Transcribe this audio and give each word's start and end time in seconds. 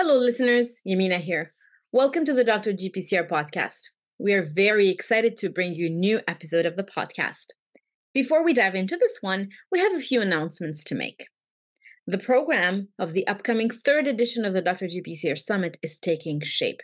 Hello, 0.00 0.16
listeners. 0.16 0.80
Yamina 0.86 1.18
here. 1.18 1.54
Welcome 1.90 2.24
to 2.26 2.32
the 2.32 2.44
Dr. 2.44 2.72
GPCR 2.72 3.28
podcast. 3.28 3.90
We 4.16 4.32
are 4.32 4.44
very 4.44 4.90
excited 4.90 5.36
to 5.38 5.50
bring 5.50 5.74
you 5.74 5.86
a 5.86 5.90
new 5.90 6.20
episode 6.28 6.66
of 6.66 6.76
the 6.76 6.84
podcast. 6.84 7.46
Before 8.14 8.44
we 8.44 8.54
dive 8.54 8.76
into 8.76 8.96
this 8.96 9.18
one, 9.22 9.48
we 9.72 9.80
have 9.80 9.92
a 9.92 9.98
few 9.98 10.20
announcements 10.20 10.84
to 10.84 10.94
make. 10.94 11.26
The 12.06 12.16
program 12.16 12.90
of 12.96 13.12
the 13.12 13.26
upcoming 13.26 13.70
third 13.70 14.06
edition 14.06 14.44
of 14.44 14.52
the 14.52 14.62
Dr. 14.62 14.86
GPCR 14.86 15.36
Summit 15.36 15.78
is 15.82 15.98
taking 15.98 16.42
shape. 16.42 16.78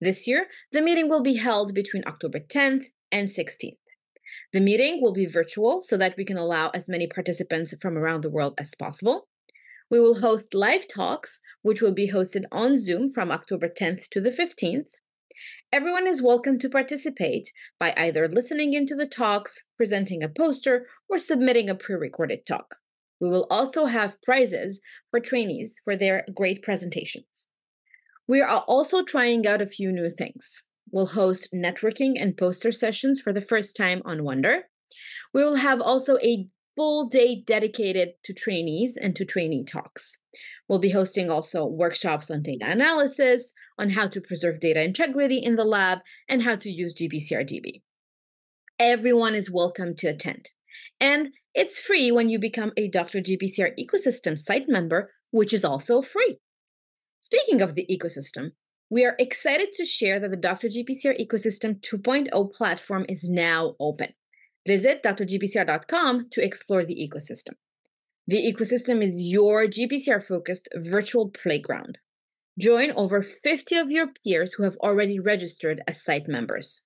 This 0.00 0.28
year, 0.28 0.46
the 0.70 0.82
meeting 0.82 1.08
will 1.08 1.22
be 1.22 1.38
held 1.38 1.74
between 1.74 2.04
October 2.06 2.38
10th 2.38 2.84
and 3.10 3.28
16th. 3.28 3.72
The 4.52 4.60
meeting 4.60 5.00
will 5.02 5.12
be 5.12 5.26
virtual 5.26 5.82
so 5.82 5.96
that 5.96 6.14
we 6.16 6.24
can 6.24 6.38
allow 6.38 6.70
as 6.70 6.88
many 6.88 7.08
participants 7.08 7.74
from 7.82 7.98
around 7.98 8.20
the 8.20 8.30
world 8.30 8.54
as 8.56 8.76
possible. 8.78 9.26
We 9.92 10.00
will 10.00 10.20
host 10.20 10.54
live 10.54 10.88
talks, 10.88 11.42
which 11.60 11.82
will 11.82 11.92
be 11.92 12.10
hosted 12.10 12.44
on 12.50 12.78
Zoom 12.78 13.10
from 13.10 13.30
October 13.30 13.68
10th 13.68 14.08
to 14.12 14.22
the 14.22 14.30
15th. 14.30 14.88
Everyone 15.70 16.06
is 16.06 16.22
welcome 16.22 16.58
to 16.60 16.70
participate 16.70 17.50
by 17.78 17.92
either 17.94 18.26
listening 18.26 18.72
into 18.72 18.94
the 18.94 19.04
talks, 19.04 19.66
presenting 19.76 20.22
a 20.22 20.30
poster, 20.30 20.86
or 21.10 21.18
submitting 21.18 21.68
a 21.68 21.74
pre 21.74 21.94
recorded 21.94 22.46
talk. 22.46 22.76
We 23.20 23.28
will 23.28 23.46
also 23.50 23.84
have 23.84 24.16
prizes 24.22 24.80
for 25.10 25.20
trainees 25.20 25.82
for 25.84 25.94
their 25.94 26.24
great 26.34 26.62
presentations. 26.62 27.48
We 28.26 28.40
are 28.40 28.64
also 28.66 29.04
trying 29.04 29.46
out 29.46 29.60
a 29.60 29.66
few 29.66 29.92
new 29.92 30.08
things. 30.08 30.62
We'll 30.90 31.08
host 31.08 31.52
networking 31.54 32.14
and 32.18 32.34
poster 32.34 32.72
sessions 32.72 33.20
for 33.20 33.34
the 33.34 33.42
first 33.42 33.76
time 33.76 34.00
on 34.06 34.24
Wonder. 34.24 34.62
We 35.34 35.44
will 35.44 35.56
have 35.56 35.82
also 35.82 36.16
a 36.22 36.48
full 36.76 37.08
day 37.08 37.42
dedicated 37.46 38.10
to 38.24 38.32
trainees 38.32 38.96
and 38.96 39.14
to 39.16 39.24
trainee 39.24 39.64
talks. 39.64 40.18
We'll 40.68 40.78
be 40.78 40.90
hosting 40.90 41.30
also 41.30 41.66
workshops 41.66 42.30
on 42.30 42.42
data 42.42 42.70
analysis, 42.70 43.52
on 43.78 43.90
how 43.90 44.08
to 44.08 44.20
preserve 44.20 44.60
data 44.60 44.82
integrity 44.82 45.38
in 45.38 45.56
the 45.56 45.64
lab, 45.64 45.98
and 46.28 46.42
how 46.42 46.56
to 46.56 46.70
use 46.70 46.94
GPCRDB. 46.94 47.82
Everyone 48.78 49.34
is 49.34 49.50
welcome 49.50 49.94
to 49.96 50.08
attend. 50.08 50.50
And 51.00 51.34
it's 51.54 51.80
free 51.80 52.10
when 52.10 52.28
you 52.28 52.38
become 52.38 52.72
a 52.76 52.88
Dr. 52.88 53.20
GPCR 53.20 53.72
ecosystem 53.78 54.38
site 54.38 54.68
member, 54.68 55.12
which 55.30 55.52
is 55.52 55.64
also 55.64 56.00
free. 56.00 56.38
Speaking 57.20 57.60
of 57.60 57.74
the 57.74 57.86
ecosystem, 57.90 58.52
we 58.90 59.06
are 59.06 59.16
excited 59.18 59.72
to 59.72 59.84
share 59.84 60.20
that 60.20 60.30
the 60.30 60.36
Dr. 60.36 60.68
GPCR 60.68 61.18
Ecosystem 61.18 61.80
2.0 61.80 62.52
platform 62.52 63.06
is 63.08 63.28
now 63.28 63.74
open. 63.80 64.12
Visit 64.66 65.02
drgpcr.com 65.02 66.28
to 66.30 66.44
explore 66.44 66.84
the 66.84 66.94
ecosystem. 66.94 67.54
The 68.26 68.52
ecosystem 68.52 69.02
is 69.02 69.20
your 69.20 69.66
GPCR 69.66 70.22
focused 70.22 70.68
virtual 70.76 71.30
playground. 71.30 71.98
Join 72.58 72.92
over 72.92 73.22
50 73.22 73.76
of 73.76 73.90
your 73.90 74.08
peers 74.24 74.54
who 74.54 74.62
have 74.62 74.76
already 74.76 75.18
registered 75.18 75.82
as 75.88 76.04
site 76.04 76.28
members. 76.28 76.82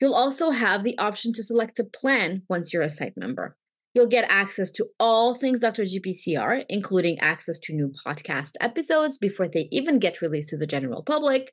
You'll 0.00 0.14
also 0.14 0.50
have 0.50 0.82
the 0.82 0.98
option 0.98 1.32
to 1.34 1.42
select 1.42 1.78
a 1.78 1.84
plan 1.84 2.42
once 2.48 2.72
you're 2.72 2.82
a 2.82 2.90
site 2.90 3.16
member. 3.16 3.56
You'll 3.94 4.06
get 4.06 4.26
access 4.28 4.70
to 4.72 4.88
all 5.00 5.34
things 5.34 5.60
Dr. 5.60 5.84
GPCR, 5.84 6.64
including 6.68 7.18
access 7.18 7.58
to 7.60 7.74
new 7.74 7.92
podcast 8.06 8.52
episodes 8.60 9.16
before 9.16 9.48
they 9.48 9.68
even 9.70 9.98
get 9.98 10.20
released 10.20 10.48
to 10.50 10.58
the 10.58 10.66
general 10.66 11.02
public. 11.02 11.52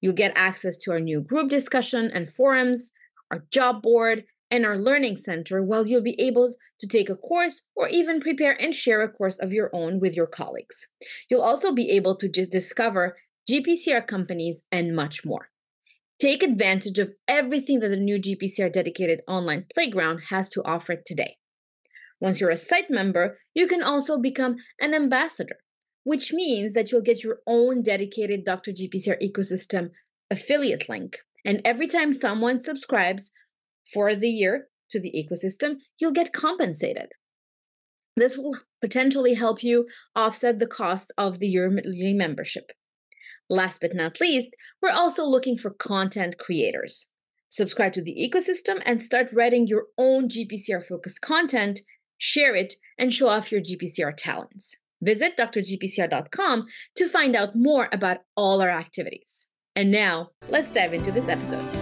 You'll 0.00 0.14
get 0.14 0.32
access 0.34 0.76
to 0.78 0.92
our 0.92 1.00
new 1.00 1.20
group 1.20 1.50
discussion 1.50 2.10
and 2.14 2.32
forums, 2.32 2.92
our 3.30 3.44
job 3.50 3.82
board, 3.82 4.24
and 4.52 4.66
our 4.66 4.76
learning 4.76 5.16
center 5.16 5.62
while 5.62 5.86
you'll 5.86 6.02
be 6.02 6.20
able 6.20 6.54
to 6.78 6.86
take 6.86 7.08
a 7.08 7.16
course 7.16 7.62
or 7.74 7.88
even 7.88 8.20
prepare 8.20 8.52
and 8.60 8.74
share 8.74 9.00
a 9.00 9.08
course 9.08 9.38
of 9.38 9.50
your 9.50 9.70
own 9.72 9.98
with 9.98 10.14
your 10.14 10.26
colleagues. 10.26 10.88
You'll 11.30 11.40
also 11.40 11.72
be 11.72 11.90
able 11.90 12.16
to 12.16 12.28
discover 12.28 13.16
GPCR 13.50 14.06
companies 14.06 14.62
and 14.70 14.94
much 14.94 15.24
more. 15.24 15.48
Take 16.20 16.42
advantage 16.42 16.98
of 16.98 17.14
everything 17.26 17.80
that 17.80 17.88
the 17.88 17.96
new 17.96 18.18
GPCR 18.20 18.70
dedicated 18.70 19.22
online 19.26 19.64
playground 19.74 20.24
has 20.28 20.50
to 20.50 20.62
offer 20.64 20.96
today. 20.96 21.38
Once 22.20 22.38
you're 22.38 22.50
a 22.50 22.56
site 22.56 22.90
member, 22.90 23.38
you 23.54 23.66
can 23.66 23.82
also 23.82 24.18
become 24.18 24.56
an 24.78 24.92
ambassador, 24.94 25.56
which 26.04 26.30
means 26.32 26.74
that 26.74 26.92
you'll 26.92 27.00
get 27.00 27.24
your 27.24 27.38
own 27.46 27.82
dedicated 27.82 28.44
Dr. 28.44 28.70
GPCR 28.70 29.16
ecosystem 29.22 29.90
affiliate 30.30 30.90
link. 30.90 31.18
And 31.44 31.60
every 31.64 31.88
time 31.88 32.12
someone 32.12 32.60
subscribes, 32.60 33.32
for 33.92 34.14
the 34.14 34.28
year 34.28 34.68
to 34.90 35.00
the 35.00 35.12
ecosystem, 35.12 35.76
you'll 35.98 36.12
get 36.12 36.32
compensated. 36.32 37.12
This 38.16 38.36
will 38.36 38.56
potentially 38.80 39.34
help 39.34 39.62
you 39.62 39.88
offset 40.14 40.58
the 40.58 40.66
cost 40.66 41.12
of 41.16 41.38
the 41.38 41.48
yearly 41.48 42.12
membership. 42.12 42.72
Last 43.48 43.80
but 43.80 43.94
not 43.94 44.20
least, 44.20 44.54
we're 44.80 44.90
also 44.90 45.24
looking 45.24 45.58
for 45.58 45.70
content 45.70 46.38
creators. 46.38 47.08
Subscribe 47.48 47.92
to 47.94 48.02
the 48.02 48.16
ecosystem 48.16 48.82
and 48.86 49.00
start 49.00 49.32
writing 49.32 49.66
your 49.66 49.86
own 49.98 50.28
GPCR 50.28 50.84
focused 50.84 51.20
content, 51.20 51.80
share 52.16 52.54
it, 52.54 52.74
and 52.98 53.12
show 53.12 53.28
off 53.28 53.52
your 53.52 53.60
GPCR 53.60 54.14
talents. 54.16 54.74
Visit 55.02 55.36
drgpcr.com 55.36 56.66
to 56.96 57.08
find 57.08 57.34
out 57.34 57.56
more 57.56 57.88
about 57.92 58.18
all 58.36 58.62
our 58.62 58.70
activities. 58.70 59.48
And 59.74 59.90
now, 59.90 60.30
let's 60.48 60.72
dive 60.72 60.94
into 60.94 61.10
this 61.10 61.28
episode. 61.28 61.81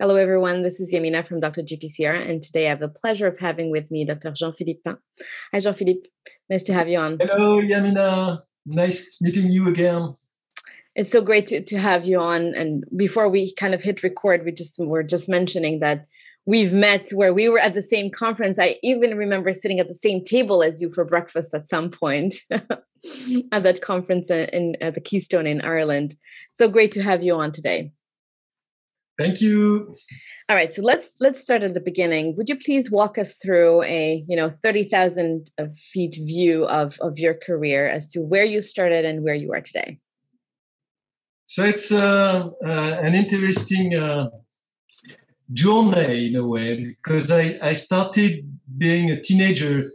Hello, 0.00 0.16
everyone. 0.16 0.62
This 0.62 0.80
is 0.80 0.92
Yamina 0.92 1.24
from 1.24 1.38
Dr. 1.38 1.62
GPCR, 1.62 2.28
and 2.28 2.42
today 2.42 2.66
I 2.66 2.70
have 2.70 2.80
the 2.80 2.88
pleasure 2.88 3.28
of 3.28 3.38
having 3.38 3.70
with 3.70 3.88
me 3.92 4.04
Dr. 4.04 4.32
Jean-Philippe 4.32 4.80
Pin. 4.84 4.96
Hi, 5.52 5.60
Jean-Philippe. 5.60 6.08
Nice 6.50 6.64
to 6.64 6.74
have 6.74 6.88
you 6.88 6.98
on. 6.98 7.16
Hello, 7.20 7.62
Yamina. 7.62 8.42
Nice 8.66 9.18
meeting 9.20 9.52
you 9.52 9.68
again. 9.68 10.16
It's 10.96 11.12
so 11.12 11.20
great 11.20 11.46
to, 11.46 11.62
to 11.62 11.78
have 11.78 12.06
you 12.06 12.18
on. 12.18 12.56
And 12.56 12.82
before 12.96 13.28
we 13.28 13.54
kind 13.54 13.72
of 13.72 13.84
hit 13.84 14.02
record, 14.02 14.44
we 14.44 14.50
just 14.50 14.80
were 14.80 15.04
just 15.04 15.28
mentioning 15.28 15.78
that 15.78 16.06
we've 16.44 16.72
met 16.72 17.10
where 17.10 17.32
we 17.32 17.48
were 17.48 17.60
at 17.60 17.74
the 17.74 17.82
same 17.82 18.10
conference. 18.10 18.58
I 18.58 18.80
even 18.82 19.16
remember 19.16 19.52
sitting 19.52 19.78
at 19.78 19.86
the 19.86 19.94
same 19.94 20.24
table 20.24 20.64
as 20.64 20.82
you 20.82 20.90
for 20.90 21.04
breakfast 21.04 21.54
at 21.54 21.68
some 21.68 21.88
point 21.88 22.34
at 22.50 23.62
that 23.62 23.80
conference 23.80 24.28
in, 24.28 24.74
in 24.80 24.92
the 24.92 25.00
Keystone 25.00 25.46
in 25.46 25.60
Ireland. 25.60 26.16
So 26.52 26.66
great 26.66 26.90
to 26.92 27.02
have 27.02 27.22
you 27.22 27.36
on 27.36 27.52
today. 27.52 27.92
Thank 29.16 29.40
you. 29.40 29.94
All 30.48 30.56
right, 30.56 30.74
so 30.74 30.82
let's 30.82 31.14
let's 31.20 31.40
start 31.40 31.62
at 31.62 31.74
the 31.74 31.80
beginning. 31.80 32.34
Would 32.36 32.48
you 32.48 32.56
please 32.56 32.90
walk 32.90 33.16
us 33.16 33.36
through 33.36 33.82
a 33.84 34.24
you 34.26 34.36
know 34.36 34.50
thirty 34.50 34.84
thousand 34.84 35.50
feet 35.76 36.16
view 36.20 36.64
of 36.66 36.98
of 37.00 37.18
your 37.18 37.34
career 37.34 37.88
as 37.88 38.08
to 38.10 38.20
where 38.20 38.44
you 38.44 38.60
started 38.60 39.04
and 39.04 39.22
where 39.22 39.34
you 39.34 39.52
are 39.52 39.60
today? 39.60 40.00
So 41.46 41.64
it's 41.64 41.92
uh, 41.92 42.48
uh, 42.64 42.98
an 43.02 43.14
interesting 43.14 43.94
uh, 43.94 44.30
journey 45.52 46.26
in 46.26 46.36
a 46.36 46.46
way 46.46 46.84
because 46.84 47.30
I 47.30 47.56
I 47.62 47.74
started 47.74 48.44
being 48.76 49.12
a 49.12 49.20
teenager, 49.20 49.90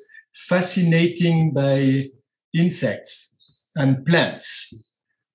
fascinating 0.48 1.52
by 1.52 2.06
insects 2.54 3.36
and 3.76 4.06
plants, 4.06 4.74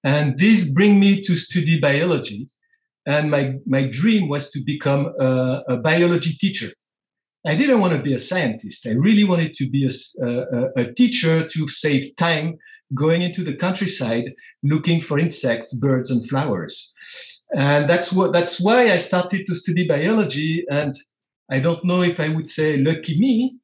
and 0.03 0.39
this 0.39 0.71
bring 0.71 0.99
me 0.99 1.23
to 1.25 1.37
study 1.37 1.79
biology 1.79 2.49
and 3.07 3.31
my, 3.31 3.57
my 3.67 3.87
dream 3.87 4.29
was 4.29 4.51
to 4.51 4.61
become 4.65 5.13
a, 5.21 5.63
a 5.69 5.77
biology 5.77 6.33
teacher. 6.33 6.71
I 7.47 7.55
didn't 7.57 7.81
want 7.81 7.95
to 7.95 8.03
be 8.03 8.15
a 8.15 8.19
scientist. 8.19 8.87
I 8.87 8.93
really 8.93 9.25
wanted 9.25 9.55
to 9.55 9.69
be 9.69 9.87
a, 9.87 10.27
a, 10.27 10.69
a, 10.77 10.93
teacher 10.95 11.47
to 11.47 11.69
save 11.69 12.17
time 12.17 12.57
going 12.95 13.21
into 13.21 13.45
the 13.45 13.55
countryside 13.55 14.33
looking 14.63 15.03
for 15.03 15.19
insects, 15.19 15.75
birds, 15.75 16.11
and 16.11 16.27
flowers. 16.27 16.93
And 17.55 17.89
that's 17.89 18.13
what 18.13 18.33
that's 18.33 18.59
why 18.61 18.91
I 18.91 18.97
started 18.97 19.47
to 19.47 19.55
study 19.55 19.87
biology. 19.87 20.65
And 20.71 20.97
I 21.51 21.61
don't 21.61 21.85
know 21.85 22.03
if 22.03 22.19
I 22.19 22.31
would 22.31 22.49
say 22.49 22.79
lucky 22.79 23.19
me, 23.19 23.57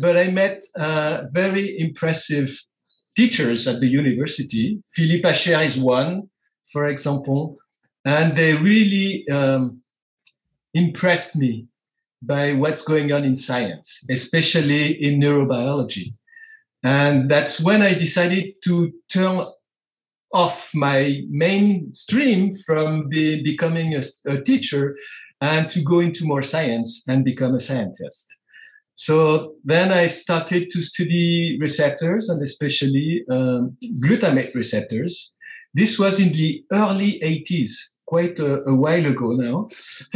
but 0.00 0.16
I 0.16 0.30
met 0.30 0.62
uh, 0.76 1.22
very 1.32 1.76
impressive 1.80 2.56
teachers 3.16 3.66
at 3.66 3.80
the 3.80 3.88
university. 3.88 4.80
Philippe 4.94 5.28
Hacher 5.28 5.64
is 5.64 5.76
one, 5.76 6.30
for 6.72 6.86
example, 6.86 7.56
and 8.08 8.38
they 8.38 8.54
really 8.54 9.28
um, 9.28 9.82
impressed 10.72 11.36
me 11.36 11.68
by 12.22 12.54
what's 12.54 12.82
going 12.82 13.12
on 13.12 13.22
in 13.22 13.36
science, 13.36 14.02
especially 14.10 14.92
in 15.04 15.20
neurobiology. 15.20 16.14
And 16.82 17.30
that's 17.30 17.60
when 17.60 17.82
I 17.82 17.92
decided 17.92 18.54
to 18.64 18.90
turn 19.12 19.44
off 20.32 20.70
my 20.74 21.20
mainstream 21.28 22.54
from 22.54 23.10
be, 23.10 23.42
becoming 23.42 23.94
a, 23.94 24.02
a, 24.26 24.40
teacher 24.40 24.96
and 25.42 25.70
to 25.70 25.82
go 25.82 26.00
into 26.00 26.24
more 26.24 26.42
science 26.42 27.04
and 27.08 27.26
become 27.26 27.54
a 27.54 27.60
scientist. 27.60 28.26
So 28.94 29.54
then 29.64 29.92
I 29.92 30.06
started 30.06 30.70
to 30.70 30.80
study 30.80 31.58
receptors 31.60 32.30
and 32.30 32.42
especially 32.42 33.24
um, 33.30 33.76
glutamate 34.02 34.54
receptors. 34.54 35.34
This 35.74 35.98
was 35.98 36.18
in 36.18 36.32
the 36.32 36.64
early 36.72 37.20
80s 37.20 37.74
quite 38.08 38.38
a, 38.38 38.62
a 38.64 38.74
while 38.74 39.04
ago 39.04 39.32
now, 39.32 39.68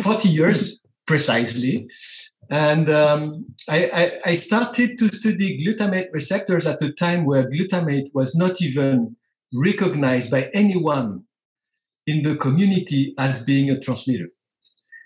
40 0.03 0.29
years 0.29 0.83
precisely. 1.06 1.87
And 2.50 2.89
um, 2.91 3.47
I, 3.69 3.79
I, 4.03 4.31
I, 4.31 4.35
started 4.35 4.99
to 4.99 5.09
study 5.09 5.49
glutamate 5.62 6.09
receptors 6.12 6.67
at 6.67 6.83
a 6.83 6.93
time 6.93 7.25
where 7.25 7.50
glutamate 7.50 8.09
was 8.15 8.35
not 8.35 8.61
even 8.61 9.17
recognized 9.53 10.31
by 10.31 10.50
anyone 10.55 11.25
in 12.06 12.23
the 12.23 12.37
community 12.37 13.15
as 13.19 13.44
being 13.44 13.71
a 13.71 13.79
transmitter. 13.79 14.29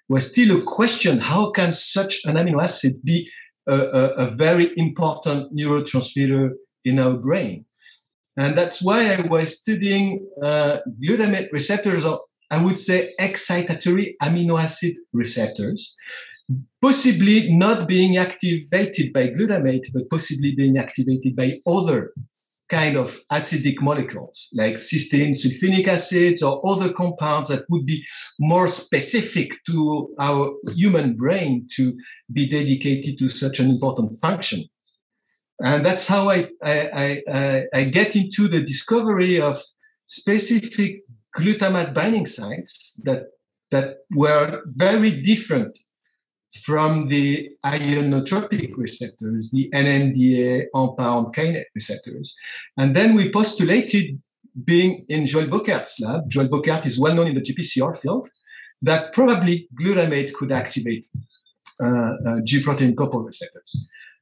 Was 0.08 0.30
still 0.30 0.58
a 0.58 0.62
question: 0.62 1.18
How 1.18 1.50
can 1.50 1.72
such 1.72 2.20
an 2.24 2.36
amino 2.36 2.62
acid 2.62 3.04
be 3.04 3.28
a, 3.66 3.76
a, 3.76 4.04
a 4.26 4.30
very 4.30 4.72
important 4.76 5.54
neurotransmitter 5.54 6.50
in 6.84 6.98
our 7.00 7.18
brain? 7.18 7.64
And 8.36 8.56
that's 8.56 8.82
why 8.82 9.14
I 9.14 9.20
was 9.22 9.60
studying 9.60 10.26
uh, 10.42 10.78
glutamate 11.02 11.50
receptors, 11.52 12.04
or 12.04 12.20
I 12.50 12.62
would 12.62 12.78
say 12.78 13.12
excitatory 13.20 14.14
amino 14.22 14.60
acid 14.60 14.96
receptors, 15.12 15.94
possibly 16.80 17.52
not 17.52 17.88
being 17.88 18.16
activated 18.16 19.12
by 19.12 19.28
glutamate, 19.28 19.86
but 19.92 20.08
possibly 20.10 20.54
being 20.54 20.78
activated 20.78 21.34
by 21.34 21.58
other 21.66 22.12
kind 22.68 22.96
of 22.96 23.20
acidic 23.32 23.80
molecules 23.80 24.48
like 24.54 24.74
cysteine 24.74 25.30
sulfonic 25.30 25.86
acids 25.86 26.42
or 26.42 26.60
other 26.68 26.92
compounds 26.92 27.48
that 27.48 27.64
would 27.70 27.86
be 27.86 28.04
more 28.40 28.66
specific 28.66 29.52
to 29.64 30.12
our 30.18 30.52
human 30.74 31.14
brain 31.14 31.68
to 31.76 31.96
be 32.32 32.48
dedicated 32.48 33.18
to 33.18 33.28
such 33.28 33.60
an 33.60 33.70
important 33.70 34.12
function. 34.20 34.64
And 35.60 35.86
that's 35.86 36.06
how 36.06 36.28
I, 36.28 36.48
I, 36.62 37.22
I, 37.32 37.62
I 37.72 37.84
get 37.84 38.16
into 38.16 38.48
the 38.48 38.62
discovery 38.62 39.40
of 39.40 39.62
specific 40.06 41.02
glutamate 41.36 41.94
binding 41.94 42.26
sites 42.26 43.00
that, 43.04 43.26
that 43.70 43.98
were 44.10 44.62
very 44.74 45.10
different 45.22 45.78
from 46.64 47.08
the 47.08 47.50
ionotropic 47.64 48.72
receptors, 48.76 49.50
the 49.50 49.68
NMDA, 49.74 50.66
AMPA, 50.74 51.34
kainate 51.34 51.64
receptors. 51.74 52.36
And 52.76 52.96
then 52.96 53.14
we 53.14 53.30
postulated, 53.30 54.20
being 54.64 55.04
in 55.08 55.26
Joel 55.26 55.46
Bockaert's 55.46 56.00
lab, 56.00 56.30
Joel 56.30 56.48
Bockaert 56.48 56.86
is 56.86 56.98
well 56.98 57.14
known 57.14 57.26
in 57.28 57.34
the 57.34 57.42
GPCR 57.42 57.98
field, 57.98 58.28
that 58.82 59.12
probably 59.12 59.68
glutamate 59.78 60.32
could 60.32 60.52
activate 60.52 61.06
uh, 61.82 62.14
uh, 62.26 62.40
G 62.44 62.62
protein 62.62 62.96
coupled 62.96 63.26
receptors. 63.26 63.76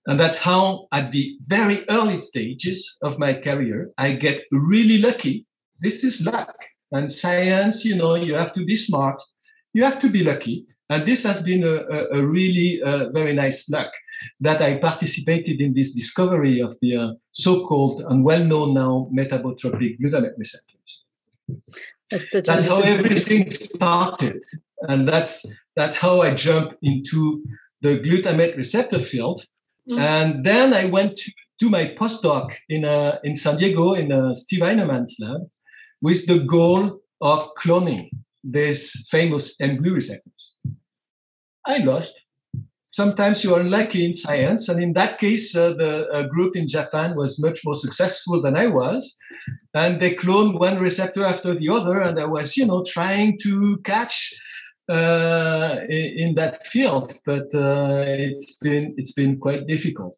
And 0.06 0.20
that's 0.20 0.38
how, 0.38 0.86
at 0.92 1.12
the 1.12 1.36
very 1.40 1.88
early 1.88 2.18
stages 2.18 2.98
of 3.02 3.18
my 3.18 3.34
career, 3.34 3.90
I 3.96 4.12
get 4.12 4.44
really 4.50 4.98
lucky. 4.98 5.46
This 5.80 6.04
is 6.04 6.24
luck. 6.26 6.54
And 6.94 7.10
science, 7.10 7.84
you 7.84 7.96
know, 7.96 8.14
you 8.14 8.34
have 8.34 8.54
to 8.54 8.64
be 8.64 8.76
smart, 8.76 9.20
you 9.72 9.82
have 9.84 10.00
to 10.00 10.08
be 10.08 10.22
lucky. 10.22 10.66
And 10.90 11.06
this 11.08 11.24
has 11.24 11.42
been 11.42 11.64
a, 11.64 11.76
a, 11.96 12.18
a 12.18 12.26
really 12.36 12.80
uh, 12.82 13.08
very 13.10 13.32
nice 13.32 13.68
luck 13.70 13.90
that 14.40 14.60
I 14.62 14.76
participated 14.76 15.60
in 15.60 15.74
this 15.74 15.92
discovery 15.92 16.60
of 16.60 16.76
the 16.82 16.96
uh, 16.96 17.08
so-called 17.32 18.02
and 18.08 18.22
well-known 18.22 18.74
now 18.74 19.08
metabotropic 19.12 19.98
glutamate 20.00 20.38
receptors. 20.38 20.90
That's, 22.10 22.30
that's 22.30 22.68
how 22.68 22.80
everything 22.80 23.50
started, 23.50 24.44
and 24.88 25.08
that's 25.08 25.44
that's 25.74 25.98
how 25.98 26.22
I 26.22 26.34
jumped 26.34 26.76
into 26.82 27.42
the 27.80 27.98
glutamate 27.98 28.56
receptor 28.56 29.00
field. 29.00 29.42
Mm-hmm. 29.90 30.00
And 30.00 30.44
then 30.44 30.72
I 30.74 30.84
went 30.86 31.16
to 31.16 31.32
do 31.58 31.70
my 31.70 31.94
postdoc 31.98 32.52
in 32.68 32.84
uh, 32.84 33.18
in 33.24 33.36
San 33.36 33.56
Diego 33.56 33.94
in 33.94 34.12
uh, 34.12 34.34
Steve 34.34 34.60
Heinemann's 34.60 35.16
lab 35.18 35.42
with 36.02 36.26
the 36.26 36.40
goal 36.40 37.00
of 37.20 37.54
cloning 37.54 38.08
this 38.42 39.06
famous 39.10 39.56
mGlu 39.56 39.94
receptor. 39.94 40.30
I 41.66 41.78
lost. 41.78 42.14
Sometimes 42.92 43.42
you 43.42 43.54
are 43.54 43.60
unlucky 43.60 44.04
in 44.04 44.12
science, 44.12 44.68
and 44.68 44.80
in 44.80 44.92
that 44.92 45.18
case, 45.18 45.56
uh, 45.56 45.70
the 45.70 46.06
uh, 46.10 46.22
group 46.28 46.54
in 46.54 46.68
Japan 46.68 47.16
was 47.16 47.40
much 47.40 47.60
more 47.64 47.74
successful 47.74 48.40
than 48.40 48.56
I 48.56 48.68
was, 48.68 49.18
and 49.74 50.00
they 50.00 50.14
cloned 50.14 50.60
one 50.60 50.78
receptor 50.78 51.24
after 51.24 51.58
the 51.58 51.70
other, 51.70 52.00
and 52.00 52.20
I 52.20 52.26
was, 52.26 52.56
you 52.56 52.66
know, 52.66 52.84
trying 52.86 53.38
to 53.42 53.78
catch 53.78 54.32
uh, 54.88 55.78
in, 55.88 56.18
in, 56.18 56.34
that 56.36 56.64
field, 56.66 57.14
but 57.24 57.52
uh, 57.54 58.04
it's 58.06 58.56
been 58.56 58.94
it's 58.96 59.12
been 59.12 59.38
quite 59.38 59.66
difficult. 59.66 60.16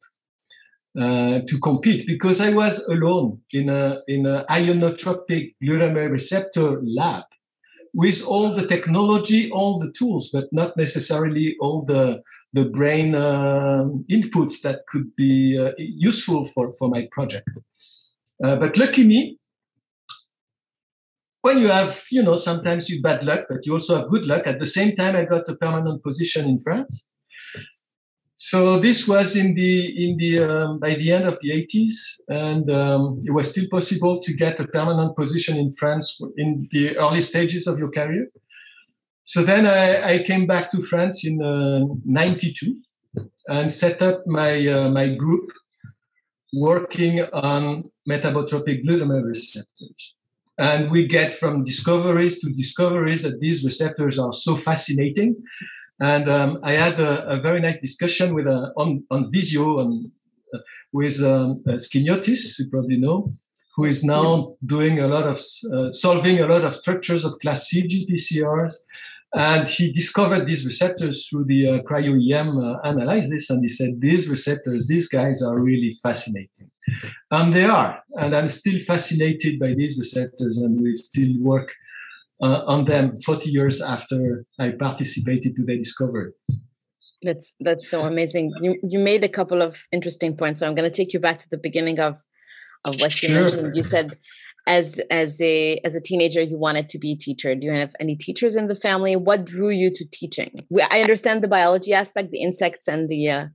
Uh, 0.99 1.41
to 1.47 1.59
compete 1.61 2.07
because 2.07 2.41
I 2.41 2.55
was 2.55 2.83
alone 2.89 3.43
in 3.53 3.69
a 3.69 4.01
in 4.09 4.25
an 4.25 4.47
ionotropic 4.49 5.53
glutamate 5.63 6.11
receptor 6.11 6.81
lab 6.83 7.25
with 7.93 8.25
all 8.27 8.55
the 8.55 8.67
technology, 8.67 9.51
all 9.51 9.79
the 9.79 9.93
tools, 9.93 10.31
but 10.33 10.47
not 10.53 10.75
necessarily 10.79 11.55
all 11.61 11.85
the 11.85 12.23
the 12.55 12.65
brain 12.71 13.15
uh, 13.15 13.85
inputs 14.11 14.63
that 14.63 14.87
could 14.89 15.15
be 15.17 15.59
uh, 15.59 15.73
useful 15.77 16.47
for, 16.47 16.73
for 16.79 16.89
my 16.89 17.07
project. 17.11 17.51
Uh, 18.43 18.57
but 18.57 18.79
lucky 18.79 19.07
me, 19.07 19.39
when 21.43 21.59
you 21.59 21.69
have, 21.69 22.05
you 22.11 22.23
know, 22.23 22.37
sometimes 22.37 22.89
you 22.89 23.03
bad 23.03 23.23
luck, 23.23 23.45
but 23.51 23.67
you 23.67 23.75
also 23.75 23.99
have 23.99 24.09
good 24.09 24.27
luck. 24.27 24.47
At 24.47 24.61
the 24.61 24.67
same 24.67 24.97
time, 24.97 25.15
I 25.15 25.27
got 25.27 25.47
a 25.47 25.57
permanent 25.57 26.03
position 26.03 26.49
in 26.49 26.59
France 26.59 27.11
so 28.57 28.79
this 28.79 29.07
was 29.07 29.37
in 29.37 29.55
the 29.55 29.73
in 30.05 30.17
the 30.17 30.33
um, 30.49 30.79
by 30.79 30.95
the 30.95 31.13
end 31.13 31.27
of 31.27 31.37
the 31.43 31.51
80s, 31.51 31.97
and 32.29 32.65
um, 32.71 33.23
it 33.27 33.33
was 33.39 33.51
still 33.51 33.69
possible 33.77 34.15
to 34.23 34.33
get 34.33 34.59
a 34.61 34.67
permanent 34.77 35.15
position 35.15 35.59
in 35.59 35.71
France 35.81 36.07
in 36.43 36.67
the 36.73 36.97
early 36.97 37.21
stages 37.21 37.67
of 37.67 37.79
your 37.79 37.91
career. 37.91 38.29
So 39.25 39.43
then 39.43 39.67
I, 39.67 40.13
I 40.13 40.23
came 40.23 40.47
back 40.47 40.71
to 40.71 40.81
France 40.81 41.19
in 41.29 41.37
'92 41.39 42.77
uh, 43.19 43.23
and 43.49 43.71
set 43.71 44.01
up 44.01 44.27
my 44.27 44.53
uh, 44.77 44.89
my 44.89 45.07
group 45.23 45.47
working 46.55 47.15
on 47.51 47.91
metabotropic 48.09 48.77
glutamate 48.85 49.27
receptors. 49.35 50.03
And 50.59 50.91
we 50.91 51.07
get 51.07 51.35
from 51.35 51.65
discoveries 51.65 52.41
to 52.41 52.47
discoveries 52.65 53.23
that 53.25 53.41
these 53.41 53.63
receptors 53.71 54.19
are 54.19 54.33
so 54.33 54.57
fascinating 54.57 55.37
and 56.01 56.29
um, 56.29 56.59
I 56.63 56.73
had 56.73 57.01
a, 57.01 57.27
a, 57.27 57.41
very 57.41 57.61
nice 57.61 57.81
discussion 57.81 58.35
with 58.35 58.47
uh, 58.47 58.71
on 58.77 59.05
on 59.11 59.31
Visio 59.33 59.79
and 59.79 60.11
uh, 60.53 60.59
with 60.93 61.23
um, 61.23 61.63
uh, 61.67 61.73
Skiniotis, 61.73 62.59
you 62.59 62.69
probably 62.71 62.99
know, 62.99 63.33
who 63.77 63.87
is 63.87 64.05
now 64.05 64.57
doing 64.65 65.01
a 65.01 65.09
lot 65.09 65.25
of 65.25 65.41
uh, 65.73 65.93
solving 65.93 66.41
a 66.41 66.47
lot 66.47 66.65
of 66.65 66.75
structures 66.75 67.25
of 67.25 67.39
class 67.41 67.69
C 67.69 67.83
GPCRs. 67.89 68.75
And 69.35 69.69
he 69.69 69.93
discovered 69.93 70.47
these 70.47 70.65
receptors 70.65 71.27
through 71.27 71.45
the 71.45 71.83
cryo-EM 71.87 72.57
analysis, 72.85 73.51
and 73.51 73.63
he 73.63 73.69
said 73.69 74.01
these 74.01 74.29
receptors, 74.29 74.87
these 74.87 75.09
guys 75.09 75.43
are 75.43 75.61
really 75.61 75.93
fascinating, 76.03 76.71
and 77.31 77.53
they 77.53 77.65
are. 77.65 78.03
And 78.15 78.35
I'm 78.35 78.49
still 78.49 78.79
fascinated 78.79 79.59
by 79.59 79.75
these 79.75 79.99
receptors, 79.99 80.59
and 80.59 80.81
we 80.81 80.95
still 80.95 81.35
work 81.41 81.75
uh, 82.43 82.63
on 82.67 82.85
them 82.85 83.17
40 83.17 83.51
years 83.51 83.81
after 83.81 84.45
I 84.59 84.73
participated 84.79 85.57
to 85.57 85.65
the 85.65 85.79
discovery. 85.79 86.33
That's 87.23 87.55
that's 87.61 87.89
so 87.89 88.03
amazing. 88.03 88.53
You 88.61 88.79
you 88.83 88.99
made 88.99 89.25
a 89.25 89.29
couple 89.29 89.63
of 89.63 89.83
interesting 89.91 90.37
points. 90.37 90.61
So 90.61 90.67
I'm 90.67 90.75
going 90.75 90.91
to 90.91 90.97
take 90.97 91.13
you 91.13 91.19
back 91.19 91.39
to 91.41 91.49
the 91.51 91.59
beginning 91.59 91.99
of 91.99 92.21
of 92.85 93.01
what 93.01 93.21
you 93.23 93.35
mentioned. 93.35 93.75
You 93.75 93.83
said 93.83 94.19
as 94.67 95.01
as 95.11 95.41
a 95.41 95.81
as 95.85 95.95
a 95.95 96.01
teenager 96.01 96.43
you 96.43 96.59
wanted 96.59 96.89
to 96.91 96.99
be 96.99 97.13
a 97.13 97.17
teacher. 97.17 97.55
Do 97.55 97.67
you 97.69 97.73
have 97.73 97.95
any 98.01 98.17
teachers 98.17 98.55
in 98.55 98.69
the 98.69 98.75
family? 98.75 99.17
What 99.17 99.47
drew 99.47 99.71
you 99.71 99.91
to 99.95 100.05
teaching? 100.13 100.67
I 100.91 101.01
understand 101.01 101.43
the 101.43 101.49
biology 101.49 101.95
aspect, 101.95 102.31
the 102.31 102.43
insects 102.43 102.87
and 102.87 103.09
the 103.09 103.31
uh, 103.31 103.47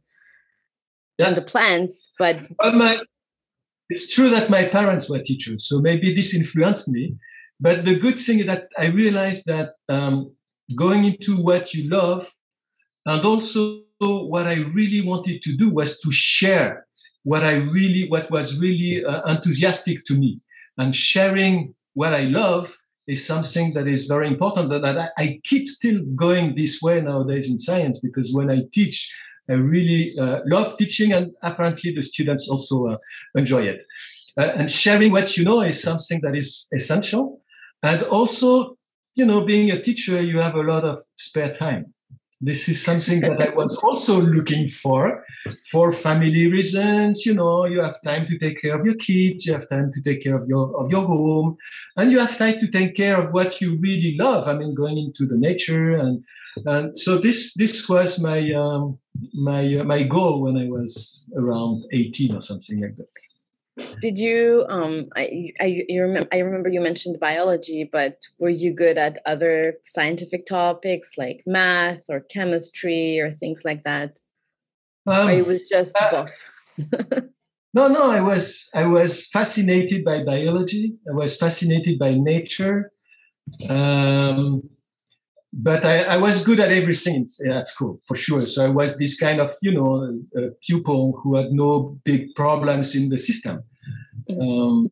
yeah. 1.18 1.28
and 1.28 1.38
the 1.38 1.42
plants, 1.42 2.12
but 2.18 2.38
well, 2.60 2.74
my, 2.74 3.00
it's 3.90 4.14
true 4.14 4.30
that 4.30 4.50
my 4.50 4.64
parents 4.66 5.10
were 5.10 5.20
teachers, 5.20 5.68
so 5.68 5.80
maybe 5.80 6.14
this 6.14 6.34
influenced 6.34 6.88
me. 6.88 7.16
But 7.62 7.86
the 7.86 8.00
good 8.00 8.18
thing 8.18 8.40
is 8.40 8.48
that 8.48 8.68
I 8.78 8.88
realized 8.88 9.46
that 9.46 9.76
um, 9.88 10.34
going 10.76 11.06
into 11.06 11.38
what 11.38 11.74
you 11.74 11.90
love 11.90 12.28
and 13.06 13.24
also 13.24 13.84
what 14.00 14.48
I 14.48 14.56
really 14.74 15.02
wanted 15.02 15.44
to 15.44 15.56
do 15.56 15.70
was 15.70 16.00
to 16.00 16.12
share 16.12 16.88
what 17.24 17.44
I 17.44 17.54
really, 17.54 18.08
what 18.10 18.32
was 18.32 18.60
really 18.60 19.06
uh, 19.06 19.22
enthusiastic 19.32 20.04
to 20.06 20.18
me. 20.18 20.40
And 20.78 20.96
sharing 20.96 21.76
what 21.94 22.14
I 22.14 22.24
love 22.24 22.76
is 23.06 23.26
something 23.26 23.74
that 23.74 23.88
is 23.88 24.08
very 24.08 24.28
important 24.28 24.70
that 24.70 24.86
I, 24.86 25.10
I 25.18 25.40
keep 25.44 25.68
still 25.68 26.02
going 26.16 26.56
this 26.56 26.82
way 26.82 27.02
nowadays 27.02 27.50
in 27.50 27.60
science 27.60 28.00
because 28.00 28.34
when 28.34 28.50
I 28.50 28.64
teach, 28.74 29.14
I 29.50 29.54
really 29.54 30.18
uh, 30.18 30.40
love 30.46 30.78
teaching 30.78 31.14
and 31.14 31.32
apparently 31.44 31.94
the 31.94 32.04
students 32.04 32.50
also 32.50 32.88
uh, 32.88 32.98
enjoy 33.36 33.64
it. 33.64 33.86
Uh, 34.38 34.52
and 34.56 34.72
sharing 34.72 35.12
what 35.12 35.36
you 35.38 35.44
know 35.44 35.62
is 35.62 35.82
something 35.82 36.22
that 36.22 36.36
is 36.36 36.68
essential. 36.74 37.42
And 37.84 38.04
also, 38.04 38.78
you 39.16 39.26
know, 39.26 39.46
being 39.46 39.72
a 39.72 39.82
teacher, 39.82 40.22
you 40.22 40.40
have 40.40 40.56
a 40.56 40.62
lot 40.62 40.84
of 40.84 41.00
spare 41.18 41.54
time. 41.54 41.86
This 42.44 42.68
is 42.68 42.84
something 42.84 43.22
that 43.22 43.40
I 43.40 43.54
was 43.54 43.78
also 43.84 44.20
looking 44.20 44.68
for, 44.68 45.24
for 45.72 45.94
family 45.94 46.48
reasons. 46.48 47.24
You 47.26 47.36
know, 47.36 47.66
you 47.66 47.82
have 47.82 48.02
time 48.04 48.26
to 48.28 48.38
take 48.38 48.60
care 48.62 48.78
of 48.78 48.84
your 48.84 48.96
kids, 48.96 49.46
you 49.46 49.54
have 49.54 49.70
time 49.70 49.92
to 49.94 50.02
take 50.02 50.24
care 50.24 50.36
of 50.36 50.48
your 50.48 50.76
of 50.76 50.90
your 50.90 51.06
home, 51.06 51.58
and 51.98 52.12
you 52.12 52.20
have 52.20 52.36
time 52.38 52.60
to 52.60 52.68
take 52.68 52.96
care 52.96 53.16
of 53.16 53.32
what 53.32 53.62
you 53.62 53.78
really 53.80 54.16
love. 54.18 54.48
I 54.48 54.54
mean, 54.54 54.74
going 54.74 54.98
into 54.98 55.28
the 55.28 55.38
nature, 55.38 55.96
and 55.96 56.24
and 56.66 56.98
so 56.98 57.20
this 57.20 57.54
this 57.54 57.88
was 57.88 58.20
my 58.20 58.52
um, 58.54 58.98
my 59.34 59.78
uh, 59.78 59.84
my 59.84 60.02
goal 60.02 60.42
when 60.42 60.58
I 60.58 60.66
was 60.66 61.32
around 61.38 61.86
18 61.92 62.36
or 62.36 62.42
something 62.42 62.82
like 62.82 62.96
that. 62.98 63.41
Did 64.02 64.20
you 64.20 64.66
um 64.68 65.08
I 65.16 65.52
I 65.62 65.86
you 65.88 66.02
remember 66.02 66.28
I 66.34 66.40
remember 66.40 66.70
you 66.70 66.82
mentioned 66.82 67.20
biology, 67.20 67.90
but 67.90 68.18
were 68.38 68.50
you 68.50 68.74
good 68.74 68.98
at 68.98 69.22
other 69.26 69.76
scientific 69.84 70.46
topics 70.46 71.18
like 71.18 71.44
math 71.46 72.04
or 72.10 72.20
chemistry 72.20 73.20
or 73.20 73.32
things 73.32 73.62
like 73.64 73.84
that? 73.84 74.20
Um, 75.08 75.28
or 75.28 75.32
it 75.32 75.48
was 75.48 75.64
just 75.64 75.96
uh, 75.96 76.12
buff? 76.12 76.52
no, 77.74 77.88
no, 77.88 78.12
I 78.12 78.22
was 78.22 78.70
I 78.74 78.86
was 78.86 79.28
fascinated 79.28 80.04
by 80.04 80.24
biology. 80.24 80.96
I 81.10 81.14
was 81.14 81.38
fascinated 81.38 81.98
by 81.98 82.16
nature. 82.16 82.92
Um, 83.70 84.70
but 85.54 85.84
I, 85.84 86.04
I, 86.04 86.18
was 86.18 86.44
good 86.44 86.60
at 86.60 86.72
everything 86.72 87.28
at 87.50 87.68
school 87.68 88.00
for 88.08 88.16
sure. 88.16 88.46
So 88.46 88.66
I 88.66 88.70
was 88.70 88.98
this 88.98 89.20
kind 89.20 89.42
of 89.42 89.52
you 89.62 89.74
know 89.74 90.20
pupil 90.62 91.20
who 91.22 91.36
had 91.36 91.52
no 91.52 92.00
big 92.06 92.34
problems 92.36 92.96
in 92.96 93.10
the 93.10 93.18
system, 93.18 93.64
mm-hmm. 94.30 94.42
um, 94.42 94.90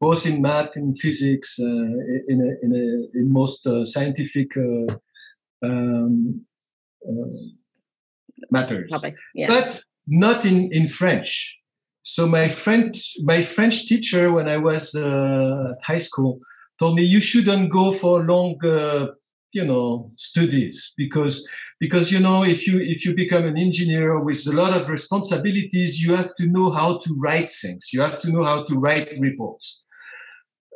both 0.00 0.26
in 0.26 0.40
math 0.40 0.70
and 0.76 0.98
physics, 0.98 1.58
uh, 1.60 1.64
in 1.64 2.40
a, 2.40 2.64
in, 2.64 2.72
a, 2.72 3.18
in 3.18 3.32
most 3.32 3.66
uh, 3.66 3.84
scientific 3.84 4.56
uh, 4.56 4.94
um, 5.62 6.46
uh, 7.06 7.38
matters. 8.50 8.90
Yeah. 9.34 9.48
But 9.48 9.80
not 10.06 10.44
in 10.44 10.72
in 10.72 10.88
French. 10.88 11.58
So 12.02 12.26
my 12.26 12.48
French 12.48 13.16
my 13.22 13.42
French 13.42 13.86
teacher 13.86 14.32
when 14.32 14.48
I 14.48 14.56
was 14.56 14.94
uh, 14.94 15.72
at 15.72 15.84
high 15.84 15.98
school 15.98 16.38
told 16.78 16.96
me 16.96 17.02
you 17.02 17.20
shouldn't 17.20 17.70
go 17.70 17.92
for 17.92 18.24
long 18.24 18.56
uh, 18.64 19.06
you 19.54 19.64
know 19.64 20.10
studies. 20.16 20.92
Because 20.96 21.48
because 21.80 22.12
you 22.12 22.20
know 22.20 22.44
if 22.44 22.66
you 22.66 22.78
if 22.80 23.04
you 23.04 23.14
become 23.14 23.44
an 23.44 23.58
engineer 23.58 24.20
with 24.22 24.46
a 24.46 24.52
lot 24.52 24.72
of 24.78 24.88
responsibilities 24.88 26.02
you 26.02 26.14
have 26.14 26.34
to 26.36 26.46
know 26.46 26.72
how 26.72 26.98
to 27.04 27.10
write 27.22 27.50
things. 27.50 27.88
You 27.92 28.02
have 28.02 28.20
to 28.22 28.30
know 28.30 28.44
how 28.44 28.64
to 28.64 28.74
write 28.78 29.08
reports. 29.18 29.84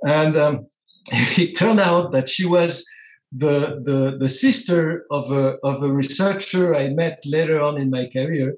And 0.02 0.36
um, 0.36 0.66
it 1.12 1.56
turned 1.56 1.80
out 1.80 2.12
that 2.12 2.28
she 2.28 2.46
was 2.46 2.84
the, 3.32 3.82
the, 3.84 4.16
the 4.18 4.28
sister 4.28 5.04
of 5.10 5.30
a, 5.30 5.56
of 5.62 5.82
a 5.82 5.92
researcher 5.92 6.74
I 6.74 6.88
met 6.88 7.20
later 7.26 7.60
on 7.60 7.76
in 7.76 7.90
my 7.90 8.08
career. 8.12 8.54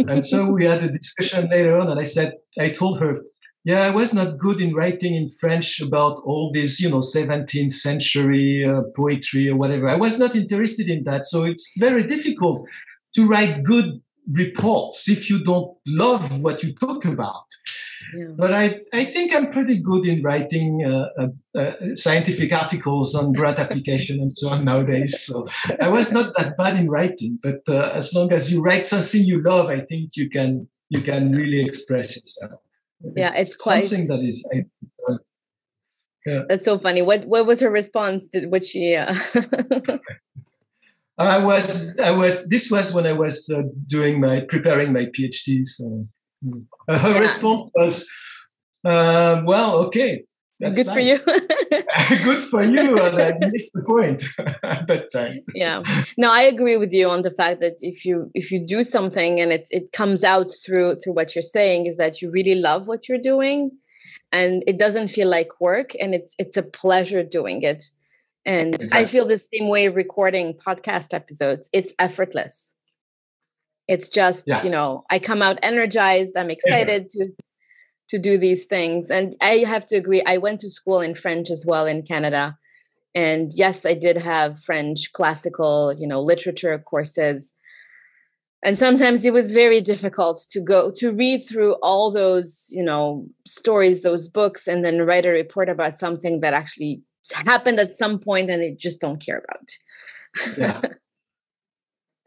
And 0.00 0.24
so 0.24 0.50
we 0.50 0.64
had 0.64 0.82
a 0.82 0.90
discussion 0.90 1.48
later 1.50 1.78
on, 1.78 1.88
and 1.88 2.00
I 2.00 2.04
said, 2.04 2.34
I 2.58 2.70
told 2.70 3.00
her, 3.00 3.20
yeah, 3.68 3.82
I 3.82 3.90
was 3.90 4.14
not 4.14 4.38
good 4.38 4.62
in 4.62 4.74
writing 4.74 5.14
in 5.14 5.28
French 5.28 5.78
about 5.82 6.20
all 6.24 6.50
this, 6.54 6.80
you 6.80 6.88
know, 6.88 7.00
17th 7.00 7.70
century 7.70 8.64
uh, 8.64 8.80
poetry 8.96 9.50
or 9.50 9.56
whatever. 9.56 9.90
I 9.90 9.94
was 9.96 10.18
not 10.18 10.34
interested 10.34 10.88
in 10.88 11.04
that. 11.04 11.26
So 11.26 11.44
it's 11.44 11.74
very 11.76 12.04
difficult 12.04 12.66
to 13.14 13.26
write 13.26 13.64
good 13.64 14.00
reports 14.32 15.06
if 15.10 15.28
you 15.28 15.44
don't 15.44 15.76
love 15.86 16.40
what 16.42 16.62
you 16.62 16.72
talk 16.76 17.04
about. 17.04 17.44
Yeah. 18.16 18.28
But 18.38 18.54
I, 18.54 18.80
I 18.94 19.04
think 19.04 19.34
I'm 19.34 19.50
pretty 19.50 19.78
good 19.82 20.06
in 20.06 20.22
writing 20.22 20.82
uh, 20.86 21.08
uh, 21.22 21.60
uh, 21.60 21.94
scientific 21.94 22.54
articles 22.54 23.14
on 23.14 23.34
grant 23.34 23.58
application 23.64 24.18
and 24.18 24.32
so 24.32 24.48
on 24.48 24.64
nowadays. 24.64 25.20
So 25.26 25.46
I 25.78 25.88
was 25.88 26.10
not 26.10 26.34
that 26.38 26.56
bad 26.56 26.78
in 26.78 26.88
writing, 26.88 27.38
but 27.42 27.60
uh, 27.68 27.90
as 27.94 28.14
long 28.14 28.32
as 28.32 28.50
you 28.50 28.62
write 28.62 28.86
something 28.86 29.22
you 29.24 29.42
love, 29.42 29.66
I 29.66 29.80
think 29.80 30.16
you 30.16 30.30
can 30.30 30.68
you 30.88 31.02
can 31.02 31.32
really 31.32 31.60
express 31.60 32.16
yourself 32.16 32.62
yeah 33.16 33.30
it's, 33.30 33.50
it's 33.50 33.56
quite 33.56 33.84
something 33.84 34.06
that 34.08 34.20
is 34.20 34.48
yeah. 36.26 36.42
that's 36.48 36.64
so 36.64 36.78
funny 36.78 37.02
what 37.02 37.24
what 37.24 37.46
was 37.46 37.60
her 37.60 37.70
response 37.70 38.26
did 38.28 38.50
what 38.50 38.64
she 38.64 38.94
uh... 38.94 39.14
i 41.18 41.38
was 41.38 41.98
i 41.98 42.10
was 42.10 42.48
this 42.48 42.70
was 42.70 42.92
when 42.92 43.06
i 43.06 43.12
was 43.12 43.48
uh, 43.50 43.62
doing 43.86 44.20
my 44.20 44.40
preparing 44.48 44.92
my 44.92 45.06
phd 45.16 45.66
so 45.66 46.06
uh, 46.88 46.98
her 46.98 47.12
yeah. 47.12 47.18
response 47.18 47.70
was 47.74 48.06
uh, 48.84 49.42
well 49.44 49.76
okay 49.78 50.24
good 50.60 50.86
for 50.86 51.00
you. 51.00 51.18
Good 52.24 52.42
for 52.42 52.64
you 52.64 53.00
i 53.00 53.32
missed 53.38 53.72
the 53.72 53.82
point. 53.86 54.22
At 54.62 54.86
that 54.86 55.12
time 55.12 55.40
yeah. 55.54 55.82
No 56.16 56.32
i 56.32 56.42
agree 56.42 56.76
with 56.76 56.92
you 56.92 57.08
on 57.08 57.22
the 57.22 57.30
fact 57.30 57.60
that 57.60 57.76
if 57.80 58.04
you 58.04 58.30
if 58.34 58.50
you 58.50 58.64
do 58.64 58.82
something 58.82 59.40
and 59.40 59.52
it 59.52 59.68
it 59.70 59.92
comes 59.92 60.24
out 60.24 60.50
through 60.64 60.96
through 60.96 61.14
what 61.14 61.34
you're 61.34 61.42
saying 61.42 61.86
is 61.86 61.96
that 61.96 62.20
you 62.20 62.30
really 62.30 62.54
love 62.54 62.86
what 62.86 63.08
you're 63.08 63.18
doing 63.18 63.70
and 64.32 64.62
it 64.66 64.78
doesn't 64.78 65.08
feel 65.08 65.28
like 65.28 65.60
work 65.60 65.92
and 66.00 66.14
it's 66.14 66.34
it's 66.38 66.56
a 66.56 66.62
pleasure 66.62 67.22
doing 67.22 67.62
it. 67.62 67.84
And 68.44 68.74
exactly. 68.74 68.98
i 68.98 69.04
feel 69.06 69.26
the 69.26 69.38
same 69.38 69.68
way 69.68 69.88
recording 69.88 70.54
podcast 70.54 71.14
episodes. 71.14 71.68
It's 71.72 71.92
effortless. 71.98 72.74
It's 73.86 74.08
just 74.10 74.44
yeah. 74.46 74.62
you 74.62 74.70
know 74.70 75.04
i 75.10 75.18
come 75.18 75.40
out 75.40 75.58
energized 75.62 76.36
i'm 76.36 76.50
excited 76.50 77.06
yeah. 77.14 77.24
to 77.24 77.32
to 78.08 78.18
do 78.18 78.38
these 78.38 78.64
things. 78.64 79.10
And 79.10 79.34
I 79.40 79.58
have 79.58 79.86
to 79.86 79.96
agree, 79.96 80.22
I 80.22 80.38
went 80.38 80.60
to 80.60 80.70
school 80.70 81.00
in 81.00 81.14
French 81.14 81.50
as 81.50 81.64
well 81.66 81.86
in 81.86 82.02
Canada. 82.02 82.56
And 83.14 83.52
yes, 83.54 83.84
I 83.84 83.94
did 83.94 84.16
have 84.16 84.60
French 84.60 85.12
classical, 85.12 85.92
you 85.92 86.06
know, 86.06 86.20
literature 86.20 86.78
courses. 86.78 87.54
And 88.64 88.78
sometimes 88.78 89.24
it 89.24 89.32
was 89.32 89.52
very 89.52 89.80
difficult 89.80 90.44
to 90.50 90.60
go 90.60 90.90
to 90.96 91.12
read 91.12 91.46
through 91.46 91.74
all 91.74 92.10
those, 92.10 92.68
you 92.72 92.82
know, 92.82 93.26
stories, 93.46 94.02
those 94.02 94.28
books, 94.28 94.66
and 94.66 94.84
then 94.84 95.02
write 95.02 95.26
a 95.26 95.30
report 95.30 95.68
about 95.68 95.96
something 95.96 96.40
that 96.40 96.54
actually 96.54 97.02
happened 97.32 97.78
at 97.78 97.92
some 97.92 98.18
point 98.18 98.50
and 98.50 98.62
they 98.62 98.72
just 98.72 99.00
don't 99.00 99.24
care 99.24 99.44
about. 99.44 100.56
Yeah. 100.56 100.80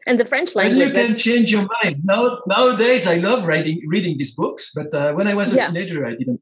and 0.06 0.18
the 0.18 0.24
French 0.24 0.54
language. 0.54 0.82
And 0.82 0.92
you 0.92 1.06
can 1.06 1.16
change 1.16 1.52
your 1.52 1.68
mind. 1.82 2.02
Now, 2.04 2.38
nowadays, 2.46 3.06
I 3.06 3.16
love 3.16 3.46
writing, 3.46 3.80
reading 3.86 4.18
these 4.18 4.34
books, 4.34 4.72
but 4.74 4.92
uh, 4.94 5.12
when 5.12 5.28
I 5.28 5.34
was 5.34 5.52
a 5.52 5.56
yeah. 5.56 5.66
teenager, 5.68 6.06
I 6.06 6.14
didn't. 6.16 6.40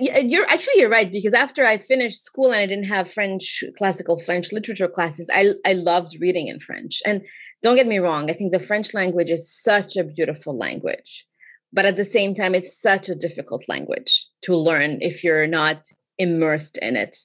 You're 0.00 0.48
actually 0.48 0.74
you're 0.76 0.90
right 0.90 1.10
because 1.12 1.34
after 1.34 1.66
I 1.66 1.78
finished 1.78 2.24
school 2.24 2.46
and 2.46 2.56
I 2.56 2.66
didn't 2.66 2.86
have 2.86 3.12
French 3.12 3.62
classical 3.76 4.18
French 4.18 4.52
literature 4.52 4.88
classes, 4.88 5.28
I 5.32 5.50
I 5.66 5.74
loved 5.74 6.16
reading 6.20 6.48
in 6.48 6.60
French. 6.60 7.00
And 7.06 7.22
don't 7.62 7.76
get 7.76 7.86
me 7.86 7.98
wrong, 7.98 8.30
I 8.30 8.32
think 8.32 8.52
the 8.52 8.58
French 8.58 8.94
language 8.94 9.30
is 9.30 9.52
such 9.52 9.96
a 9.96 10.04
beautiful 10.04 10.56
language, 10.56 11.26
but 11.72 11.84
at 11.84 11.96
the 11.96 12.06
same 12.06 12.34
time, 12.34 12.54
it's 12.54 12.80
such 12.80 13.08
a 13.08 13.14
difficult 13.14 13.68
language 13.68 14.26
to 14.42 14.56
learn 14.56 14.98
if 15.02 15.22
you're 15.22 15.46
not 15.46 15.88
immersed 16.18 16.78
in 16.78 16.96
it. 16.96 17.16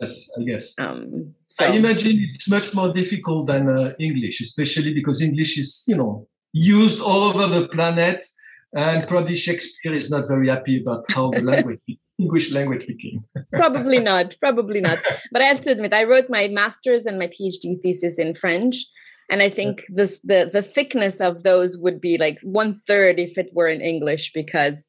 Yes, 0.00 0.30
I 0.38 0.42
guess. 0.42 0.74
Um, 0.78 1.34
so. 1.48 1.64
I 1.64 1.68
imagine 1.70 2.30
it's 2.34 2.48
much 2.48 2.74
more 2.74 2.92
difficult 2.92 3.46
than 3.46 3.68
uh, 3.68 3.92
English, 3.98 4.40
especially 4.40 4.94
because 4.94 5.22
English 5.22 5.58
is, 5.58 5.84
you 5.86 5.96
know, 5.96 6.26
used 6.52 7.00
all 7.00 7.24
over 7.24 7.46
the 7.46 7.68
planet, 7.68 8.24
and 8.74 9.06
probably 9.06 9.36
Shakespeare 9.36 9.92
is 9.92 10.10
not 10.10 10.28
very 10.28 10.48
happy 10.48 10.80
about 10.80 11.04
how 11.10 11.30
the 11.30 11.42
language, 11.42 11.80
English 12.18 12.52
language 12.52 12.86
became. 12.86 13.24
probably 13.52 14.00
not. 14.12 14.34
Probably 14.40 14.80
not. 14.80 14.98
But 15.30 15.42
I 15.42 15.46
have 15.46 15.60
to 15.62 15.70
admit, 15.70 15.94
I 15.94 16.04
wrote 16.04 16.26
my 16.28 16.48
master's 16.48 17.06
and 17.06 17.18
my 17.18 17.28
PhD 17.28 17.80
thesis 17.82 18.18
in 18.18 18.34
French, 18.34 18.76
and 19.30 19.42
I 19.42 19.48
think 19.48 19.84
this 19.88 20.20
the 20.24 20.50
the 20.52 20.62
thickness 20.62 21.20
of 21.20 21.42
those 21.42 21.78
would 21.78 22.00
be 22.00 22.18
like 22.18 22.38
one 22.42 22.74
third 22.74 23.18
if 23.18 23.38
it 23.38 23.50
were 23.52 23.68
in 23.68 23.80
English 23.80 24.32
because 24.32 24.88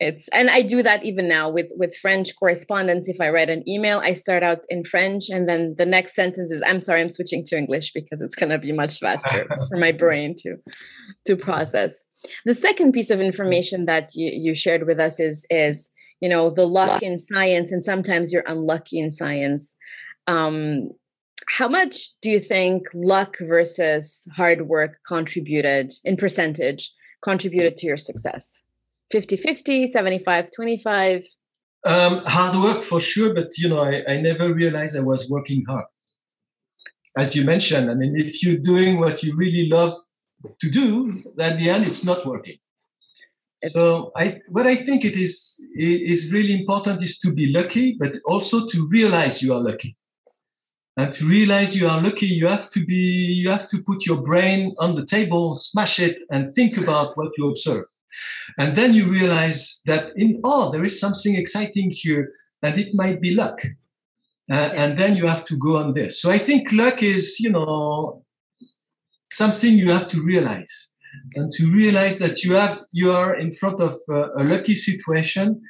it's 0.00 0.28
and 0.28 0.48
i 0.48 0.62
do 0.62 0.82
that 0.82 1.04
even 1.04 1.26
now 1.28 1.48
with 1.48 1.70
with 1.76 1.96
french 1.96 2.36
correspondence. 2.38 3.08
If 3.08 3.20
i 3.20 3.30
write 3.30 3.50
an 3.50 3.68
email 3.68 3.98
i 3.98 4.14
start 4.14 4.42
out 4.42 4.64
in 4.68 4.84
french 4.84 5.28
and 5.28 5.48
then 5.48 5.74
the 5.76 5.86
next 5.86 6.14
sentence 6.14 6.50
is 6.50 6.62
i'm 6.66 6.80
sorry 6.80 7.00
i'm 7.00 7.08
switching 7.08 7.44
to 7.46 7.56
english 7.56 7.92
because 7.92 8.20
it's 8.20 8.36
going 8.36 8.50
to 8.50 8.58
be 8.58 8.72
much 8.72 8.98
faster 8.98 9.46
for 9.68 9.76
my 9.76 9.92
brain 9.92 10.34
to 10.38 10.56
to 11.26 11.36
process. 11.36 12.04
The 12.44 12.54
second 12.54 12.92
piece 12.92 13.10
of 13.10 13.20
information 13.20 13.86
that 13.86 14.10
you, 14.14 14.30
you 14.32 14.54
shared 14.54 14.86
with 14.86 14.98
us 15.00 15.20
is 15.20 15.46
is 15.50 15.90
you 16.20 16.28
know 16.28 16.50
the 16.50 16.66
luck 16.66 17.02
in 17.02 17.18
science 17.18 17.72
and 17.72 17.82
sometimes 17.82 18.32
you're 18.32 18.44
unlucky 18.46 18.98
in 18.98 19.10
science. 19.10 19.76
Um 20.26 20.90
how 21.56 21.68
much 21.68 21.96
do 22.20 22.30
you 22.30 22.40
think 22.40 22.86
luck 22.94 23.36
versus 23.40 24.26
hard 24.36 24.68
work 24.68 24.98
contributed 25.06 25.92
in 26.04 26.16
percentage 26.16 26.92
contributed 27.22 27.76
to 27.76 27.86
your 27.86 27.96
success 27.96 28.62
50 29.10 29.36
50 29.36 29.86
75 29.86 30.46
25 30.54 31.24
um, 31.86 32.22
hard 32.26 32.56
work 32.56 32.82
for 32.82 33.00
sure 33.00 33.34
but 33.34 33.56
you 33.56 33.68
know 33.68 33.80
I, 33.80 34.04
I 34.08 34.20
never 34.20 34.52
realized 34.52 34.96
i 34.96 35.00
was 35.00 35.28
working 35.30 35.64
hard 35.68 35.86
as 37.16 37.34
you 37.34 37.44
mentioned 37.44 37.90
i 37.90 37.94
mean 37.94 38.16
if 38.16 38.42
you're 38.42 38.58
doing 38.60 38.98
what 38.98 39.22
you 39.22 39.34
really 39.36 39.68
love 39.68 39.94
to 40.60 40.70
do 40.70 41.22
at 41.38 41.58
the 41.58 41.70
end 41.70 41.86
it's 41.86 42.04
not 42.04 42.26
working 42.26 42.58
it's 43.60 43.74
so 43.74 44.12
I, 44.16 44.40
what 44.48 44.66
I 44.66 44.76
think 44.76 45.04
it 45.04 45.14
is 45.14 45.60
is 45.74 46.32
really 46.32 46.54
important 46.54 47.02
is 47.02 47.18
to 47.20 47.32
be 47.32 47.52
lucky, 47.52 47.96
but 47.98 48.12
also 48.24 48.66
to 48.68 48.86
realize 48.88 49.42
you 49.42 49.52
are 49.54 49.60
lucky. 49.60 49.96
And 50.96 51.12
to 51.12 51.26
realize 51.26 51.76
you 51.76 51.88
are 51.88 52.00
lucky, 52.00 52.26
you 52.26 52.48
have 52.48 52.70
to 52.70 52.84
be, 52.84 52.94
you 53.40 53.50
have 53.50 53.68
to 53.68 53.82
put 53.82 54.04
your 54.04 54.20
brain 54.20 54.74
on 54.78 54.96
the 54.96 55.06
table, 55.06 55.54
smash 55.54 56.00
it, 56.00 56.18
and 56.30 56.54
think 56.56 56.76
about 56.76 57.16
what 57.16 57.30
you 57.36 57.50
observe. 57.50 57.84
And 58.58 58.76
then 58.76 58.94
you 58.94 59.10
realize 59.10 59.82
that 59.86 60.12
in 60.16 60.40
oh, 60.44 60.70
there 60.70 60.84
is 60.84 61.00
something 61.00 61.34
exciting 61.36 61.90
here, 61.90 62.32
and 62.62 62.78
it 62.78 62.94
might 62.94 63.20
be 63.20 63.34
luck. 63.34 63.60
Uh, 64.50 64.70
and 64.74 64.98
then 64.98 65.14
you 65.14 65.26
have 65.26 65.44
to 65.44 65.56
go 65.58 65.76
on 65.76 65.92
this. 65.92 66.22
So 66.22 66.30
I 66.30 66.38
think 66.38 66.72
luck 66.72 67.02
is, 67.02 67.38
you 67.38 67.50
know, 67.50 68.24
something 69.30 69.76
you 69.76 69.90
have 69.90 70.08
to 70.08 70.22
realize 70.22 70.92
and 71.34 71.52
to 71.52 71.70
realize 71.70 72.18
that 72.18 72.42
you 72.42 72.54
have 72.54 72.78
you 72.92 73.12
are 73.12 73.36
in 73.36 73.52
front 73.52 73.80
of 73.80 73.94
a, 74.10 74.20
a 74.40 74.42
lucky 74.44 74.74
situation 74.74 75.60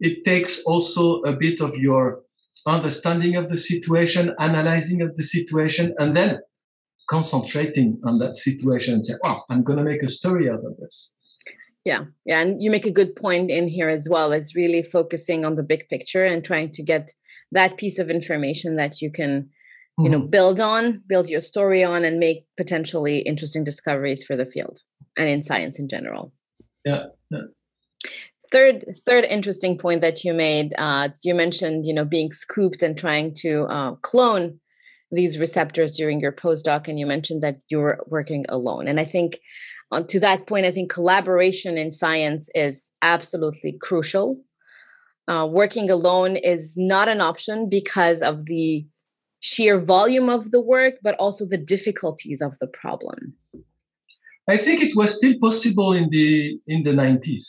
it 0.00 0.24
takes 0.24 0.62
also 0.64 1.20
a 1.22 1.34
bit 1.34 1.60
of 1.60 1.74
your 1.76 2.22
understanding 2.66 3.36
of 3.36 3.48
the 3.48 3.58
situation 3.58 4.34
analyzing 4.38 5.02
of 5.02 5.16
the 5.16 5.22
situation 5.22 5.94
and 5.98 6.16
then 6.16 6.40
concentrating 7.08 8.00
on 8.04 8.18
that 8.18 8.36
situation 8.36 8.94
and 8.94 9.06
say 9.06 9.14
"Oh, 9.24 9.42
i'm 9.50 9.62
going 9.62 9.78
to 9.78 9.84
make 9.84 10.02
a 10.02 10.08
story 10.08 10.48
out 10.48 10.64
of 10.64 10.76
this 10.78 11.12
yeah 11.84 12.04
yeah 12.24 12.40
and 12.40 12.62
you 12.62 12.70
make 12.70 12.86
a 12.86 12.90
good 12.90 13.14
point 13.16 13.50
in 13.50 13.68
here 13.68 13.88
as 13.88 14.08
well 14.10 14.32
is 14.32 14.54
really 14.54 14.82
focusing 14.82 15.44
on 15.44 15.54
the 15.54 15.62
big 15.62 15.88
picture 15.88 16.24
and 16.24 16.44
trying 16.44 16.70
to 16.70 16.82
get 16.82 17.10
that 17.50 17.76
piece 17.76 17.98
of 17.98 18.10
information 18.10 18.76
that 18.76 19.00
you 19.00 19.10
can 19.10 19.48
you 19.98 20.08
know 20.08 20.20
mm-hmm. 20.20 20.30
build 20.30 20.60
on 20.60 21.02
build 21.06 21.28
your 21.28 21.40
story 21.40 21.84
on 21.84 22.04
and 22.04 22.18
make 22.18 22.46
potentially 22.56 23.18
interesting 23.20 23.62
discoveries 23.62 24.24
for 24.24 24.36
the 24.36 24.46
field 24.46 24.78
and 25.16 25.28
in 25.28 25.42
science 25.42 25.78
in 25.78 25.88
general 25.88 26.32
yeah, 26.84 27.04
yeah. 27.30 27.40
third 28.50 28.84
third 29.06 29.24
interesting 29.24 29.76
point 29.76 30.00
that 30.00 30.24
you 30.24 30.32
made 30.32 30.72
uh, 30.78 31.08
you 31.22 31.34
mentioned 31.34 31.84
you 31.84 31.92
know 31.92 32.04
being 32.04 32.32
scooped 32.32 32.82
and 32.82 32.96
trying 32.96 33.34
to 33.34 33.64
uh, 33.64 33.94
clone 33.96 34.58
these 35.10 35.38
receptors 35.38 35.92
during 35.92 36.20
your 36.20 36.32
postdoc 36.32 36.88
and 36.88 36.98
you 36.98 37.06
mentioned 37.06 37.42
that 37.42 37.58
you 37.68 37.78
were 37.78 38.02
working 38.06 38.46
alone 38.48 38.88
and 38.88 38.98
i 38.98 39.04
think 39.04 39.38
uh, 39.92 40.02
to 40.02 40.18
that 40.18 40.46
point 40.46 40.66
i 40.66 40.72
think 40.72 40.90
collaboration 40.90 41.78
in 41.78 41.90
science 41.90 42.50
is 42.54 42.90
absolutely 43.02 43.72
crucial 43.80 44.38
uh, 45.28 45.46
working 45.50 45.88
alone 45.90 46.36
is 46.36 46.76
not 46.76 47.08
an 47.08 47.20
option 47.20 47.68
because 47.68 48.22
of 48.22 48.46
the 48.46 48.84
sheer 49.42 49.80
volume 49.80 50.28
of 50.28 50.50
the 50.50 50.60
work, 50.60 50.94
but 51.02 51.14
also 51.16 51.44
the 51.44 51.58
difficulties 51.58 52.40
of 52.40 52.58
the 52.58 52.66
problem? 52.66 53.34
I 54.48 54.56
think 54.56 54.82
it 54.82 54.96
was 54.96 55.16
still 55.16 55.34
possible 55.40 55.92
in 55.92 56.08
the 56.10 56.58
in 56.66 56.82
the 56.82 56.90
90s. 56.90 57.44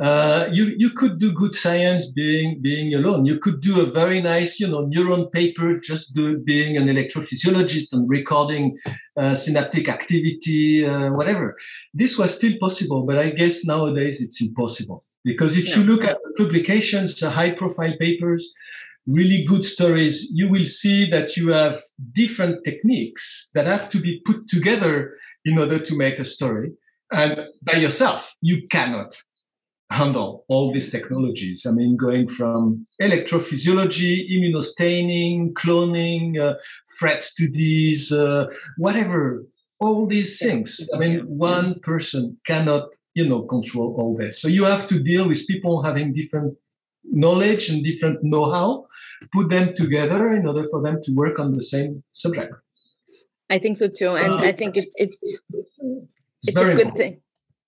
Uh, 0.00 0.48
you 0.50 0.74
you 0.78 0.90
could 0.90 1.18
do 1.18 1.30
good 1.32 1.54
science 1.54 2.10
being 2.10 2.62
being 2.62 2.94
alone. 2.94 3.26
You 3.26 3.38
could 3.38 3.60
do 3.60 3.82
a 3.82 3.86
very 3.86 4.22
nice 4.22 4.58
you 4.58 4.66
know 4.66 4.86
neuron 4.86 5.30
paper 5.30 5.78
just 5.78 6.14
do, 6.14 6.38
being 6.38 6.78
an 6.78 6.86
electrophysiologist 6.86 7.92
and 7.92 8.08
recording 8.08 8.78
uh, 9.18 9.34
synaptic 9.34 9.90
activity, 9.90 10.86
uh, 10.86 11.10
whatever. 11.12 11.54
This 11.92 12.16
was 12.16 12.34
still 12.34 12.54
possible, 12.58 13.02
but 13.02 13.18
I 13.18 13.30
guess 13.30 13.64
nowadays 13.66 14.22
it's 14.22 14.40
impossible 14.40 15.04
because 15.22 15.58
if 15.58 15.68
yeah. 15.68 15.76
you 15.76 15.84
look 15.84 16.04
at 16.04 16.16
the 16.24 16.44
publications, 16.44 17.20
the 17.20 17.28
high 17.28 17.50
profile 17.50 17.92
papers, 18.00 18.54
really 19.06 19.44
good 19.44 19.66
stories, 19.66 20.30
you 20.32 20.48
will 20.48 20.66
see 20.66 21.10
that 21.10 21.36
you 21.36 21.48
have 21.48 21.78
different 22.12 22.64
techniques 22.64 23.50
that 23.54 23.66
have 23.66 23.90
to 23.90 24.00
be 24.00 24.22
put 24.24 24.48
together 24.48 25.16
in 25.44 25.58
order 25.58 25.78
to 25.78 25.96
make 25.96 26.18
a 26.18 26.24
story. 26.24 26.72
And 27.12 27.48
by 27.60 27.74
yourself, 27.74 28.34
you 28.40 28.68
cannot 28.68 29.20
handle 29.90 30.44
all 30.48 30.72
these 30.72 30.90
technologies. 30.90 31.66
I 31.66 31.72
mean, 31.72 31.96
going 31.96 32.28
from 32.28 32.86
electrophysiology, 33.02 34.30
immunostaining, 34.30 35.52
cloning, 35.54 36.38
uh, 36.38 36.54
FRET 36.98 37.22
studies, 37.22 38.12
uh, 38.12 38.46
whatever, 38.78 39.44
all 39.80 40.06
these 40.06 40.38
things. 40.38 40.80
I 40.94 40.98
mean, 40.98 41.20
one 41.26 41.80
person 41.80 42.38
cannot, 42.46 42.88
you 43.14 43.28
know, 43.28 43.42
control 43.42 43.96
all 43.98 44.16
this. 44.16 44.40
So 44.40 44.48
you 44.48 44.64
have 44.64 44.86
to 44.88 45.02
deal 45.02 45.26
with 45.26 45.46
people 45.48 45.82
having 45.82 46.12
different 46.12 46.56
knowledge 47.04 47.70
and 47.70 47.82
different 47.82 48.22
know-how, 48.22 48.86
put 49.32 49.50
them 49.50 49.72
together 49.74 50.34
in 50.34 50.46
order 50.46 50.64
for 50.70 50.82
them 50.82 51.00
to 51.02 51.12
work 51.12 51.38
on 51.38 51.56
the 51.56 51.62
same 51.62 52.02
subject. 52.12 52.54
I 53.48 53.58
think 53.58 53.76
so 53.76 53.88
too, 53.88 54.10
and 54.10 54.34
uh, 54.34 54.36
I 54.36 54.52
think 54.52 54.76
it's 54.76 54.94
it's 55.00 55.42
it's, 55.48 55.82
it's 56.44 56.48
a 56.48 56.52
good 56.52 56.78
important. 56.78 56.96
thing. 56.96 57.20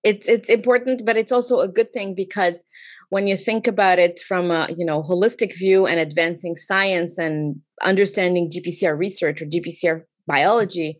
It's 0.03 0.27
it's 0.27 0.49
important, 0.49 1.05
but 1.05 1.17
it's 1.17 1.31
also 1.31 1.59
a 1.59 1.67
good 1.67 1.93
thing 1.93 2.13
because 2.15 2.63
when 3.09 3.27
you 3.27 3.37
think 3.37 3.67
about 3.67 3.99
it 3.99 4.19
from 4.19 4.51
a 4.51 4.69
you 4.77 4.85
know 4.85 5.01
holistic 5.03 5.57
view 5.57 5.85
and 5.85 5.99
advancing 5.99 6.55
science 6.55 7.17
and 7.17 7.61
understanding 7.81 8.49
GPCR 8.49 8.97
research 8.97 9.41
or 9.41 9.45
GPCR 9.45 10.03
biology, 10.27 10.99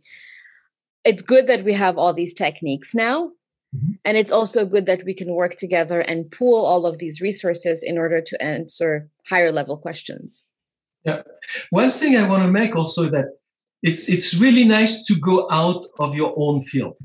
it's 1.03 1.21
good 1.21 1.47
that 1.47 1.63
we 1.63 1.73
have 1.73 1.97
all 1.97 2.13
these 2.13 2.33
techniques 2.33 2.95
now 2.95 3.31
Mm-hmm. 3.75 3.91
And 4.05 4.17
it's 4.17 4.31
also 4.31 4.65
good 4.65 4.85
that 4.85 5.03
we 5.03 5.13
can 5.13 5.33
work 5.33 5.55
together 5.55 5.99
and 5.99 6.29
pool 6.31 6.65
all 6.65 6.85
of 6.85 6.99
these 6.99 7.21
resources 7.21 7.83
in 7.83 7.97
order 7.97 8.21
to 8.21 8.41
answer 8.41 9.09
higher 9.29 9.51
level 9.51 9.77
questions. 9.77 10.43
Yeah. 11.05 11.23
One 11.69 11.89
thing 11.89 12.15
I 12.15 12.27
want 12.27 12.43
to 12.43 12.51
make 12.51 12.75
also 12.75 13.09
that 13.09 13.25
it's 13.81 14.07
it's 14.07 14.33
really 14.35 14.63
nice 14.63 15.05
to 15.05 15.15
go 15.19 15.47
out 15.51 15.85
of 15.99 16.15
your 16.15 16.33
own 16.37 16.61
field. 16.61 16.97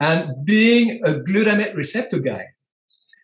And 0.00 0.44
being 0.44 1.00
a 1.04 1.14
glutamate 1.14 1.74
receptor 1.74 2.20
guy, 2.20 2.46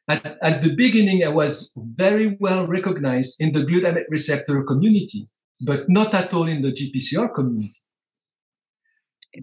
at, 0.08 0.36
at 0.42 0.62
the 0.62 0.74
beginning, 0.74 1.24
I 1.24 1.28
was 1.28 1.72
very 1.76 2.36
well 2.40 2.66
recognized 2.66 3.40
in 3.40 3.52
the 3.52 3.60
glutamate 3.60 4.04
receptor 4.10 4.62
community, 4.64 5.28
but 5.60 5.88
not 5.88 6.12
at 6.14 6.34
all 6.34 6.48
in 6.48 6.62
the 6.62 6.72
GPCR 6.72 7.32
community. 7.34 7.80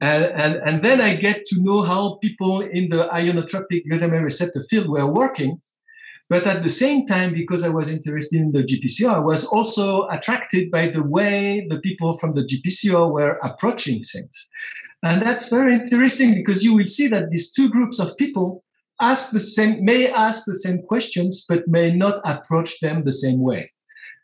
And, 0.01 0.25
and, 0.25 0.55
and 0.65 0.81
then 0.83 1.01
I 1.01 1.15
get 1.15 1.45
to 1.47 1.61
know 1.61 1.81
how 1.81 2.15
people 2.21 2.61
in 2.61 2.89
the 2.89 3.09
ionotropic 3.09 3.83
glutamate 3.89 4.23
receptor 4.23 4.63
field 4.69 4.87
were 4.87 5.11
working. 5.11 5.61
But 6.31 6.47
at 6.47 6.63
the 6.63 6.69
same 6.69 7.05
time, 7.05 7.33
because 7.33 7.65
I 7.65 7.69
was 7.79 7.91
interested 7.91 8.39
in 8.39 8.53
the 8.53 8.63
GPCR, 8.63 9.15
I 9.15 9.19
was 9.19 9.43
also 9.45 10.07
attracted 10.07 10.71
by 10.71 10.87
the 10.87 11.03
way 11.03 11.67
the 11.69 11.81
people 11.81 12.13
from 12.19 12.35
the 12.35 12.43
GPCR 12.49 13.11
were 13.11 13.33
approaching 13.43 14.01
things. 14.01 14.49
And 15.03 15.21
that's 15.21 15.49
very 15.49 15.73
interesting 15.73 16.33
because 16.33 16.63
you 16.63 16.73
will 16.73 16.87
see 16.87 17.07
that 17.09 17.31
these 17.31 17.51
two 17.51 17.69
groups 17.69 17.99
of 17.99 18.15
people 18.15 18.63
ask 19.01 19.31
the 19.31 19.41
same, 19.41 19.83
may 19.83 20.09
ask 20.09 20.45
the 20.45 20.55
same 20.55 20.83
questions, 20.83 21.43
but 21.49 21.67
may 21.67 21.93
not 21.93 22.21
approach 22.23 22.79
them 22.79 23.03
the 23.03 23.11
same 23.11 23.41
way. 23.41 23.69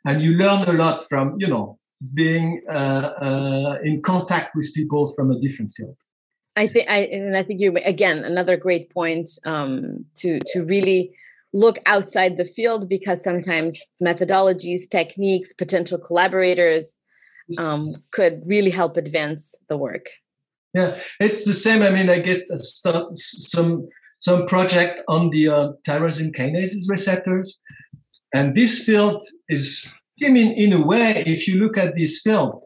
And 0.06 0.22
you 0.22 0.38
learn 0.38 0.62
a 0.64 0.72
lot 0.72 1.06
from, 1.10 1.36
you 1.40 1.48
know, 1.48 1.78
being 2.14 2.62
uh, 2.72 3.10
uh, 3.28 3.78
in 3.84 4.02
contact 4.02 4.56
with 4.56 4.74
people 4.74 5.12
from 5.14 5.30
a 5.30 5.40
different 5.42 5.74
field. 5.76 5.98
I 6.56 6.68
think, 6.68 6.90
I, 6.90 7.00
and 7.00 7.36
I 7.36 7.44
think 7.44 7.60
you 7.60 7.76
again 7.84 8.20
another 8.24 8.56
great 8.56 8.90
point 8.92 9.30
um, 9.46 10.06
to 10.20 10.40
to 10.54 10.64
really 10.64 11.12
look 11.58 11.78
outside 11.86 12.38
the 12.38 12.46
field 12.46 12.88
because 12.88 13.24
sometimes 13.24 13.92
methodologies, 14.04 14.82
techniques, 14.90 15.54
potential 15.54 15.98
collaborators 15.98 17.00
um, 17.58 17.96
could 18.12 18.42
really 18.46 18.70
help 18.70 18.98
advance 18.98 19.56
the 19.70 19.78
work. 19.78 20.06
Yeah, 20.74 21.00
it's 21.20 21.46
the 21.46 21.54
same. 21.54 21.82
I 21.82 21.90
mean, 21.90 22.10
I 22.10 22.20
get 22.20 22.46
some 22.60 23.88
some 24.20 24.48
project 24.48 25.02
on 25.08 25.30
the 25.30 25.48
uh, 25.48 25.72
tyrosine 25.88 26.36
kinases 26.36 26.90
receptors, 26.90 27.60
and 28.34 28.56
this 28.56 28.84
field 28.84 29.24
is 29.48 29.94
I 30.24 30.30
mean, 30.30 30.52
in 30.54 30.74
a 30.74 30.84
way, 30.84 31.24
if 31.26 31.48
you 31.48 31.60
look 31.60 31.78
at 31.78 31.96
this 31.96 32.22
field, 32.22 32.64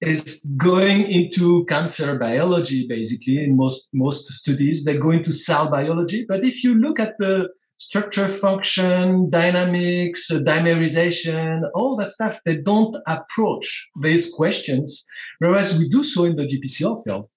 it's 0.00 0.44
going 0.56 1.10
into 1.10 1.64
cancer 1.66 2.18
biology, 2.18 2.86
basically, 2.88 3.42
in 3.42 3.56
most, 3.56 3.90
most 3.92 4.32
studies. 4.32 4.84
They 4.84 4.96
go 4.96 5.10
into 5.10 5.32
cell 5.32 5.68
biology. 5.68 6.24
But 6.26 6.44
if 6.44 6.62
you 6.64 6.74
look 6.74 7.00
at 7.00 7.18
the 7.18 7.48
structure, 7.80 8.28
function, 8.28 9.30
dynamics, 9.30 10.30
uh, 10.30 10.38
dimerization, 10.38 11.62
all 11.74 11.96
that 11.96 12.10
stuff, 12.12 12.38
they 12.44 12.56
don't 12.56 12.96
approach 13.06 13.88
these 14.02 14.32
questions, 14.32 15.04
whereas 15.38 15.78
we 15.78 15.88
do 15.88 16.04
so 16.04 16.24
in 16.24 16.36
the 16.36 16.46
GPCR 16.46 17.02
field. 17.02 17.28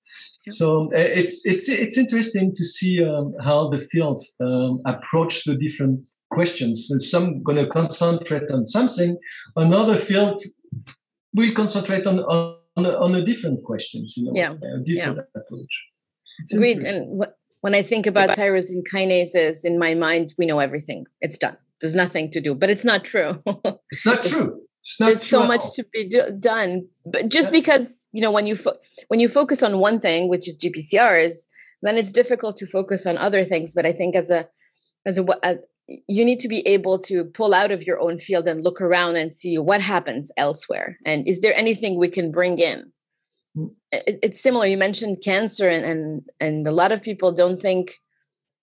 So 0.49 0.87
uh, 0.93 0.97
it's 1.21 1.45
it's 1.45 1.69
it's 1.69 1.97
interesting 1.97 2.53
to 2.53 2.65
see 2.65 3.01
um, 3.01 3.33
how 3.41 3.69
the 3.69 3.79
fields 3.79 4.35
um, 4.41 4.81
approach 4.85 5.45
the 5.45 5.55
different 5.55 6.01
questions. 6.29 6.89
And 6.91 7.01
some 7.01 7.41
going 7.43 7.59
to 7.59 7.67
concentrate 7.67 8.51
on 8.51 8.67
something, 8.67 9.17
another 9.55 9.95
field 9.95 10.41
will 11.33 11.53
concentrate 11.53 12.05
on 12.05 12.19
on, 12.19 12.85
on 12.85 13.15
a 13.15 13.23
different 13.23 13.63
questions. 13.63 14.15
You 14.17 14.25
know, 14.25 14.31
yeah, 14.35 14.51
a 14.51 14.83
different 14.83 15.19
yeah. 15.19 15.41
approach. 15.41 15.73
It's 16.39 16.57
Great. 16.57 16.83
And 16.83 17.23
when 17.63 17.73
I 17.73 17.81
think 17.81 18.05
about 18.05 18.31
tyrosine 18.31 18.83
kinases, 18.93 19.63
in 19.63 19.79
my 19.79 19.93
mind, 19.93 20.35
we 20.37 20.45
know 20.45 20.59
everything. 20.59 21.05
It's 21.21 21.37
done. 21.37 21.55
There's 21.79 21.95
nothing 21.95 22.29
to 22.31 22.41
do, 22.41 22.53
but 22.53 22.69
it's 22.69 22.83
not 22.83 23.05
true. 23.05 23.41
it's 23.91 24.05
not 24.05 24.21
true. 24.21 24.59
It's 24.85 24.99
not 24.99 25.05
There's 25.05 25.23
so 25.23 25.47
much 25.47 25.71
to 25.75 25.85
be 25.93 26.03
do- 26.05 26.35
done, 26.37 26.85
but 27.05 27.29
just 27.29 27.53
yeah. 27.53 27.59
because 27.59 28.09
you 28.11 28.21
know 28.21 28.31
when 28.31 28.45
you 28.45 28.57
fo- 28.57 28.79
when 29.07 29.21
you 29.21 29.29
focus 29.29 29.63
on 29.63 29.79
one 29.79 30.01
thing, 30.01 30.27
which 30.27 30.45
is 30.45 30.57
GPCRs, 30.57 31.35
then 31.81 31.97
it's 31.97 32.11
difficult 32.11 32.57
to 32.57 32.67
focus 32.67 33.05
on 33.05 33.17
other 33.17 33.45
things. 33.45 33.73
But 33.73 33.85
I 33.85 33.93
think 33.93 34.13
as 34.17 34.29
a 34.29 34.49
as 35.05 35.17
a, 35.17 35.25
a 35.41 35.59
you 36.09 36.25
need 36.25 36.41
to 36.41 36.49
be 36.49 36.67
able 36.67 36.99
to 36.99 37.23
pull 37.23 37.53
out 37.53 37.71
of 37.71 37.87
your 37.87 38.01
own 38.01 38.19
field 38.19 38.45
and 38.45 38.61
look 38.61 38.81
around 38.81 39.15
and 39.15 39.33
see 39.33 39.57
what 39.57 39.79
happens 39.79 40.31
elsewhere 40.37 40.97
and 41.05 41.27
is 41.27 41.41
there 41.41 41.53
anything 41.55 41.99
we 41.99 42.07
can 42.07 42.31
bring 42.31 42.57
in 42.57 42.89
mm. 43.57 43.69
it's 43.91 44.41
similar 44.41 44.65
you 44.65 44.77
mentioned 44.77 45.17
cancer 45.23 45.69
and, 45.69 45.85
and 45.85 46.21
and 46.39 46.67
a 46.67 46.71
lot 46.71 46.91
of 46.91 47.01
people 47.01 47.31
don't 47.31 47.61
think 47.61 47.99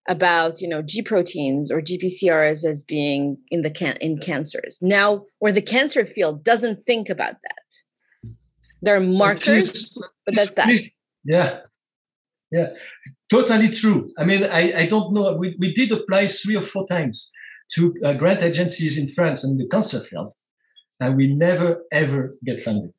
about 0.08 0.60
you 0.60 0.68
know 0.68 0.82
g 0.82 1.02
proteins 1.02 1.70
or 1.70 1.80
gpcrs 1.80 2.64
as 2.64 2.82
being 2.82 3.36
in 3.50 3.62
the 3.62 3.70
can 3.70 3.96
in 4.00 4.18
cancers 4.18 4.78
now 4.80 5.24
where 5.38 5.52
the 5.52 5.62
cancer 5.62 6.06
field 6.06 6.42
doesn't 6.42 6.84
think 6.86 7.08
about 7.08 7.34
that 7.42 8.34
there 8.82 8.96
are 8.96 9.00
markers 9.00 9.96
but 10.26 10.34
that's 10.34 10.54
that 10.54 10.68
Yeah. 11.24 11.60
Yeah. 12.50 12.70
Totally 13.30 13.70
true. 13.70 14.12
I 14.18 14.24
mean, 14.24 14.44
I, 14.44 14.80
I 14.80 14.86
don't 14.86 15.12
know. 15.12 15.34
We, 15.34 15.56
we 15.58 15.72
did 15.72 15.92
apply 15.92 16.26
three 16.26 16.56
or 16.56 16.62
four 16.62 16.86
times 16.86 17.30
to 17.74 17.94
uh, 18.04 18.14
grant 18.14 18.42
agencies 18.42 18.98
in 18.98 19.06
France 19.08 19.44
in 19.44 19.56
the 19.56 19.68
cancer 19.68 20.00
field, 20.00 20.32
and 20.98 21.16
we 21.16 21.32
never 21.32 21.84
ever 21.92 22.34
get 22.44 22.60
funded. 22.60 22.92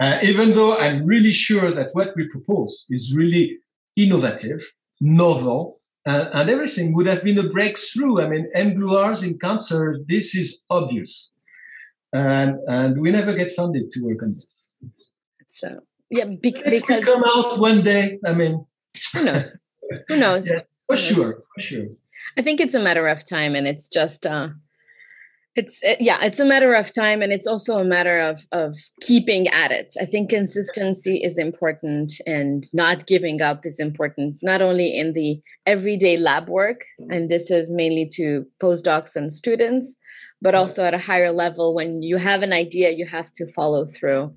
Uh, 0.00 0.18
even 0.22 0.54
though 0.54 0.78
I'm 0.78 1.04
really 1.04 1.30
sure 1.30 1.70
that 1.70 1.90
what 1.92 2.16
we 2.16 2.26
propose 2.28 2.86
is 2.88 3.14
really 3.14 3.58
innovative, 3.96 4.62
novel, 5.00 5.80
uh, 6.06 6.30
and 6.32 6.48
everything 6.48 6.94
would 6.94 7.06
have 7.06 7.22
been 7.22 7.38
a 7.38 7.48
breakthrough. 7.48 8.22
I 8.22 8.28
mean, 8.28 8.50
mGluRs 8.56 9.22
in 9.26 9.38
cancer, 9.38 9.98
this 10.08 10.34
is 10.34 10.62
obvious. 10.70 11.30
And, 12.12 12.56
and 12.66 13.00
we 13.00 13.10
never 13.10 13.34
get 13.34 13.52
funded 13.52 13.92
to 13.92 14.00
work 14.00 14.22
on 14.22 14.34
this. 14.34 14.74
So, 15.46 15.80
yeah, 16.08 16.24
be- 16.24 16.50
because. 16.64 17.04
come 17.04 17.22
out 17.24 17.58
one 17.58 17.82
day, 17.82 18.18
I 18.24 18.32
mean. 18.32 18.64
Who 19.12 19.24
knows? 19.24 19.56
Who 20.08 20.16
knows? 20.16 20.48
Yeah, 20.50 20.62
for 20.86 20.96
sure, 20.96 21.42
for 21.54 21.62
sure. 21.62 21.86
I 22.36 22.42
think 22.42 22.60
it's 22.60 22.74
a 22.74 22.80
matter 22.80 23.06
of 23.06 23.24
time, 23.24 23.54
and 23.54 23.68
it's 23.68 23.88
just 23.88 24.26
uh, 24.26 24.48
it's 25.56 25.82
it, 25.82 26.00
yeah 26.00 26.18
it's 26.22 26.38
a 26.38 26.44
matter 26.44 26.74
of 26.74 26.94
time 26.94 27.22
and 27.22 27.32
it's 27.32 27.46
also 27.46 27.78
a 27.78 27.84
matter 27.84 28.18
of 28.20 28.46
of 28.52 28.76
keeping 29.00 29.48
at 29.48 29.70
it. 29.70 29.94
I 30.00 30.04
think 30.04 30.30
consistency 30.30 31.16
is 31.22 31.38
important 31.38 32.12
and 32.26 32.62
not 32.72 33.06
giving 33.06 33.42
up 33.42 33.66
is 33.66 33.80
important 33.80 34.36
not 34.42 34.62
only 34.62 34.96
in 34.96 35.12
the 35.12 35.40
everyday 35.66 36.16
lab 36.16 36.48
work 36.48 36.82
and 37.08 37.28
this 37.28 37.50
is 37.50 37.72
mainly 37.72 38.08
to 38.14 38.46
postdocs 38.62 39.16
and 39.16 39.32
students 39.32 39.96
but 40.40 40.54
also 40.54 40.84
at 40.84 40.94
a 40.94 40.98
higher 40.98 41.32
level 41.32 41.74
when 41.74 42.02
you 42.02 42.16
have 42.16 42.42
an 42.42 42.52
idea 42.52 42.90
you 42.90 43.06
have 43.06 43.32
to 43.32 43.46
follow 43.52 43.84
through 43.86 44.34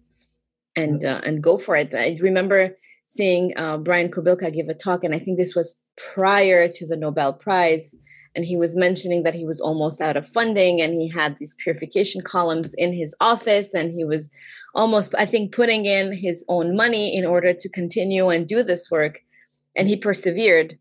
and 0.76 1.06
uh, 1.06 1.22
and 1.24 1.44
go 1.44 1.58
for 1.58 1.76
it. 1.76 1.94
I 1.94 2.18
remember 2.22 2.76
seeing 3.14 3.54
uh, 3.58 3.78
brian 3.78 4.10
kobilka 4.10 4.52
give 4.52 4.70
a 4.70 4.74
talk 4.74 5.04
and 5.04 5.14
i 5.14 5.20
think 5.20 5.38
this 5.38 5.56
was 5.56 5.76
prior 6.14 6.68
to 6.68 6.88
the 6.88 6.98
nobel 6.98 7.32
prize 7.32 7.96
and 8.36 8.46
he 8.46 8.58
was 8.58 8.76
mentioning 8.76 9.24
that 9.24 9.36
he 9.36 9.46
was 9.46 9.62
almost 9.62 10.02
out 10.02 10.18
of 10.18 10.28
funding 10.28 10.82
and 10.82 10.94
he 10.94 11.08
had 11.08 11.38
these 11.38 11.56
purification 11.56 12.22
columns 12.22 12.74
in 12.76 12.94
his 12.94 13.16
office 13.20 13.74
and 13.74 13.92
he 13.92 14.04
was 14.04 14.30
almost 14.76 15.14
i 15.16 15.26
think 15.26 15.52
putting 15.52 15.86
in 15.86 16.12
his 16.12 16.44
own 16.50 16.76
money 16.76 17.16
in 17.16 17.26
order 17.26 17.54
to 17.54 17.70
continue 17.70 18.30
and 18.30 18.48
do 18.48 18.64
this 18.64 18.90
work. 18.90 19.20
And 19.76 19.88
he 19.88 19.96
persevered. 19.98 20.78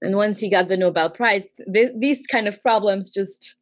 And 0.00 0.16
once 0.16 0.40
he 0.40 0.48
got 0.48 0.68
the 0.68 0.76
nobel 0.78 1.10
prize 1.10 1.46
th- 1.72 1.92
these 1.98 2.26
kind 2.26 2.48
of 2.48 2.62
problems 2.62 3.10
just 3.10 3.56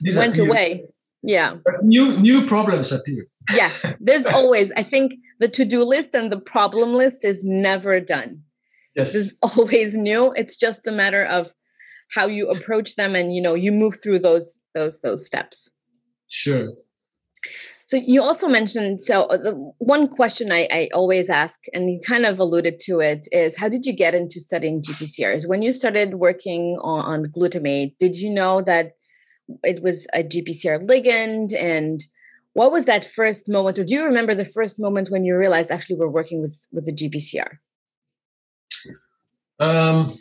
these 0.00 0.16
went 0.16 0.38
away. 0.38 0.84
Yeah. 1.22 1.56
But 1.64 1.84
new 1.84 2.18
new 2.18 2.46
problems 2.46 2.92
appear. 2.92 3.26
Yes. 3.52 3.84
There's 4.00 4.26
always 4.38 4.70
i 4.76 4.82
think 4.82 5.14
the 5.40 5.48
to-do 5.48 5.82
list 5.84 6.14
and 6.14 6.30
the 6.30 6.40
problem 6.40 6.94
list 6.94 7.24
is 7.24 7.44
never 7.44 8.00
done. 8.00 8.42
Yes. 8.94 9.12
There's 9.12 9.38
always 9.56 9.96
new. 9.96 10.32
It's 10.36 10.56
just 10.56 10.86
a 10.86 10.92
matter 10.92 11.24
of 11.24 11.54
how 12.12 12.26
you 12.26 12.48
approach 12.48 12.96
them 12.96 13.14
and 13.14 13.34
you 13.34 13.42
know 13.42 13.54
you 13.54 13.72
move 13.72 13.94
through 14.02 14.18
those 14.18 14.58
those 14.74 15.00
those 15.00 15.26
steps. 15.26 15.70
Sure. 16.28 16.68
So 17.88 17.98
you 17.98 18.22
also 18.22 18.48
mentioned 18.48 19.02
so 19.02 19.24
uh, 19.24 19.36
the 19.36 19.72
one 19.76 20.08
question 20.08 20.50
I, 20.50 20.66
I 20.72 20.88
always 20.94 21.28
ask 21.28 21.58
and 21.74 21.90
you 21.90 22.00
kind 22.06 22.24
of 22.24 22.38
alluded 22.38 22.80
to 22.86 23.00
it 23.00 23.28
is 23.32 23.58
how 23.58 23.68
did 23.68 23.84
you 23.84 23.92
get 23.92 24.14
into 24.14 24.40
studying 24.40 24.80
gpcrs 24.80 25.46
when 25.46 25.60
you 25.60 25.72
started 25.72 26.14
working 26.14 26.78
on, 26.80 27.04
on 27.04 27.24
glutamate 27.26 27.98
did 27.98 28.16
you 28.16 28.30
know 28.30 28.62
that 28.62 28.92
it 29.62 29.82
was 29.82 30.06
a 30.14 30.22
gpcr 30.22 30.88
ligand? 30.88 31.52
And 31.54 32.00
what 32.54 32.72
was 32.72 32.86
that 32.86 33.04
first 33.04 33.46
moment 33.46 33.78
or 33.78 33.84
do 33.84 33.94
you 33.94 34.04
remember 34.04 34.34
the 34.34 34.46
first 34.46 34.80
moment 34.80 35.10
when 35.10 35.26
you 35.26 35.36
realized 35.36 35.70
actually 35.70 35.96
we're 35.96 36.08
working 36.08 36.40
with 36.40 36.66
with 36.72 36.86
the 36.86 36.94
gpcr 36.94 37.58
um 39.60 40.14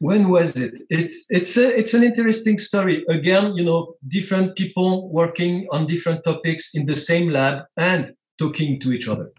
when 0.00 0.30
was 0.30 0.56
it? 0.56 0.82
It's 0.88 1.26
it's 1.28 1.56
a, 1.58 1.78
it's 1.78 1.94
an 1.94 2.02
interesting 2.02 2.58
story. 2.58 3.04
Again, 3.08 3.54
you 3.54 3.64
know, 3.64 3.94
different 4.08 4.56
people 4.56 5.12
working 5.12 5.68
on 5.70 5.86
different 5.86 6.24
topics 6.24 6.74
in 6.74 6.86
the 6.86 6.96
same 6.96 7.28
lab 7.28 7.64
and 7.76 8.14
talking 8.38 8.80
to 8.80 8.92
each 8.92 9.06
other. 9.08 9.30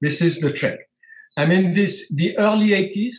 This 0.00 0.22
is 0.22 0.40
the 0.40 0.52
trick. 0.52 0.78
I 1.36 1.46
mean, 1.46 1.74
this 1.74 2.08
the 2.14 2.38
early 2.38 2.68
80s 2.68 3.18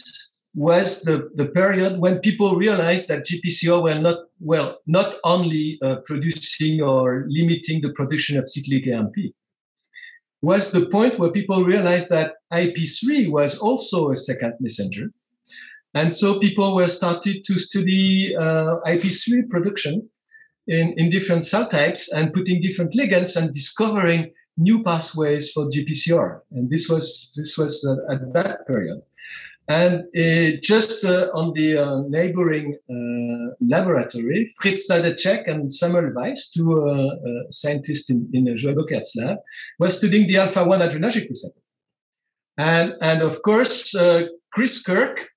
was 0.55 1.01
the, 1.01 1.29
the 1.35 1.47
period 1.47 1.99
when 1.99 2.19
people 2.19 2.55
realized 2.55 3.09
that 3.09 3.27
GPCR 3.27 3.83
were 3.83 3.99
not 3.99 4.19
well 4.39 4.77
not 4.87 5.17
only 5.25 5.77
uh, 5.83 5.97
producing 6.05 6.81
or 6.81 7.25
limiting 7.27 7.81
the 7.81 7.91
production 7.91 8.39
of 8.39 8.47
cyclic 8.47 8.87
AMP, 8.87 9.15
was 10.41 10.71
the 10.71 10.85
point 10.85 11.19
where 11.19 11.31
people 11.31 11.65
realized 11.65 12.09
that 12.09 12.35
IP3 12.53 13.29
was 13.29 13.57
also 13.57 14.11
a 14.11 14.15
second 14.15 14.53
messenger 14.61 15.11
and 15.97 16.13
so 16.13 16.37
people 16.37 16.75
were 16.75 16.87
started 16.87 17.43
to 17.45 17.53
study 17.57 18.35
uh, 18.35 18.73
IP3 18.93 19.49
production 19.49 20.07
in, 20.67 20.93
in 20.95 21.09
different 21.09 21.43
cell 21.43 21.67
types 21.67 22.11
and 22.11 22.33
putting 22.33 22.61
different 22.61 22.93
ligands 22.93 23.35
and 23.35 23.51
discovering 23.51 24.31
new 24.57 24.83
pathways 24.83 25.51
for 25.51 25.65
GPCR. 25.65 26.41
And 26.51 26.69
this 26.69 26.87
was 26.87 27.33
this 27.35 27.57
was 27.57 27.73
uh, 27.83 28.13
at 28.13 28.21
that 28.33 28.67
period. 28.67 29.01
And 29.67 29.95
uh, 30.15 30.57
just 30.61 31.03
uh, 31.03 31.29
on 31.33 31.53
the 31.53 31.69
uh, 31.77 32.01
neighboring 32.07 32.77
uh, 32.89 33.55
laboratory, 33.59 34.49
Fritz 34.61 34.87
Sladeczek 34.87 35.49
and 35.51 35.73
Samuel 35.73 36.13
Weiss, 36.13 36.51
two 36.51 36.71
scientists 37.49 38.09
in, 38.11 38.29
in 38.33 38.45
Bockaert's 38.45 39.15
lab, 39.15 39.37
were 39.79 39.91
studying 39.91 40.27
the 40.27 40.37
alpha-1 40.37 40.79
adrenergic 40.87 41.27
receptor. 41.27 41.59
And, 42.57 42.93
and 43.01 43.21
of 43.23 43.41
course, 43.41 43.93
Chris 44.53 44.81
Kirk 44.81 45.27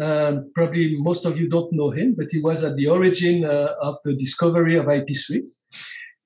um, 0.00 0.50
probably 0.54 0.96
most 0.98 1.24
of 1.24 1.36
you 1.38 1.48
don't 1.48 1.72
know 1.72 1.90
him, 1.90 2.14
but 2.16 2.26
he 2.30 2.40
was 2.40 2.62
at 2.64 2.76
the 2.76 2.86
origin 2.86 3.44
uh, 3.44 3.74
of 3.80 3.96
the 4.04 4.14
discovery 4.14 4.76
of 4.76 4.86
IP3. 4.86 5.42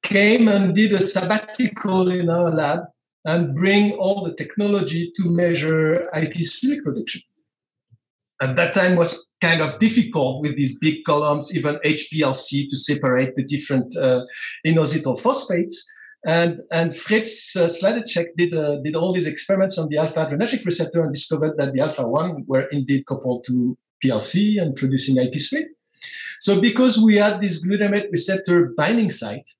Came 0.02 0.48
and 0.48 0.74
did 0.74 0.92
a 0.92 1.00
sabbatical 1.00 2.10
in 2.10 2.28
our 2.28 2.50
lab 2.50 2.80
and 3.24 3.54
bring 3.54 3.92
all 3.92 4.24
the 4.24 4.34
technology 4.34 5.12
to 5.16 5.30
measure 5.30 6.08
IP3 6.14 6.82
production. 6.82 7.22
At 8.40 8.56
that 8.56 8.74
time 8.74 8.96
was 8.96 9.28
kind 9.40 9.62
of 9.62 9.78
difficult 9.78 10.42
with 10.42 10.56
these 10.56 10.78
big 10.78 11.04
columns, 11.04 11.54
even 11.54 11.76
HPLC 11.84 12.68
to 12.68 12.76
separate 12.76 13.36
the 13.36 13.44
different 13.44 13.96
uh, 13.96 14.22
inositol 14.66 15.20
phosphates. 15.20 15.84
And, 16.24 16.60
and 16.70 16.94
Fritz 16.94 17.56
uh, 17.56 17.66
Sladeczek 17.66 18.26
did, 18.36 18.54
uh, 18.54 18.76
did 18.84 18.94
all 18.94 19.12
these 19.12 19.26
experiments 19.26 19.76
on 19.76 19.88
the 19.88 19.98
alpha 19.98 20.20
adrenergic 20.24 20.64
receptor 20.64 21.02
and 21.02 21.12
discovered 21.12 21.56
that 21.58 21.72
the 21.72 21.80
alpha 21.80 22.06
1 22.06 22.44
were 22.46 22.68
indeed 22.70 23.04
coupled 23.06 23.44
to 23.48 23.76
PLC 24.04 24.60
and 24.60 24.76
producing 24.76 25.16
IP3. 25.16 25.64
So 26.40 26.60
because 26.60 26.98
we 26.98 27.16
had 27.16 27.40
this 27.40 27.66
glutamate 27.66 28.10
receptor 28.10 28.72
binding 28.76 29.10
site, 29.10 29.50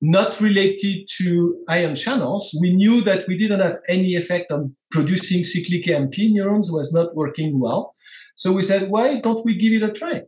not 0.00 0.40
related 0.40 1.08
to 1.18 1.62
ion 1.68 1.94
channels, 1.94 2.56
we 2.60 2.74
knew 2.74 3.00
that 3.02 3.26
we 3.28 3.36
didn't 3.36 3.60
have 3.60 3.78
any 3.88 4.14
effect 4.14 4.50
on 4.50 4.74
producing 4.90 5.44
cyclic 5.44 5.88
AMP 5.88 6.14
neurons 6.18 6.70
was 6.72 6.92
not 6.92 7.14
working 7.14 7.60
well. 7.60 7.94
So 8.34 8.52
we 8.52 8.62
said, 8.62 8.90
why 8.90 9.20
don't 9.20 9.44
we 9.44 9.56
give 9.56 9.72
it 9.72 9.88
a 9.88 9.92
try? 9.92 10.22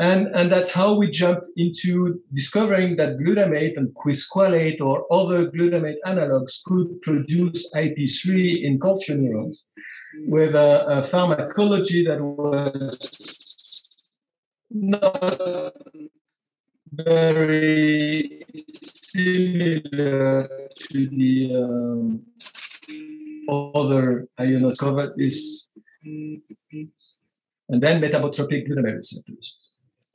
And, 0.00 0.26
and 0.34 0.50
that's 0.50 0.72
how 0.72 0.94
we 0.94 1.08
jump 1.08 1.44
into 1.56 2.20
discovering 2.32 2.96
that 2.96 3.16
glutamate 3.18 3.76
and 3.76 3.94
quisqualate 3.94 4.80
or 4.80 5.06
other 5.12 5.48
glutamate 5.50 5.98
analogs 6.04 6.64
could 6.64 7.00
produce 7.02 7.72
IP3 7.74 8.64
in 8.64 8.80
culture 8.80 9.14
neurons 9.14 9.66
with 10.26 10.56
a, 10.56 10.86
a 10.98 11.04
pharmacology 11.04 12.04
that 12.06 12.20
was 12.20 12.98
not 14.70 15.72
very 16.92 18.44
similar 19.14 20.48
to 20.90 21.06
the 21.06 21.54
um, 21.54 22.22
other 23.48 24.26
ionotropic 24.40 25.12
is 25.18 25.70
and 27.68 27.82
then 27.82 28.00
metabotropic 28.00 28.68
glutamate 28.68 28.96
receptors. 28.96 29.54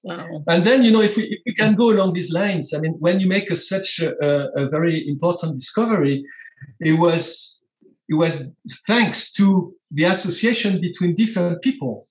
Wow. 0.04 0.44
And 0.48 0.64
then, 0.64 0.84
you 0.84 0.92
know, 0.92 1.02
if 1.02 1.18
we, 1.18 1.24
if 1.24 1.40
we 1.46 1.54
can 1.54 1.76
go 1.76 1.92
along 1.92 2.14
these 2.14 2.32
lines, 2.32 2.74
I 2.74 2.80
mean, 2.80 2.94
when 3.00 3.20
you 3.20 3.28
make 3.28 3.52
a, 3.52 3.56
such 3.56 4.00
a, 4.00 4.12
a, 4.56 4.70
very 4.70 5.08
important 5.08 5.60
discovery, 5.60 6.24
it 6.80 6.94
was 6.94 7.66
it 8.08 8.16
was 8.16 8.54
thanks 8.88 9.32
to 9.34 9.76
the 9.92 10.06
association 10.06 10.82
between 10.82 11.16
different 11.16 11.62
people. 11.62 12.06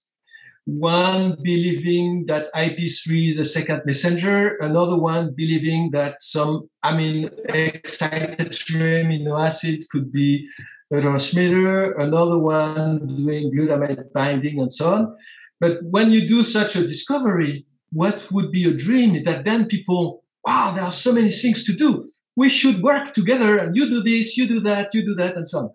One 0.64 1.36
believing 1.42 2.26
that 2.26 2.52
IP3 2.54 3.32
is 3.32 3.38
a 3.38 3.44
second 3.44 3.82
messenger, 3.86 4.56
another 4.60 4.96
one 4.96 5.32
believing 5.34 5.90
that 5.92 6.20
some 6.20 6.68
amino 6.84 7.30
excited 7.48 8.52
amino 8.52 9.44
acid 9.44 9.82
could 9.90 10.12
be 10.12 10.46
a 10.92 11.00
transmitter, 11.00 11.92
another 11.92 12.38
one 12.38 13.06
doing 13.06 13.50
glutamate 13.50 14.12
binding 14.12 14.60
and 14.60 14.72
so 14.72 14.92
on. 14.92 15.16
But 15.58 15.82
when 15.82 16.12
you 16.12 16.28
do 16.28 16.44
such 16.44 16.76
a 16.76 16.86
discovery, 16.86 17.66
what 17.90 18.30
would 18.30 18.50
be 18.50 18.64
a 18.64 18.74
dream 18.74 19.14
is 19.14 19.24
that 19.24 19.44
then 19.44 19.66
people, 19.66 20.22
wow, 20.44 20.72
there 20.72 20.84
are 20.84 20.90
so 20.90 21.12
many 21.12 21.30
things 21.30 21.64
to 21.64 21.72
do. 21.72 22.10
we 22.36 22.48
should 22.48 22.80
work 22.82 23.14
together 23.14 23.58
and 23.58 23.74
you 23.76 23.84
do 23.90 24.00
this, 24.00 24.36
you 24.36 24.46
do 24.46 24.60
that, 24.60 24.94
you 24.94 25.04
do 25.04 25.14
that, 25.16 25.34
and 25.36 25.48
so 25.48 25.58
on. 25.58 25.70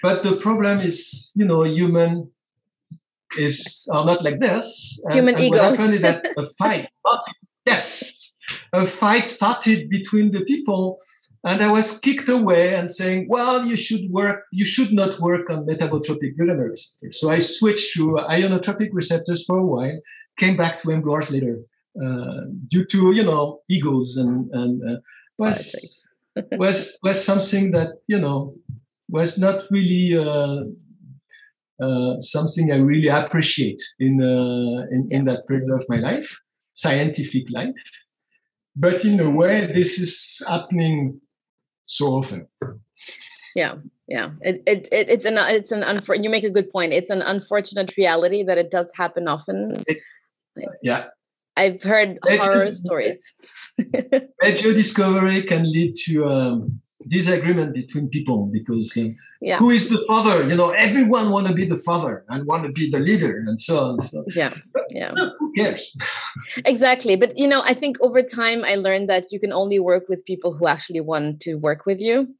But 0.00 0.22
the 0.22 0.36
problem 0.36 0.78
is, 0.78 1.32
you 1.34 1.44
know, 1.44 1.64
human 1.64 2.30
is 3.36 3.88
are 3.92 4.04
not 4.04 4.22
like 4.22 4.38
this. 4.38 5.00
And, 5.04 5.14
human 5.14 5.34
and 5.34 5.44
egos. 5.44 5.58
What 5.58 5.70
happened 5.70 5.94
is 5.94 6.02
that 6.02 6.20
a 6.36 6.44
fight 6.58 6.86
yes, 7.66 8.32
a 8.72 8.86
fight 8.86 9.26
started 9.28 9.88
between 9.88 10.30
the 10.30 10.42
people 10.44 10.98
and 11.46 11.62
I 11.62 11.70
was 11.70 11.98
kicked 11.98 12.28
away 12.28 12.74
and 12.74 12.90
saying, 12.90 13.26
well, 13.28 13.66
you 13.66 13.76
should 13.76 14.10
work, 14.10 14.44
you 14.50 14.64
should 14.64 14.92
not 14.92 15.20
work 15.20 15.50
on 15.50 15.66
metabotropic 15.66 16.38
glutamate 16.38 16.70
receptors. 16.70 17.20
So 17.20 17.30
I 17.30 17.38
switched 17.38 17.92
to 17.94 18.18
ionotropic 18.30 18.88
receptors 18.92 19.44
for 19.44 19.58
a 19.58 19.66
while, 19.66 19.98
came 20.36 20.56
back 20.56 20.80
to 20.80 20.88
mGluRs 20.88 21.32
later, 21.32 21.60
uh, 22.02 22.46
due 22.68 22.84
to, 22.86 23.12
you 23.14 23.22
know, 23.22 23.60
egos 23.68 24.16
and, 24.16 24.50
and 24.52 24.82
uh, 24.88 25.00
was, 25.38 26.08
was, 26.52 26.98
was 27.02 27.24
something 27.24 27.70
that, 27.72 27.90
you 28.06 28.20
know, 28.20 28.54
was 29.08 29.38
not 29.38 29.64
really, 29.70 30.16
uh, 30.16 30.64
uh, 31.82 32.18
something 32.20 32.72
I 32.72 32.76
really 32.76 33.08
appreciate 33.08 33.82
in, 33.98 34.22
uh, 34.22 34.86
in, 34.90 35.08
in 35.10 35.24
that 35.26 35.46
period 35.46 35.70
of 35.70 35.84
my 35.88 35.98
life, 35.98 36.42
scientific 36.72 37.44
life. 37.50 37.74
But 38.76 39.04
in 39.04 39.20
a 39.20 39.30
way, 39.30 39.70
this 39.72 40.00
is 40.00 40.42
happening 40.48 41.20
so 41.86 42.06
often. 42.06 42.48
Yeah, 43.54 43.74
yeah. 44.08 44.30
It, 44.40 44.62
it, 44.66 44.88
it 44.90 45.08
it's 45.08 45.24
an 45.24 45.36
it's 45.38 45.70
an 45.70 45.82
unfor- 45.82 46.22
you 46.22 46.28
make 46.28 46.44
a 46.44 46.50
good 46.50 46.70
point. 46.70 46.92
It's 46.92 47.10
an 47.10 47.22
unfortunate 47.22 47.96
reality 47.96 48.42
that 48.42 48.58
it 48.58 48.70
does 48.70 48.90
happen 48.96 49.28
often. 49.28 49.82
It, 49.86 49.98
yeah. 50.82 51.06
I've 51.56 51.82
heard 51.82 52.18
horror 52.24 52.72
stories. 52.72 53.32
Major 54.42 54.72
discovery 54.72 55.42
can 55.42 55.70
lead 55.70 55.94
to 56.06 56.26
um, 56.26 56.80
disagreement 57.08 57.74
between 57.74 58.08
people 58.08 58.50
because 58.52 58.96
uh, 58.96 59.08
yeah. 59.40 59.58
who 59.58 59.70
is 59.70 59.88
the 59.88 60.02
father? 60.08 60.48
You 60.48 60.56
know, 60.56 60.70
everyone 60.70 61.30
want 61.30 61.46
to 61.48 61.54
be 61.54 61.64
the 61.64 61.78
father 61.78 62.24
and 62.28 62.46
want 62.46 62.64
to 62.64 62.72
be 62.72 62.90
the 62.90 62.98
leader 62.98 63.44
and 63.46 63.60
so 63.60 63.84
on. 63.84 64.00
So 64.00 64.24
yeah, 64.34 64.54
yeah. 64.90 65.12
who 65.38 65.52
cares? 65.54 65.96
exactly, 66.64 67.16
but 67.16 67.36
you 67.38 67.46
know, 67.46 67.62
I 67.62 67.74
think 67.74 67.98
over 68.00 68.22
time 68.22 68.64
I 68.64 68.76
learned 68.76 69.08
that 69.10 69.30
you 69.32 69.38
can 69.38 69.52
only 69.52 69.78
work 69.78 70.08
with 70.08 70.24
people 70.24 70.54
who 70.54 70.66
actually 70.66 71.00
want 71.00 71.40
to 71.40 71.54
work 71.54 71.86
with 71.86 72.00
you, 72.00 72.34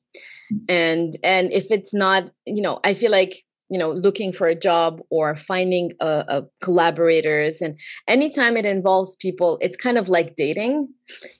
and 0.69 1.17
and 1.23 1.53
if 1.53 1.71
it's 1.71 1.95
not, 1.95 2.31
you 2.47 2.63
know, 2.63 2.81
I 2.85 2.95
feel 2.95 3.11
like 3.11 3.44
you 3.71 3.79
know 3.79 3.91
looking 3.93 4.33
for 4.33 4.47
a 4.47 4.55
job 4.55 5.01
or 5.11 5.37
finding 5.37 5.93
a, 6.01 6.25
a 6.29 6.43
collaborators 6.61 7.61
and 7.61 7.79
anytime 8.07 8.57
it 8.57 8.65
involves 8.65 9.17
people 9.17 9.59
it's 9.61 9.77
kind 9.77 9.99
of 9.99 10.09
like 10.09 10.37
dating. 10.37 10.89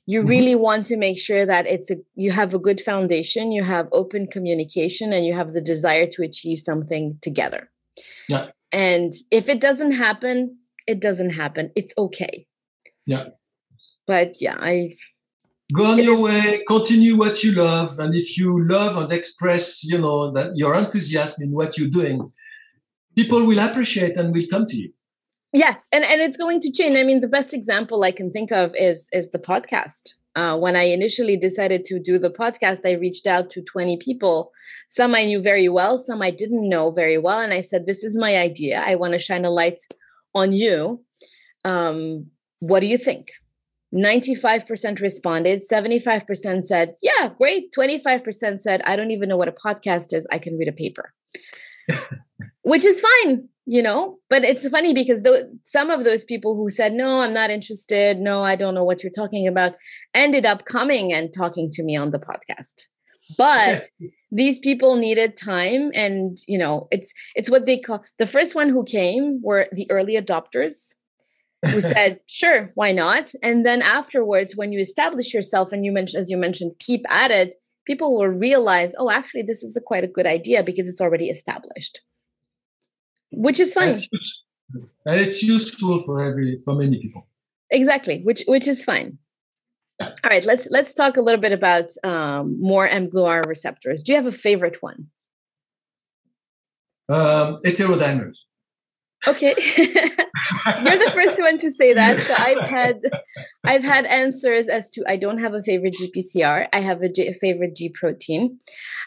You 0.07 0.21
mm-hmm. 0.21 0.29
really 0.29 0.55
want 0.55 0.87
to 0.87 0.97
make 0.97 1.19
sure 1.19 1.47
that 1.47 1.67
it's 1.67 1.91
a 1.91 1.97
you 2.15 2.31
have 2.33 2.55
a 2.55 2.59
good 2.59 2.81
foundation 2.81 3.53
you 3.53 3.63
have 3.63 3.89
open 3.93 4.27
communication 4.27 5.13
and 5.13 5.25
you 5.25 5.35
have 5.35 5.53
the 5.53 5.61
desire 5.61 6.07
to 6.09 6.23
achieve 6.23 6.59
something 6.59 7.19
together. 7.23 7.71
Yeah. 8.29 8.47
And 8.73 9.13
if 9.31 9.49
it 9.49 9.61
doesn't 9.61 9.93
happen 9.93 10.59
it 10.87 11.01
doesn't 11.01 11.31
happen. 11.31 11.71
It's 11.75 11.95
okay. 11.97 12.47
Yeah. 13.07 13.29
But 14.07 14.37
yeah 14.41 14.57
i 14.61 14.93
go 15.73 15.87
on 15.87 15.99
your 15.99 16.21
way 16.21 16.63
continue 16.69 17.17
what 17.17 17.43
you 17.43 17.53
love 17.53 17.99
and 17.99 18.15
if 18.15 18.37
you 18.37 18.67
love 18.69 18.97
and 18.97 19.13
express 19.13 19.83
you 19.83 19.99
know 19.99 20.31
that 20.33 20.57
your 20.57 20.75
enthusiasm 20.75 21.45
in 21.45 21.53
what 21.53 21.79
you're 21.79 21.89
doing 21.89 22.31
people 23.17 23.45
will 23.47 23.59
appreciate 23.59 24.17
and 24.17 24.33
will 24.33 24.47
come 24.51 24.67
to 24.67 24.77
you. 24.77 24.93
Yes 25.53 25.89
and 25.93 26.05
and 26.05 26.21
it's 26.21 26.37
going 26.37 26.61
to 26.61 26.71
change. 26.71 26.97
I 26.97 27.03
mean 27.05 27.21
the 27.21 27.29
best 27.29 27.55
example 27.55 28.03
i 28.05 28.11
can 28.11 28.31
think 28.31 28.51
of 28.53 28.75
is 28.75 29.09
is 29.13 29.31
the 29.31 29.39
podcast. 29.39 30.15
Uh, 30.37 30.59
when 30.59 30.75
i 30.75 30.83
initially 30.83 31.37
decided 31.37 31.85
to 31.85 32.01
do 32.01 32.19
the 32.19 32.31
podcast 32.31 32.81
i 32.85 32.91
reached 32.91 33.27
out 33.27 33.51
to 33.51 33.63
20 33.63 33.97
people. 33.99 34.51
Some 34.89 35.15
i 35.15 35.25
knew 35.25 35.41
very 35.41 35.69
well 35.69 35.97
some 35.97 36.23
i 36.23 36.31
didn't 36.31 36.69
know 36.69 36.91
very 36.91 37.19
well 37.19 37.39
and 37.39 37.53
i 37.53 37.61
said 37.61 37.87
this 37.87 38.03
is 38.03 38.19
my 38.19 38.37
idea. 38.37 38.83
I 38.85 38.97
want 38.97 39.13
to 39.13 39.19
shine 39.19 39.45
a 39.45 39.51
light 39.51 39.81
on 40.35 40.53
you. 40.53 41.03
Um, 41.65 42.27
what 42.59 42.81
do 42.81 42.87
you 42.87 42.99
think 42.99 43.31
95% 43.95 45.01
responded 45.01 45.63
75% 45.71 46.65
said 46.67 46.95
yeah 47.03 47.29
great. 47.39 47.73
25% 47.77 48.61
said 48.61 48.83
i 48.85 48.97
don't 48.97 49.11
even 49.11 49.29
know 49.29 49.37
what 49.37 49.49
a 49.49 49.53
podcast 49.53 50.13
is. 50.13 50.27
I 50.33 50.39
can 50.39 50.57
read 50.57 50.69
a 50.69 50.73
paper. 50.73 51.13
Which 52.63 52.85
is 52.85 53.01
fine 53.01 53.49
you 53.67 53.83
know? 53.83 54.19
But 54.29 54.45
it's 54.45 54.69
funny 54.69 54.93
because 54.93 55.23
th- 55.23 55.47
some 55.65 55.91
of 55.91 56.05
those 56.05 56.25
people 56.25 56.55
who 56.55 56.69
said 56.71 56.93
no 56.93 57.21
i'm 57.21 57.33
not 57.33 57.51
interested. 57.51 58.19
No 58.19 58.43
i 58.43 58.57
don't 58.57 58.75
know 58.75 58.85
what 58.85 59.03
you're 59.03 59.13
talking 59.13 59.47
about 59.47 59.77
ended 60.15 60.45
up 60.45 60.65
coming 60.65 61.13
and 61.13 61.33
talking 61.33 61.71
to 61.73 61.83
me 61.83 61.97
on 61.97 62.11
the 62.11 62.19
podcast. 62.19 62.87
But 63.39 63.87
these 64.31 64.59
people 64.59 64.97
needed 64.97 65.37
time 65.37 65.91
and 65.95 66.37
you 66.49 66.59
know 66.59 66.89
it's 66.91 67.13
it's 67.35 67.49
what 67.49 67.67
they 67.67 67.79
call 67.79 68.05
the 68.19 68.27
first 68.27 68.55
one 68.55 68.69
who 68.69 68.85
came 68.85 69.41
were 69.43 69.69
the 69.73 69.91
early 69.91 70.17
adopters 70.17 70.95
who 71.69 71.81
said, 71.81 72.21
sure, 72.27 72.71
why 72.75 72.93
not? 72.93 73.33
And 73.43 73.65
then 73.65 73.83
afterwards, 73.83 74.55
when 74.57 74.73
you 74.73 74.81
establish 74.81 75.33
yourself 75.35 75.73
and 75.73 75.85
you 75.85 75.93
mentioned, 75.93 76.21
as 76.21 76.31
you 76.31 76.37
mentioned, 76.37 76.73
keep 76.79 77.03
at 77.09 77.31
it, 77.31 77.55
people 77.87 78.17
will 78.17 78.29
realize, 78.29 78.93
oh, 78.99 79.11
actually, 79.11 79.43
this 79.43 79.63
is 79.63 79.77
a 79.77 79.81
quite 79.81 80.05
a 80.05 80.09
good 80.09 80.27
idea 80.27 80.63
because 80.63 80.89
it's 80.89 81.01
already 81.01 81.29
established, 81.29 82.01
which 83.31 83.61
is 83.61 83.75
fine. 83.75 84.01
And 85.07 85.21
it's 85.21 85.43
useful 85.43 86.03
for 86.05 86.25
every 86.25 86.59
for 86.65 86.75
many 86.75 87.01
people. 87.01 87.27
Exactly, 87.71 88.23
which 88.23 88.43
which 88.47 88.67
is 88.67 88.85
fine. 88.85 89.19
Yeah. 90.01 90.09
All 90.25 90.31
right, 90.31 90.45
let's 90.45 90.67
let's 90.71 90.95
talk 90.95 91.17
a 91.17 91.21
little 91.21 91.41
bit 91.41 91.53
about 91.53 91.91
um, 92.03 92.57
more 92.61 92.89
mGluR 92.89 93.47
receptors. 93.47 94.03
Do 94.03 94.13
you 94.13 94.17
have 94.17 94.27
a 94.27 94.33
favorite 94.33 94.79
one? 94.81 95.09
Um, 97.09 97.61
heterodimers. 97.65 98.39
Okay. 99.27 99.55
You're 99.77 100.99
the 100.99 101.11
first 101.15 101.41
one 101.41 101.59
to 101.59 101.71
say 101.71 101.95
that. 101.95 102.21
So 102.21 102.35
I've 102.37 102.69
had 102.69 103.01
I've 103.65 103.85
had 103.85 104.07
answers 104.07 104.69
as 104.69 104.91
to 104.91 105.05
I 105.07 105.17
don't 105.17 105.39
have 105.39 105.55
a 105.55 105.63
favorite 105.63 105.95
GPCR. 105.95 106.69
I 106.73 106.81
have 106.81 107.03
a, 107.03 107.09
G, 107.09 107.29
a 107.29 107.33
favorite 107.33 107.77
G 107.77 107.89
protein. 107.89 108.59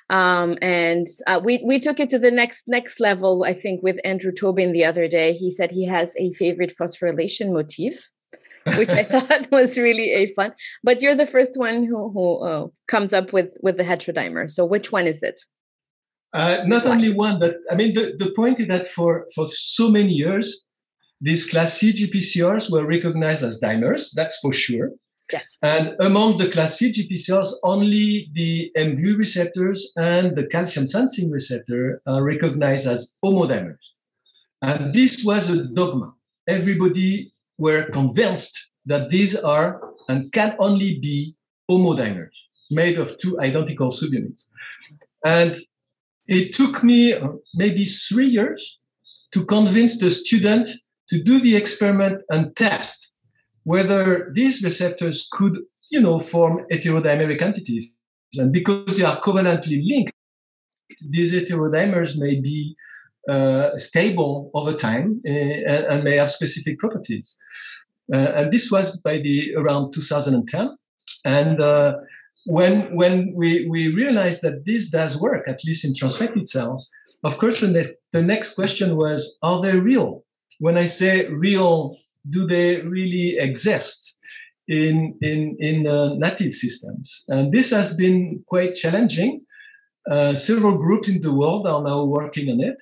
Um, 0.10 0.58
and 0.62 1.08
uh, 1.28 1.42
we 1.44 1.64
we 1.66 1.80
took 1.80 2.00
it 2.00 2.10
to 2.12 2.20
the 2.20 2.32
next 2.32 2.68
next 2.68 3.00
level. 3.00 3.44
I 3.44 3.54
think 3.54 3.84
with 3.84 3.98
Andrew 4.06 4.32
Tobin 4.32 4.72
the 4.72 4.86
other 4.86 5.08
day, 5.08 5.34
he 5.34 5.52
said 5.52 5.72
he 5.72 5.86
has 5.86 6.16
a 6.18 6.34
favorite 6.34 6.74
phosphorylation 6.80 7.52
motif, 7.52 8.10
which 8.78 8.92
I 8.92 9.04
thought 9.12 9.52
was 9.52 9.78
really 9.78 10.12
a 10.12 10.34
fun. 10.34 10.54
But 10.84 11.02
you're 11.02 11.16
the 11.16 11.28
first 11.28 11.58
one 11.58 11.86
who 11.86 12.10
who 12.12 12.38
uh, 12.40 12.68
comes 12.88 13.14
up 13.14 13.34
with 13.34 13.50
with 13.62 13.78
the 13.78 13.84
heterodimer. 13.84 14.50
So 14.50 14.66
which 14.66 14.92
one 14.92 15.08
is 15.08 15.22
it? 15.22 15.42
Uh, 16.34 16.64
not 16.66 16.86
only 16.86 17.14
one, 17.14 17.40
but 17.40 17.56
I 17.72 17.76
mean, 17.76 17.94
the, 17.94 18.16
the 18.18 18.32
point 18.32 18.60
is 18.60 18.68
that 18.68 18.88
for, 18.88 19.28
for 19.34 19.48
so 19.50 19.90
many 19.90 20.12
years, 20.12 20.66
these 21.22 21.50
class 21.50 21.78
C 21.78 21.94
GPCRs 21.94 22.72
were 22.72 22.86
recognized 22.86 23.44
as 23.44 23.60
dimers, 23.60 24.12
that's 24.14 24.38
for 24.40 24.54
sure. 24.54 24.92
Yes. 25.32 25.58
And 25.62 25.96
among 26.00 26.38
the 26.38 26.50
class 26.50 26.78
C 26.78 26.92
GPCRs, 26.92 27.54
only 27.64 28.30
the 28.34 28.72
mGlu 28.78 29.18
receptors 29.18 29.92
and 29.98 30.38
the 30.38 30.46
calcium 30.48 30.88
sensing 30.88 31.32
receptor 31.32 32.02
are 32.06 32.24
recognized 32.24 32.88
as 32.88 33.18
homodimers. 33.24 33.84
And 34.62 34.94
this 34.94 35.24
was 35.24 35.50
a 35.50 35.66
dogma. 35.66 36.14
Everybody 36.48 37.34
were 37.58 37.84
convinced 37.92 38.72
that 38.86 39.10
these 39.10 39.36
are 39.36 39.82
and 40.08 40.32
can 40.32 40.56
only 40.60 41.00
be 41.00 41.36
homodimers 41.70 42.36
made 42.72 42.98
of 42.98 43.20
two 43.20 43.40
identical 43.40 43.92
subunits. 43.92 44.50
And 45.26 45.58
it 46.28 46.54
took 46.54 46.84
me 46.84 47.16
maybe 47.56 47.86
three 47.86 48.28
years 48.28 48.80
to 49.32 49.46
convince 49.46 50.00
the 50.00 50.12
student 50.12 50.70
to 51.10 51.22
do 51.22 51.40
the 51.40 51.56
experiment 51.56 52.22
and 52.30 52.56
test 52.56 53.14
whether 53.64 54.32
these 54.34 54.64
receptors 54.64 55.28
could, 55.32 55.60
you 55.90 56.02
know, 56.02 56.20
form 56.20 56.66
heterodimeric 56.72 57.42
entities. 57.42 57.92
And 58.36 58.52
because 58.52 58.98
they 58.98 59.04
are 59.04 59.20
covalently 59.20 59.82
linked, 59.86 60.14
these 61.10 61.34
heterodimers 61.34 62.18
may 62.18 62.40
be 62.40 62.76
uh, 63.30 63.78
stable 63.78 64.52
over 64.54 64.74
time 64.74 65.22
uh, 65.28 65.32
and 65.32 66.04
may 66.04 66.16
have 66.16 66.32
specific 66.32 66.80
properties. 66.80 67.38
Uh, 68.14 68.18
and 68.18 68.54
this 68.54 68.72
was 68.72 68.98
by 68.98 69.18
the 69.18 69.54
around 69.56 69.92
2010. 69.92 70.78
And 71.26 71.62
when 72.48 72.96
when 72.96 73.34
we, 73.36 73.68
we 73.70 73.94
realized 73.94 74.42
that 74.44 74.66
this 74.66 74.90
does 74.90 75.20
work, 75.20 75.48
at 75.48 75.64
least 75.66 75.86
in 75.86 75.94
transfected 75.94 76.48
cells, 76.48 76.90
of 77.24 77.38
course, 77.38 77.62
the, 77.62 77.68
ne- 77.68 77.96
the 78.14 78.22
next 78.22 78.56
question 78.56 78.96
was, 78.96 79.38
are 79.42 79.62
they 79.62 79.78
real? 79.78 80.24
When 80.60 80.78
I 80.78 80.86
say 80.86 81.28
real, 81.28 81.98
do 82.30 82.48
they 82.48 82.82
really 82.82 83.38
exist 83.38 84.20
in 84.68 85.18
in 85.22 85.58
in 85.60 85.88
uh, 85.88 86.14
native 86.16 86.56
systems? 86.56 87.24
And 87.28 87.52
this 87.52 87.72
has 87.72 87.96
been 87.96 88.44
quite 88.48 88.76
challenging. 88.76 89.42
Uh, 90.10 90.36
several 90.36 90.78
groups 90.78 91.10
in 91.10 91.22
the 91.22 91.34
world 91.34 91.68
are 91.68 91.84
now 91.84 92.06
working 92.06 92.50
on 92.50 92.62
it, 92.62 92.78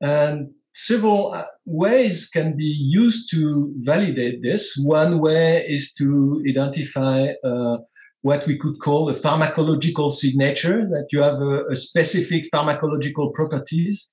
and 0.00 0.50
several 0.74 1.32
uh, 1.34 1.44
ways 1.64 2.28
can 2.28 2.56
be 2.56 2.64
used 2.64 3.30
to 3.30 3.72
validate 3.78 4.42
this. 4.42 4.76
One 4.76 5.18
way 5.18 5.66
is 5.66 5.92
to 5.94 6.42
identify 6.46 7.32
uh, 7.42 7.78
what 8.22 8.46
we 8.46 8.58
could 8.58 8.78
call 8.80 9.08
a 9.08 9.14
pharmacological 9.14 10.12
signature, 10.12 10.86
that 10.88 11.08
you 11.12 11.22
have 11.22 11.40
a, 11.40 11.66
a 11.66 11.76
specific 11.76 12.44
pharmacological 12.52 13.32
properties 13.34 14.12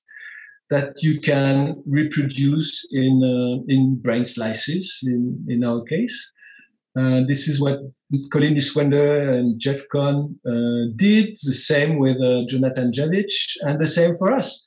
that 0.70 0.94
you 1.02 1.20
can 1.20 1.82
reproduce 1.86 2.86
in 2.92 3.22
uh, 3.22 3.62
in 3.68 3.96
brain 3.96 4.26
slices. 4.26 4.98
In 5.02 5.44
in 5.48 5.64
our 5.64 5.82
case, 5.82 6.32
uh, 6.98 7.20
this 7.26 7.48
is 7.48 7.60
what 7.60 7.80
Colin 8.32 8.54
Niswender 8.54 9.36
and 9.36 9.60
Jeff 9.60 9.82
Conn 9.92 10.38
uh, 10.46 10.92
did. 10.96 11.36
The 11.42 11.54
same 11.54 11.98
with 11.98 12.20
uh, 12.20 12.46
Jonathan 12.48 12.92
Javitch, 12.92 13.56
and 13.60 13.80
the 13.80 13.86
same 13.86 14.16
for 14.16 14.32
us. 14.32 14.66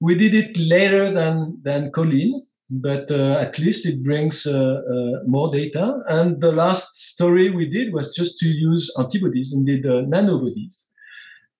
We 0.00 0.16
did 0.18 0.34
it 0.34 0.56
later 0.56 1.12
than 1.12 1.60
than 1.62 1.90
Colin, 1.90 2.46
but 2.70 3.10
uh, 3.10 3.38
at 3.38 3.58
least 3.58 3.86
it 3.86 4.02
brings 4.02 4.46
uh, 4.46 4.52
uh, 4.52 5.18
more 5.26 5.52
data. 5.52 6.00
And 6.08 6.40
the 6.40 6.52
last 6.52 6.96
story 6.96 7.50
we 7.50 7.68
did 7.68 7.92
was 7.92 8.14
just 8.14 8.38
to 8.38 8.48
use 8.48 8.92
antibodies, 8.98 9.52
indeed 9.52 9.84
nanobodies, 9.84 10.88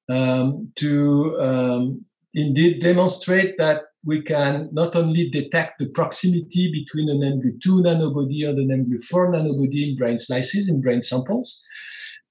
um, 0.09 0.73
to 0.77 1.39
um, 1.41 2.05
indeed 2.35 2.83
demonstrate 2.83 3.59
that 3.59 3.83
we 4.05 4.23
can 4.23 4.69
not 4.73 4.97
only 4.97 5.31
detect 5.31 5.79
the 5.79 5.89
proximity 5.91 6.73
between 6.73 7.09
an 7.09 7.21
mGlu2 7.21 7.83
nanobody 7.83 8.49
and 8.49 8.59
an 8.59 8.85
mGlu4 8.85 9.35
nanobody 9.35 9.91
in 9.91 9.97
brain 9.97 10.19
slices, 10.19 10.69
in 10.69 10.81
brain 10.81 11.03
samples, 11.03 11.63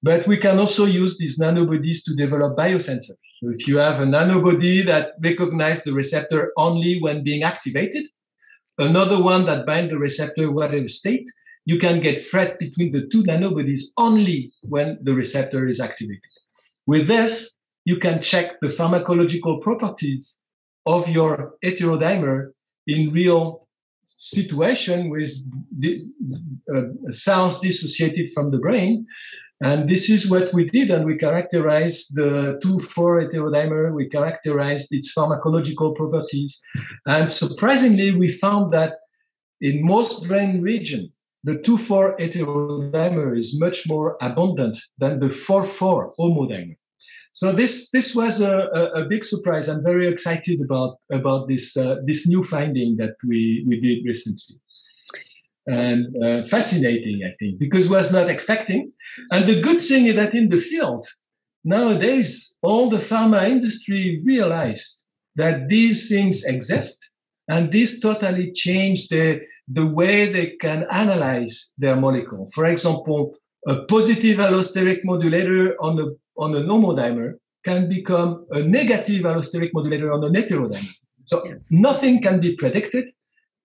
but 0.03 0.27
we 0.27 0.38
can 0.38 0.60
also 0.60 0.86
use 0.86 1.17
these 1.17 1.39
nanobodies 1.39 2.03
to 2.03 2.15
develop 2.15 2.57
biosensors. 2.57 3.21
So 3.39 3.49
if 3.49 3.67
you 3.67 3.77
have 3.77 4.01
a 4.01 4.05
nanobody 4.05 4.84
that 4.86 5.13
recognizes 5.23 5.84
the 5.84 5.93
receptor 5.93 6.51
only 6.57 6.99
when 6.99 7.23
being 7.23 7.43
activated, 7.43 8.07
another 8.82 9.22
one 9.22 9.46
that 9.46 9.65
binds 9.65 9.91
the 9.91 10.00
receptor 10.00 10.52
whatever 10.52 10.88
state, 10.88 11.30
you 11.65 11.78
can 11.78 12.00
get 12.00 12.20
FRET 12.20 12.60
between 12.60 12.91
the 12.91 13.08
two 13.08 13.24
nanobodies 13.24 13.84
only 13.98 14.52
when 14.63 14.98
the 15.04 15.13
receptor 15.13 15.67
is 15.67 15.80
activated. 15.80 16.22
With 16.88 17.08
this, 17.08 17.58
you 17.86 17.98
can 17.98 18.22
check 18.22 18.60
the 18.62 18.67
pharmacological 18.67 19.62
properties 19.62 20.39
of 20.86 21.08
your 21.08 21.54
heterodimer 21.63 22.52
in 22.88 23.12
real 23.12 23.67
situation 24.17 25.10
with 25.10 25.32
the, 25.80 26.04
uh, 26.76 27.12
cells 27.12 27.60
dissociated 27.60 28.32
from 28.32 28.52
the 28.52 28.58
brain. 28.58 29.06
And 29.63 29.88
this 29.88 30.10
is 30.10 30.30
what 30.30 30.52
we 30.54 30.67
did, 30.67 30.89
and 30.89 31.06
we 31.06 31.17
characterized 31.17 32.15
the 32.15 32.60
2,4 32.63 33.32
heterodimer, 33.32 33.93
we 33.93 34.10
characterized 34.10 34.88
its 34.91 35.13
pharmacological 35.15 35.95
properties. 35.95 36.60
And 37.06 37.30
surprisingly, 37.30 38.12
we 38.15 38.30
found 38.30 38.74
that 38.74 38.95
in 39.62 39.86
most 39.86 40.28
brain 40.28 40.62
regions, 40.62 41.10
the 41.43 41.54
2,4 41.54 42.19
heterodimer 42.19 43.38
is 43.38 43.60
much 43.60 43.88
more 43.88 44.17
abundant 44.21 44.78
than 44.97 45.19
the 45.19 45.28
4,4 45.28 46.13
homodimer. 46.17 46.76
So 47.34 47.54
this 47.54 47.89
this 47.91 48.13
was 48.13 48.41
a, 48.41 48.52
a, 48.52 49.04
a, 49.04 49.06
big 49.06 49.24
surprise. 49.24 49.69
I'm 49.69 49.82
very 49.82 50.08
excited 50.08 50.60
about 50.60 50.97
about 51.12 51.47
this 51.47 51.78
uh, 51.78 51.95
this 52.06 52.28
new 52.28 52.43
finding 52.43 52.97
that 52.97 53.15
we 53.26 53.63
we 53.67 53.80
did 53.80 54.06
recently, 54.06 54.60
and 55.67 56.08
uh, 56.24 56.43
fascinating 56.43 57.21
I 57.24 57.34
think 57.39 57.60
because 57.60 57.89
was 57.89 58.12
not 58.12 58.30
expecting. 58.30 58.91
And 59.32 59.45
the 59.45 59.62
good 59.62 59.80
thing 59.80 60.06
is 60.06 60.15
that 60.15 60.34
in 60.34 60.50
the 60.50 60.60
field 60.60 61.06
nowadays 61.63 62.58
all 62.62 62.89
the 62.89 62.97
pharma 62.97 63.47
industry 63.47 64.21
realized 64.26 65.06
that 65.36 65.69
these 65.69 66.10
things 66.10 66.43
exist, 66.43 67.10
and 67.47 67.71
this 67.71 68.00
totally 68.00 68.52
changed 68.54 69.10
the 69.12 69.41
the 69.67 69.86
way 69.86 70.32
they 70.32 70.58
can 70.60 70.86
analyze 70.91 71.71
their 71.78 71.95
molecule. 71.95 72.50
For 72.54 72.65
example, 72.65 73.36
a 73.67 73.84
positive 73.86 74.38
allosteric 74.38 75.00
modulator 75.04 75.76
on 75.82 75.95
the 75.95 76.17
on 76.38 76.56
a 76.56 76.62
homodimer 76.62 77.34
can 77.63 77.88
become 77.88 78.45
a 78.52 78.63
negative 78.63 79.24
allosteric 79.24 79.69
modulator 79.74 80.12
on 80.12 80.24
a 80.24 80.30
heterodimer. 80.30 80.95
So 81.26 81.45
yes. 81.45 81.67
nothing 81.69 82.21
can 82.21 82.39
be 82.39 82.56
predicted. 82.56 83.06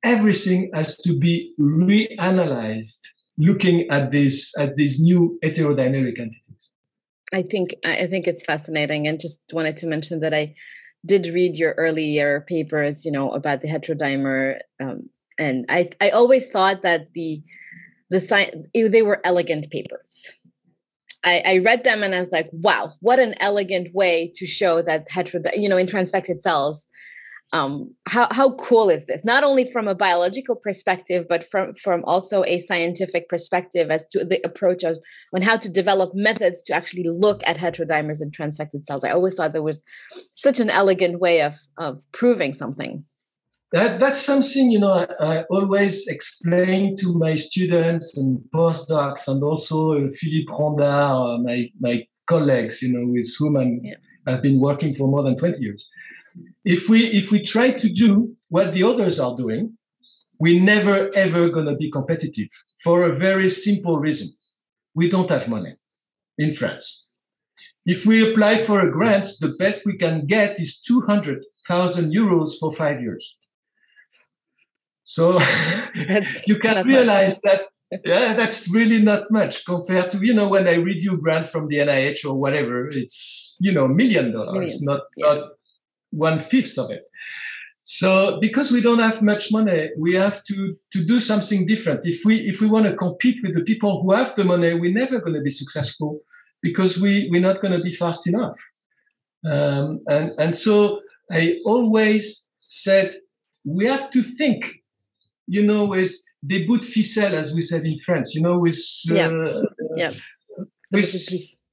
Everything 0.03 0.71
has 0.75 0.97
to 0.99 1.19
be 1.19 1.53
reanalyzed 1.61 3.01
looking 3.39 3.89
at 3.91 4.11
this 4.11 4.53
at 4.59 4.77
these 4.77 5.01
new 5.01 5.39
heterodimeric 5.43 6.19
entities. 6.19 6.71
I 7.33 7.43
think 7.43 7.75
I 7.85 8.07
think 8.07 8.27
it's 8.27 8.45
fascinating 8.45 9.07
and 9.09 9.21
just 9.21 9.43
wanted 9.53 9.77
to 9.79 9.87
mention 9.87 10.21
that 10.21 10.33
I 10.33 10.55
did 11.05 11.27
read 11.27 11.57
your 11.57 11.73
earlier 11.73 12.41
papers, 12.49 13.05
you 13.05 13.13
know, 13.13 13.31
about 13.31 13.61
the 13.63 13.69
heterodimer 13.69 14.59
um, 14.81 15.09
and 15.39 15.67
I 15.69 15.91
I 16.01 16.11
always 16.11 16.49
thought 16.51 16.83
that 16.83 17.13
the 17.15 17.43
the 18.11 18.21
science 18.21 18.69
they 18.75 19.03
were 19.03 19.21
elegant 19.25 19.71
papers 19.71 20.37
I, 21.25 21.43
I, 21.45 21.59
read 21.59 21.83
them 21.83 22.05
and 22.05 22.15
I 22.15 22.21
was 22.21 22.31
like, 22.31 22.49
wow, 22.53 22.93
what 23.01 23.19
an 23.19 23.35
elegant 23.41 23.93
way 23.93 24.31
to 24.35 24.47
show 24.47 24.81
that 24.83 25.11
hetero, 25.11 25.43
you 25.55 25.69
know, 25.69 25.77
in 25.77 25.87
transfected 25.87 26.41
cells. 26.41 26.87
Um, 27.53 27.95
how 28.07 28.29
how 28.33 28.55
cool 28.57 28.91
is 28.91 29.07
this? 29.07 29.23
Not 29.25 29.45
only 29.45 29.71
from 29.71 29.87
a 29.87 29.95
biological 29.95 30.57
perspective, 30.57 31.27
but 31.29 31.45
from 31.45 31.75
from 31.75 32.05
also 32.05 32.43
a 32.45 32.59
scientific 32.59 33.29
perspective 33.29 33.91
as 33.91 34.07
to 34.09 34.25
the 34.25 34.41
approach 34.45 34.83
of, 34.83 34.99
on 35.35 35.43
how 35.43 35.57
to 35.57 35.69
develop 35.69 36.15
methods 36.15 36.63
to 36.63 36.75
actually 36.75 37.05
look 37.09 37.43
at 37.47 37.57
heterodimers 37.57 38.21
in 38.21 38.31
transfected 38.31 38.85
cells. 38.85 39.05
I 39.05 39.11
always 39.11 39.35
thought 39.35 39.53
there 39.53 39.63
was 39.63 39.83
such 40.37 40.59
an 40.59 40.71
elegant 40.71 41.21
way 41.21 41.43
of 41.43 41.55
of 41.79 42.03
proving 42.13 42.53
something. 42.53 43.05
That, 43.73 44.01
that's 44.01 44.23
something 44.23 44.71
you 44.71 44.79
know 44.79 45.07
I, 45.21 45.39
I, 45.39 45.43
always 45.51 46.07
explain 46.07 46.97
to 46.97 47.19
my 47.19 47.35
students 47.37 48.17
and 48.17 48.41
postdocs 48.55 49.29
and 49.29 49.43
also 49.43 49.93
uh, 49.93 50.09
Philippe 50.13 50.53
Rondard, 50.53 51.39
uh, 51.39 51.43
my 51.43 51.69
my 51.81 52.07
colleagues, 52.27 52.83
you 52.83 52.93
know, 52.93 53.07
with 53.07 53.29
whom 53.39 53.57
I'm, 53.57 53.81
yeah. 53.83 53.95
I've 54.27 54.43
been 54.43 54.61
working 54.61 54.93
for 54.93 55.09
more 55.09 55.23
than 55.23 55.37
20 55.37 55.59
years. 55.59 55.89
If 56.67 56.89
we 56.89 57.07
if 57.21 57.31
we 57.31 57.41
try 57.43 57.71
to 57.71 57.89
do 57.89 58.35
what 58.49 58.75
the 58.75 58.83
others 58.83 59.21
are 59.21 59.37
doing, 59.37 59.79
we're 60.41 60.63
never 60.63 61.11
ever 61.15 61.49
gonna 61.49 61.77
be 61.77 61.91
competitive 61.91 62.49
for 62.83 63.05
a 63.05 63.15
very 63.15 63.49
simple 63.49 63.99
reason. 63.99 64.29
We 64.95 65.09
don't 65.09 65.31
have 65.31 65.49
money 65.49 65.77
in 66.37 66.53
France. 66.53 67.05
If 67.87 68.05
we 68.05 68.29
apply 68.29 68.57
for 68.57 68.81
a 68.81 68.91
grant, 68.91 69.29
the 69.41 69.55
best 69.61 69.87
we 69.87 69.97
can 69.97 70.27
get 70.27 70.59
is 70.59 70.81
200,000 70.81 72.13
euros 72.13 72.59
for 72.59 72.73
five 72.73 73.01
years. 73.01 73.37
So 75.05 75.39
you 76.47 76.59
can 76.59 76.85
realize 76.85 77.41
much. 77.45 77.53
that 77.53 77.63
yeah, 78.05 78.35
that's 78.35 78.69
really 78.69 79.01
not 79.01 79.31
much 79.31 79.65
compared 79.65 80.11
to 80.11 80.19
you 80.21 80.35
know 80.35 80.49
when 80.49 80.67
I 80.67 80.75
review 80.75 81.21
grant 81.23 81.47
from 81.47 81.69
the 81.69 81.77
NIH 81.77 82.25
or 82.29 82.35
whatever, 82.35 82.89
it's 82.89 83.57
you 83.61 83.71
know 83.71 83.87
million 83.87 84.33
dollars, 84.33 84.53
Millions. 84.53 84.83
not 84.83 85.03
yeah. 85.17 85.27
not 85.27 85.51
one 86.17 86.39
fifth 86.39 86.79
of 86.79 86.91
it. 86.91 87.03
So 87.85 88.39
because 88.41 88.73
we 88.73 88.81
don't 88.81 88.99
have 88.99 89.23
much 89.23 89.53
money, 89.53 89.91
we 89.97 90.15
have 90.15 90.43
to 90.45 90.77
to 90.93 91.05
do 91.05 91.21
something 91.21 91.67
different. 91.67 92.01
If 92.05 92.25
we 92.25 92.35
if 92.53 92.61
we 92.61 92.69
want 92.69 92.87
to 92.87 92.97
compete 92.97 93.39
with 93.43 93.55
the 93.55 93.63
people 93.63 94.03
who 94.03 94.13
have 94.13 94.35
the 94.35 94.45
money, 94.45 94.75
we're 94.75 94.93
never 94.93 95.21
going 95.21 95.35
to 95.35 95.41
be 95.43 95.51
successful 95.51 96.21
because 96.63 96.99
we 96.99 97.29
we're 97.31 97.49
not 97.49 97.61
going 97.63 97.77
to 97.79 97.83
be 97.83 97.93
fast 97.93 98.27
enough. 98.27 98.59
Um, 99.45 100.01
and 100.09 100.33
and 100.39 100.57
so 100.57 101.01
I 101.31 101.61
always 101.65 102.51
said 102.69 103.15
we 103.65 103.87
have 103.87 104.11
to 104.11 104.23
think 104.23 104.83
you 105.47 105.65
know, 105.65 105.85
with 105.85 106.13
des 106.45 106.67
bouts 106.67 106.81
de 106.81 106.87
ficelle, 106.87 107.35
as 107.35 107.55
we 107.55 107.63
said 107.63 107.87
in 107.87 107.99
French, 107.99 108.35
you 108.35 108.43
know, 108.43 108.59
with 108.59 108.79
uh, 109.11 109.15
yeah. 109.15 109.31
yeah. 109.97 110.13
with 110.91 111.09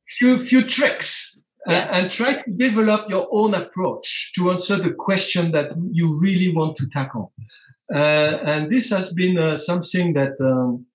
few 0.07 0.43
few 0.43 0.61
tricks. 0.63 1.32
Uh. 1.67 1.71
Uh, 1.71 1.87
and 1.91 2.11
try 2.11 2.33
to 2.33 2.51
develop 2.51 3.09
your 3.09 3.27
own 3.31 3.53
approach 3.53 4.33
to 4.35 4.51
answer 4.51 4.75
the 4.75 4.91
question 4.91 5.51
that 5.51 5.71
you 5.91 6.19
really 6.19 6.53
want 6.53 6.75
to 6.75 6.89
tackle. 6.89 7.31
Uh, 7.93 8.39
and 8.43 8.71
this 8.71 8.89
has 8.89 9.13
been 9.13 9.37
uh, 9.37 9.57
something 9.57 10.13
that 10.13 10.33
um, 10.41 10.85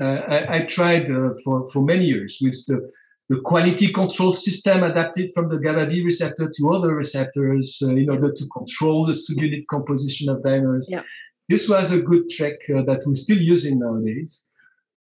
uh, 0.00 0.22
I, 0.28 0.56
I, 0.56 0.62
tried 0.62 1.06
for, 1.44 1.68
for 1.70 1.82
many 1.82 2.06
years 2.06 2.38
with 2.40 2.64
the, 2.66 2.90
the 3.28 3.40
quality 3.40 3.92
control 3.92 4.32
system 4.32 4.82
adapted 4.82 5.30
from 5.34 5.48
the 5.48 5.58
GABA 5.58 5.86
B 5.86 6.04
receptor 6.04 6.52
to 6.56 6.70
other 6.70 6.94
receptors 6.94 7.78
in 7.82 8.08
order 8.08 8.32
to 8.32 8.46
control 8.48 9.06
the 9.06 9.14
subunit 9.14 9.64
composition 9.68 10.28
of 10.28 10.42
dimers. 10.42 10.84
Yeah 10.88 11.02
this 11.48 11.68
was 11.68 11.92
a 11.92 12.00
good 12.00 12.28
trick 12.28 12.60
uh, 12.70 12.82
that 12.82 13.02
we're 13.06 13.14
still 13.14 13.38
using 13.38 13.78
nowadays. 13.78 14.46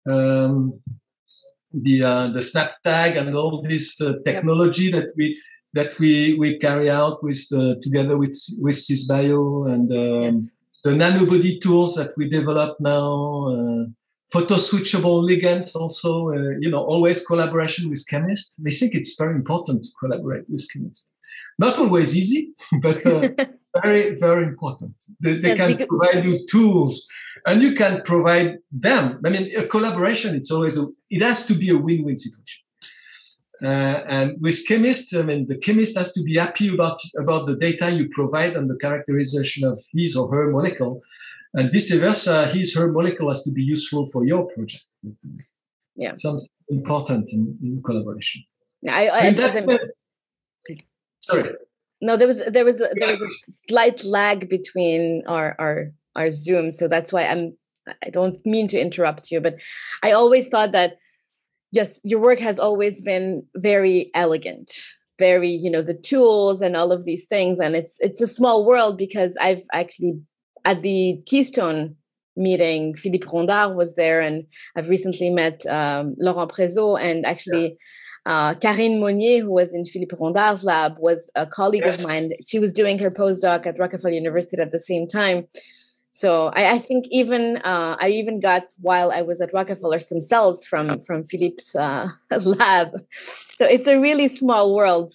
Um, 0.06 0.80
the 1.82 2.02
uh, 2.02 2.28
the 2.28 2.42
snap 2.42 2.72
tag 2.84 3.16
and 3.16 3.34
all 3.34 3.62
this 3.62 4.00
uh, 4.00 4.14
technology 4.24 4.84
yep. 4.84 4.94
that 4.94 5.08
we 5.16 5.40
that 5.72 5.98
we 5.98 6.36
we 6.38 6.58
carry 6.58 6.90
out 6.90 7.22
with 7.22 7.44
uh, 7.52 7.74
together 7.82 8.16
with 8.16 8.36
with 8.60 8.76
Cisbio 8.76 9.70
and 9.72 9.90
um, 9.92 10.34
yes. 10.34 10.48
the 10.84 10.90
nanobody 10.90 11.60
tools 11.60 11.94
that 11.96 12.12
we 12.16 12.28
develop 12.28 12.78
now. 12.80 13.48
Uh, 13.48 13.84
photo 14.32 14.54
switchable 14.54 15.22
ligands 15.22 15.76
also 15.76 16.30
uh, 16.30 16.56
you 16.58 16.68
know 16.68 16.82
always 16.82 17.24
collaboration 17.26 17.90
with 17.90 18.02
chemists 18.08 18.58
i 18.66 18.70
think 18.70 18.94
it's 18.94 19.14
very 19.16 19.34
important 19.34 19.84
to 19.84 19.90
collaborate 20.00 20.48
with 20.48 20.66
chemists 20.72 21.12
not 21.58 21.78
always 21.78 22.16
easy 22.16 22.52
but 22.82 23.00
very, 23.82 24.14
very 24.14 24.44
important. 24.44 24.94
They, 25.20 25.34
they 25.34 25.48
yes, 25.48 25.58
can 25.58 25.72
because- 25.72 25.86
provide 25.86 26.24
you 26.24 26.46
tools 26.46 27.06
and 27.47 27.62
you 27.62 27.74
can 27.74 28.03
provide 28.03 28.59
them. 28.70 29.20
I 29.24 29.30
mean, 29.30 29.51
a 29.57 29.66
collaboration, 29.66 30.34
it's 30.34 30.51
always, 30.51 30.78
a, 30.78 30.86
it 31.11 31.22
has 31.22 31.47
to 31.47 31.55
be 31.55 31.70
a 31.70 31.78
win-win 31.78 32.18
situation. 32.18 32.61
Uh, 33.62 34.03
and 34.09 34.36
with 34.40 34.66
chemists, 34.66 35.14
I 35.14 35.22
mean, 35.22 35.47
the 35.49 35.57
chemist 35.57 35.97
has 35.97 36.12
to 36.12 36.22
be 36.22 36.34
happy 36.34 36.74
about 36.74 36.99
about 37.18 37.47
the 37.47 37.55
data 37.55 37.90
you 37.90 38.09
provide 38.12 38.57
and 38.57 38.68
the 38.68 38.76
characterization 38.76 39.66
of 39.66 39.80
his 39.92 40.16
or 40.16 40.28
her 40.34 40.51
molecule, 40.51 41.01
and 41.55 41.72
vice 41.72 41.92
versa. 41.92 42.49
His 42.49 42.74
her 42.74 42.90
molecule 42.90 43.28
has 43.28 43.42
to 43.45 43.53
be 43.53 43.62
useful 43.62 44.07
for 44.07 44.26
your 44.26 44.47
project. 44.53 44.84
Yeah, 45.95 46.14
something 46.16 46.47
important 46.68 47.30
in, 47.32 47.57
in 47.62 47.80
collaboration. 47.82 48.42
Yeah, 48.82 48.97
I, 48.97 49.28
I, 49.28 49.34
so 49.61 49.78
sorry. 51.20 51.51
No, 52.03 52.16
there 52.16 52.26
was 52.26 52.38
there 52.55 52.64
was 52.64 52.80
a, 52.82 52.90
there 53.01 53.12
was 53.12 53.20
a 53.20 53.30
slight 53.68 54.05
lag 54.05 54.49
between 54.51 55.22
our 55.26 55.55
our 55.59 55.92
our 56.16 56.30
Zoom, 56.30 56.70
so 56.70 56.88
that's 56.88 57.12
why 57.12 57.26
I'm. 57.26 57.56
I 58.02 58.08
don't 58.08 58.38
mean 58.46 58.66
to 58.68 58.80
interrupt 58.80 59.30
you, 59.30 59.40
but 59.40 59.56
I 60.02 60.12
always 60.12 60.48
thought 60.48 60.72
that 60.72 60.96
yes, 61.74 62.00
your 62.04 62.20
work 62.20 62.38
has 62.38 62.58
always 62.58 63.02
been 63.02 63.44
very 63.56 64.10
elegant, 64.14 64.70
very, 65.18 65.50
you 65.50 65.70
know, 65.70 65.82
the 65.82 65.94
tools 65.94 66.62
and 66.62 66.76
all 66.76 66.92
of 66.92 67.04
these 67.04 67.26
things. 67.26 67.58
And 67.60 67.74
it's 67.74 67.98
it's 68.00 68.20
a 68.20 68.26
small 68.26 68.64
world 68.64 68.96
because 68.96 69.36
I've 69.40 69.62
actually 69.72 70.20
at 70.64 70.82
the 70.82 71.20
Keystone 71.26 71.96
meeting, 72.36 72.94
Philippe 72.94 73.26
Rondard 73.26 73.74
was 73.74 73.94
there, 73.94 74.20
and 74.20 74.44
I've 74.76 74.88
recently 74.88 75.30
met 75.30 75.66
um, 75.66 76.14
Laurent 76.18 76.50
Prézeau 76.50 76.98
and 77.00 77.26
actually. 77.26 77.76
Uh, 78.26 78.54
Karine 78.54 79.00
Monnier, 79.00 79.42
who 79.42 79.50
was 79.50 79.74
in 79.74 79.84
Philippe 79.84 80.16
Rondard's 80.16 80.64
lab, 80.64 80.94
was 80.98 81.30
a 81.34 81.44
colleague 81.44 81.82
yes. 81.84 81.98
of 81.98 82.08
mine. 82.08 82.30
She 82.46 82.58
was 82.58 82.72
doing 82.72 82.98
her 82.98 83.10
postdoc 83.10 83.66
at 83.66 83.78
Rockefeller 83.78 84.14
University 84.14 84.62
at 84.62 84.72
the 84.72 84.78
same 84.78 85.06
time. 85.06 85.46
So 86.16 86.52
I, 86.54 86.74
I 86.74 86.78
think 86.78 87.06
even 87.10 87.56
uh, 87.64 87.96
I 87.98 88.10
even 88.10 88.38
got 88.38 88.72
while 88.80 89.10
I 89.10 89.22
was 89.22 89.40
at 89.40 89.52
Rockefeller 89.52 89.98
some 89.98 90.20
cells 90.20 90.64
from 90.64 91.00
from 91.00 91.24
Philippe's 91.24 91.74
uh, 91.74 92.08
lab. 92.44 92.90
So 93.56 93.66
it's 93.66 93.88
a 93.88 93.98
really 93.98 94.28
small 94.28 94.76
world, 94.76 95.14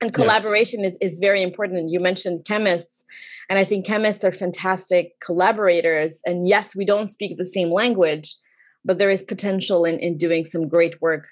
and 0.00 0.14
collaboration 0.14 0.84
yes. 0.84 0.92
is 0.92 1.14
is 1.14 1.18
very 1.18 1.42
important. 1.42 1.90
You 1.90 1.98
mentioned 1.98 2.44
chemists, 2.44 3.04
and 3.50 3.58
I 3.58 3.64
think 3.64 3.86
chemists 3.86 4.22
are 4.22 4.30
fantastic 4.30 5.18
collaborators. 5.18 6.20
And 6.24 6.46
yes, 6.46 6.76
we 6.76 6.84
don't 6.84 7.10
speak 7.10 7.36
the 7.36 7.44
same 7.44 7.72
language, 7.72 8.36
but 8.84 8.98
there 8.98 9.10
is 9.10 9.22
potential 9.22 9.84
in 9.84 9.98
in 9.98 10.16
doing 10.16 10.44
some 10.44 10.68
great 10.68 11.02
work 11.02 11.26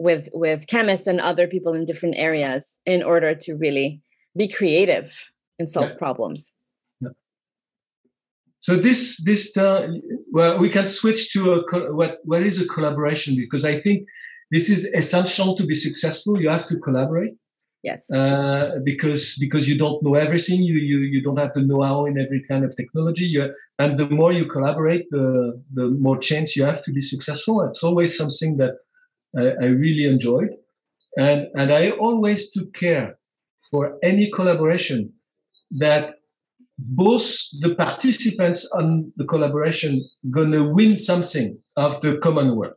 with 0.00 0.28
with 0.32 0.66
chemists 0.66 1.06
and 1.06 1.20
other 1.20 1.46
people 1.46 1.74
in 1.74 1.84
different 1.84 2.16
areas 2.18 2.80
in 2.86 3.04
order 3.04 3.36
to 3.36 3.54
really 3.54 4.02
be 4.36 4.48
creative 4.48 5.30
and 5.60 5.70
solve 5.70 5.90
yeah. 5.90 5.98
problems. 6.04 6.55
So 8.66 8.74
this 8.74 9.22
this 9.22 9.56
uh, 9.56 9.86
well, 10.32 10.58
we 10.58 10.70
can 10.70 10.88
switch 10.88 11.32
to 11.34 11.40
a 11.54 11.58
what 12.00 12.18
what 12.24 12.42
is 12.42 12.60
a 12.60 12.66
collaboration 12.66 13.36
because 13.36 13.64
I 13.64 13.78
think 13.84 14.08
this 14.50 14.68
is 14.68 14.80
essential 15.02 15.56
to 15.58 15.64
be 15.64 15.76
successful. 15.76 16.40
You 16.42 16.48
have 16.48 16.66
to 16.72 16.76
collaborate. 16.80 17.34
Yes. 17.84 18.10
Uh, 18.10 18.80
because 18.82 19.38
because 19.38 19.68
you 19.68 19.78
don't 19.78 20.02
know 20.02 20.16
everything, 20.16 20.64
you 20.64 20.78
you 20.90 20.98
you 21.12 21.22
don't 21.22 21.38
have 21.38 21.54
the 21.54 21.62
know-how 21.62 22.06
in 22.06 22.18
every 22.18 22.42
kind 22.50 22.64
of 22.64 22.76
technology. 22.76 23.26
You, 23.26 23.54
and 23.78 24.00
the 24.00 24.08
more 24.10 24.32
you 24.32 24.46
collaborate, 24.46 25.04
the 25.12 25.62
the 25.72 25.86
more 26.06 26.18
chance 26.18 26.56
you 26.56 26.64
have 26.64 26.82
to 26.86 26.92
be 26.92 27.02
successful. 27.02 27.62
It's 27.68 27.84
always 27.84 28.18
something 28.18 28.56
that 28.56 28.74
I, 29.42 29.44
I 29.64 29.66
really 29.84 30.06
enjoyed, 30.14 30.50
and 31.16 31.46
and 31.54 31.70
I 31.70 31.90
always 31.90 32.50
took 32.50 32.74
care 32.74 33.16
for 33.70 33.82
any 34.02 34.28
collaboration 34.32 35.12
that 35.70 36.15
both 36.78 37.24
the 37.60 37.74
participants 37.74 38.68
on 38.72 39.12
the 39.16 39.24
collaboration 39.24 40.08
gonna 40.30 40.68
win 40.68 40.96
something 40.96 41.58
of 41.76 42.00
the 42.00 42.18
common 42.18 42.56
work. 42.56 42.76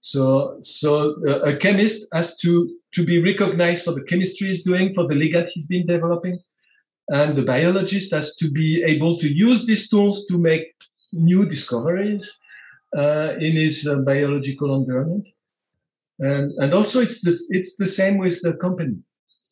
So, 0.00 0.58
so 0.62 1.16
uh, 1.28 1.40
a 1.40 1.56
chemist 1.56 2.06
has 2.12 2.36
to 2.38 2.74
to 2.94 3.04
be 3.04 3.22
recognized 3.22 3.84
for 3.84 3.92
the 3.92 4.02
chemistry 4.02 4.48
he's 4.48 4.64
doing, 4.64 4.92
for 4.92 5.06
the 5.06 5.14
ligand 5.14 5.48
he's 5.48 5.66
been 5.66 5.86
developing, 5.86 6.40
and 7.08 7.36
the 7.36 7.42
biologist 7.42 8.12
has 8.12 8.36
to 8.36 8.50
be 8.50 8.82
able 8.86 9.16
to 9.18 9.28
use 9.28 9.64
these 9.64 9.88
tools 9.88 10.26
to 10.26 10.38
make 10.38 10.74
new 11.12 11.48
discoveries 11.48 12.40
uh, 12.96 13.34
in 13.38 13.56
his 13.56 13.86
uh, 13.86 13.96
biological 13.96 14.74
environment. 14.74 15.28
And 16.18 16.52
and 16.58 16.74
also 16.74 17.00
it's 17.00 17.22
the 17.22 17.36
it's 17.50 17.76
the 17.76 17.86
same 17.86 18.18
with 18.18 18.40
the 18.42 18.54
company. 18.54 18.98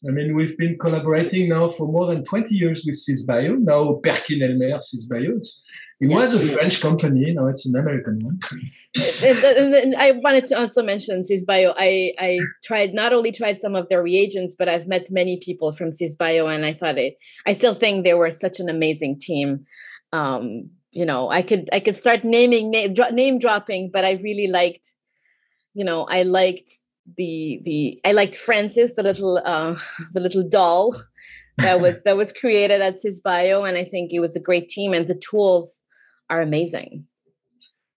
I 0.07 0.13
mean, 0.13 0.35
we've 0.35 0.57
been 0.57 0.79
collaborating 0.79 1.51
now 1.51 1.69
for 1.69 1.87
more 1.87 2.07
than 2.07 2.25
20 2.25 2.55
years 2.55 2.85
with 2.87 2.97
Cisbio, 2.97 3.59
now 3.59 4.01
Perkin 4.03 4.43
Elmer 4.43 4.79
Cisbio. 4.79 5.37
It 6.01 6.09
yes. 6.09 6.15
was 6.15 6.35
a 6.35 6.41
French 6.41 6.81
company, 6.81 7.31
now 7.35 7.49
it's 7.49 7.67
an 7.67 7.77
American 7.77 8.19
one. 8.21 8.41
and, 9.23 9.75
and 9.75 9.95
I 9.97 10.13
wanted 10.13 10.47
to 10.47 10.59
also 10.59 10.83
mention 10.83 11.21
Cisbio. 11.21 11.75
I, 11.77 12.15
I 12.19 12.39
tried, 12.65 12.95
not 12.95 13.13
only 13.13 13.31
tried 13.31 13.59
some 13.59 13.75
of 13.75 13.91
their 13.91 14.03
reagents, 14.03 14.57
but 14.59 14.71
I've 14.71 14.87
met 14.87 15.11
many 15.11 15.37
people 15.37 15.73
from 15.73 15.91
Cisbio, 15.91 16.51
and 16.51 16.65
I 16.65 16.73
thought 16.73 16.97
it, 16.97 17.19
I 17.47 17.53
still 17.53 17.75
think 17.75 18.05
they 18.05 18.15
were 18.15 18.31
such 18.31 18.59
an 18.59 18.71
amazing 18.71 19.19
team. 19.19 19.67
Um, 20.15 20.71
you 20.93 21.05
know, 21.05 21.29
I 21.29 21.43
could, 21.43 21.69
I 21.75 21.81
could 21.81 21.95
start 21.95 22.25
naming, 22.25 22.71
name, 22.71 22.95
name 23.13 23.39
dropping, 23.39 23.91
but 23.93 24.07
I 24.07 24.13
really 24.13 24.47
liked, 24.47 24.95
you 25.75 25.85
know, 25.85 26.05
I 26.05 26.23
liked 26.23 26.71
the 27.17 27.61
the 27.65 28.01
I 28.05 28.13
liked 28.13 28.37
Francis, 28.37 28.95
the 28.95 29.03
little 29.03 29.41
uh, 29.45 29.77
the 30.13 30.21
little 30.21 30.47
doll 30.49 30.97
that 31.59 31.81
was 31.81 32.03
that 32.05 32.17
was 32.17 32.33
created 32.33 32.81
at 32.81 32.97
Cisbio, 32.97 33.69
and 33.69 33.77
I 33.77 33.85
think 33.85 34.13
it 34.13 34.21
was 34.21 34.37
a 34.37 34.41
great 34.41 34.69
team, 34.69 34.93
and 34.93 35.09
the 35.09 35.21
tools 35.31 35.83
are 36.29 36.41
amazing. 36.41 37.07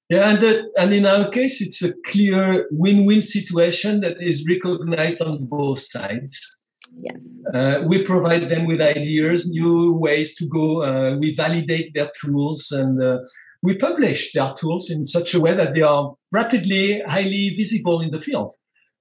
Yeah, 0.10 0.30
and 0.30 0.44
the, 0.44 0.70
and 0.78 0.94
in 0.94 1.06
our 1.06 1.30
case, 1.30 1.62
it's 1.62 1.82
a 1.82 1.94
clear 2.06 2.68
win-win 2.72 3.22
situation 3.22 4.02
that 4.02 4.18
is 4.20 4.46
recognized 4.48 5.22
on 5.22 5.46
both 5.46 5.80
sides. 5.80 6.62
Yes, 6.98 7.40
uh, 7.54 7.82
we 7.88 8.04
provide 8.04 8.50
them 8.50 8.68
with 8.68 8.82
ideas, 8.82 9.50
new 9.50 9.94
ways 9.94 10.36
to 10.36 10.48
go. 10.48 10.84
Uh, 10.84 11.18
we 11.18 11.34
validate 11.34 11.94
their 11.96 12.12
tools, 12.22 12.70
and 12.72 13.02
uh, 13.02 13.20
we 13.64 13.78
publish 13.78 14.34
their 14.34 14.54
tools 14.54 14.92
in 14.92 15.06
such 15.06 15.34
a 15.34 15.40
way 15.40 15.56
that 15.56 15.74
they 15.74 15.82
are 15.82 16.14
rapidly, 16.32 17.02
highly 17.08 17.56
visible 17.58 18.02
in 18.02 18.12
the 18.12 18.20
field. 18.20 18.54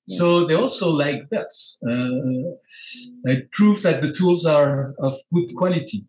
So 0.06 0.46
they 0.46 0.54
also 0.54 0.90
like 0.90 1.28
that. 1.30 1.50
Uh, 1.86 2.56
it 3.30 3.50
proves 3.52 3.82
that 3.82 4.02
the 4.02 4.12
tools 4.12 4.44
are 4.44 4.94
of 4.98 5.14
good 5.32 5.54
quality. 5.56 6.06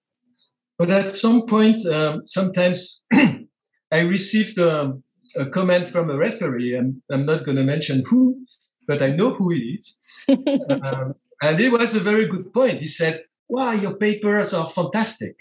But 0.77 0.89
at 0.89 1.15
some 1.15 1.45
point, 1.45 1.85
um, 1.85 2.23
sometimes 2.25 3.05
I 3.13 3.99
received 3.99 4.57
a, 4.57 4.93
a, 5.37 5.45
comment 5.45 5.85
from 5.85 6.09
a 6.09 6.17
referee. 6.17 6.75
I'm, 6.75 7.03
I'm 7.11 7.25
not 7.25 7.45
going 7.45 7.57
to 7.57 7.63
mention 7.63 8.03
who, 8.07 8.43
but 8.87 9.03
I 9.03 9.11
know 9.11 9.35
who 9.35 9.51
he 9.51 9.79
is. 9.79 9.99
um, 10.29 11.13
and 11.41 11.59
it 11.59 11.71
was 11.71 11.95
a 11.95 11.99
very 11.99 12.27
good 12.27 12.51
point. 12.51 12.79
He 12.79 12.87
said, 12.87 13.23
Wow, 13.47 13.71
your 13.71 13.97
papers 13.97 14.53
are 14.53 14.69
fantastic, 14.69 15.35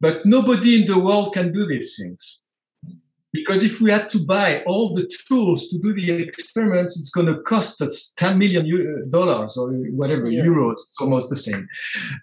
but 0.00 0.26
nobody 0.26 0.82
in 0.82 0.86
the 0.86 0.98
world 0.98 1.32
can 1.32 1.52
do 1.52 1.66
these 1.66 1.96
things. 1.98 2.42
Because 3.32 3.62
if 3.62 3.80
we 3.80 3.90
had 3.90 4.10
to 4.10 4.18
buy 4.18 4.62
all 4.64 4.92
the 4.94 5.08
tools 5.28 5.68
to 5.68 5.78
do 5.78 5.94
the 5.94 6.10
experiments, 6.10 6.98
it's 6.98 7.10
going 7.10 7.28
to 7.28 7.40
cost 7.42 7.80
us 7.80 8.12
10 8.16 8.38
million 8.38 8.66
dollars 9.10 9.56
or 9.56 9.70
whatever, 9.92 10.28
yeah. 10.28 10.42
euros, 10.42 10.72
it's 10.72 11.00
almost 11.00 11.30
the 11.30 11.36
same. 11.36 11.68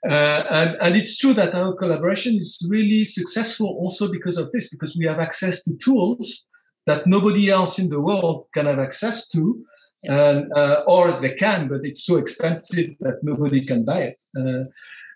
Uh, 0.09 0.43
and, 0.49 0.77
and 0.81 0.95
it's 0.97 1.17
true 1.17 1.33
that 1.33 1.55
our 1.55 1.73
collaboration 1.75 2.35
is 2.35 2.67
really 2.69 3.05
successful 3.05 3.67
also 3.67 4.11
because 4.11 4.37
of 4.37 4.51
this, 4.51 4.69
because 4.69 4.97
we 4.97 5.05
have 5.05 5.19
access 5.19 5.63
to 5.63 5.77
tools 5.77 6.49
that 6.87 7.07
nobody 7.07 7.49
else 7.49 7.79
in 7.79 7.89
the 7.89 8.01
world 8.01 8.45
can 8.53 8.65
have 8.65 8.79
access 8.79 9.29
to. 9.29 9.63
And, 10.03 10.53
uh, 10.53 10.83
or 10.87 11.11
they 11.11 11.33
can, 11.33 11.67
but 11.67 11.81
it's 11.83 12.05
so 12.05 12.17
expensive 12.17 12.91
that 12.99 13.15
nobody 13.23 13.65
can 13.65 13.83
buy 13.83 14.13
it. 14.13 14.17
Uh, 14.37 14.65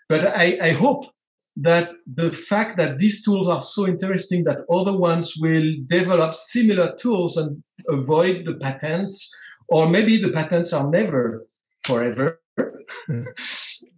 but 0.08 0.36
I, 0.36 0.58
I 0.60 0.70
hope 0.72 1.11
that 1.56 1.90
the 2.06 2.30
fact 2.30 2.78
that 2.78 2.98
these 2.98 3.22
tools 3.22 3.48
are 3.48 3.60
so 3.60 3.86
interesting 3.86 4.44
that 4.44 4.64
other 4.70 4.96
ones 4.96 5.34
will 5.38 5.74
develop 5.86 6.34
similar 6.34 6.94
tools 6.96 7.36
and 7.36 7.62
avoid 7.88 8.44
the 8.46 8.54
patents, 8.54 9.34
or 9.68 9.88
maybe 9.88 10.16
the 10.20 10.30
patents 10.30 10.72
are 10.72 10.88
never 10.88 11.46
forever. 11.84 12.40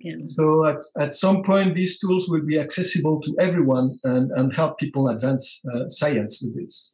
yeah. 0.01 0.17
So 0.25 0.67
at, 0.67 0.81
at 0.99 1.15
some 1.15 1.43
point, 1.43 1.75
these 1.75 1.99
tools 1.99 2.29
will 2.29 2.45
be 2.45 2.59
accessible 2.59 3.21
to 3.23 3.37
everyone 3.41 3.99
and, 4.05 4.31
and 4.33 4.55
help 4.55 4.79
people 4.79 5.09
advance 5.09 5.63
uh, 5.75 5.89
science 5.89 6.43
with 6.43 6.57
this. 6.57 6.91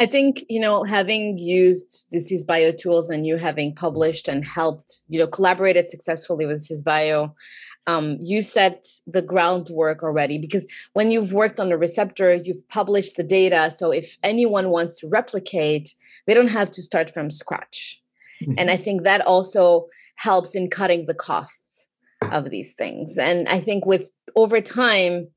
I 0.00 0.06
think, 0.06 0.44
you 0.48 0.60
know, 0.60 0.84
having 0.84 1.38
used 1.38 2.06
these 2.10 2.44
bio 2.44 2.70
tools 2.70 3.10
and 3.10 3.26
you 3.26 3.36
having 3.36 3.74
published 3.74 4.28
and 4.28 4.44
helped, 4.44 5.02
you 5.08 5.18
know, 5.18 5.26
collaborated 5.26 5.88
successfully 5.88 6.46
with 6.46 6.58
Cisbio, 6.58 7.34
um, 7.88 8.18
you 8.20 8.42
set 8.42 8.86
the 9.06 9.22
groundwork 9.22 10.02
already 10.02 10.36
because 10.36 10.66
when 10.92 11.10
you've 11.10 11.32
worked 11.32 11.58
on 11.58 11.70
the 11.70 11.78
receptor, 11.78 12.34
you've 12.34 12.68
published 12.68 13.16
the 13.16 13.24
data. 13.24 13.70
So 13.70 13.90
if 13.90 14.18
anyone 14.22 14.68
wants 14.68 15.00
to 15.00 15.08
replicate, 15.08 15.94
they 16.26 16.34
don't 16.34 16.50
have 16.50 16.70
to 16.72 16.82
start 16.82 17.10
from 17.10 17.30
scratch. 17.30 18.00
Mm-hmm. 18.42 18.52
And 18.58 18.70
I 18.70 18.76
think 18.76 19.04
that 19.04 19.22
also 19.22 19.86
helps 20.16 20.54
in 20.54 20.68
cutting 20.68 21.06
the 21.06 21.14
costs 21.14 21.86
of 22.30 22.50
these 22.50 22.74
things. 22.74 23.16
And 23.16 23.48
I 23.48 23.58
think 23.58 23.86
with 23.86 24.10
over 24.36 24.60
time, 24.60 25.28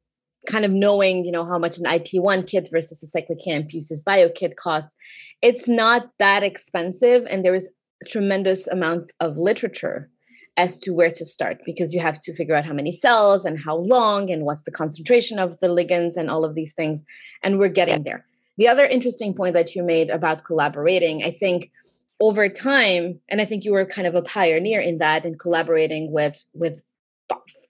kind 0.46 0.66
of 0.66 0.72
knowing, 0.72 1.24
you 1.24 1.32
know, 1.32 1.46
how 1.46 1.58
much 1.58 1.78
an 1.78 1.86
IP1 1.86 2.48
kit 2.48 2.68
versus 2.70 3.02
a 3.02 3.08
cyclic 3.08 3.48
AMP 3.48 3.72
bio 4.06 4.28
kit 4.28 4.58
costs, 4.58 4.94
it's 5.42 5.70
not 5.70 6.10
that 6.20 6.44
expensive. 6.44 7.26
And 7.30 7.46
there 7.46 7.56
is 7.56 7.72
a 8.04 8.10
tremendous 8.10 8.68
amount 8.68 9.14
of 9.22 9.38
literature 9.38 10.10
as 10.58 10.78
to 10.80 10.92
where 10.92 11.12
to 11.12 11.26
start 11.26 11.60
because 11.66 11.94
you 11.94 12.00
have 12.00 12.20
to 12.20 12.36
figure 12.36 12.56
out 12.56 12.66
how 12.66 12.74
many 12.74 12.92
cells 12.92 13.46
and 13.46 13.60
how 13.60 13.78
long 13.78 14.30
and 14.30 14.44
what's 14.44 14.64
the 14.64 14.72
concentration 14.72 15.40
of 15.40 15.60
the 15.60 15.68
ligands 15.68 16.18
and 16.18 16.30
all 16.30 16.44
of 16.44 16.56
these 16.56 16.74
things. 16.74 17.04
And 17.42 17.58
we're 17.58 17.70
getting 17.70 18.04
there. 18.04 18.26
The 18.58 18.68
other 18.68 18.86
interesting 18.86 19.34
point 19.34 19.54
that 19.54 19.76
you 19.76 19.84
made 19.84 20.10
about 20.10 20.44
collaborating, 20.44 21.24
I 21.24 21.32
think 21.32 21.72
over 22.20 22.50
time, 22.50 23.20
and 23.30 23.42
I 23.42 23.46
think 23.46 23.64
you 23.64 23.72
were 23.72 23.86
kind 23.86 24.08
of 24.08 24.14
a 24.14 24.22
pioneer 24.22 24.80
in 24.80 24.98
that 25.00 25.26
in 25.26 25.38
collaborating 25.38 26.12
with 26.12 26.46
with 26.54 26.80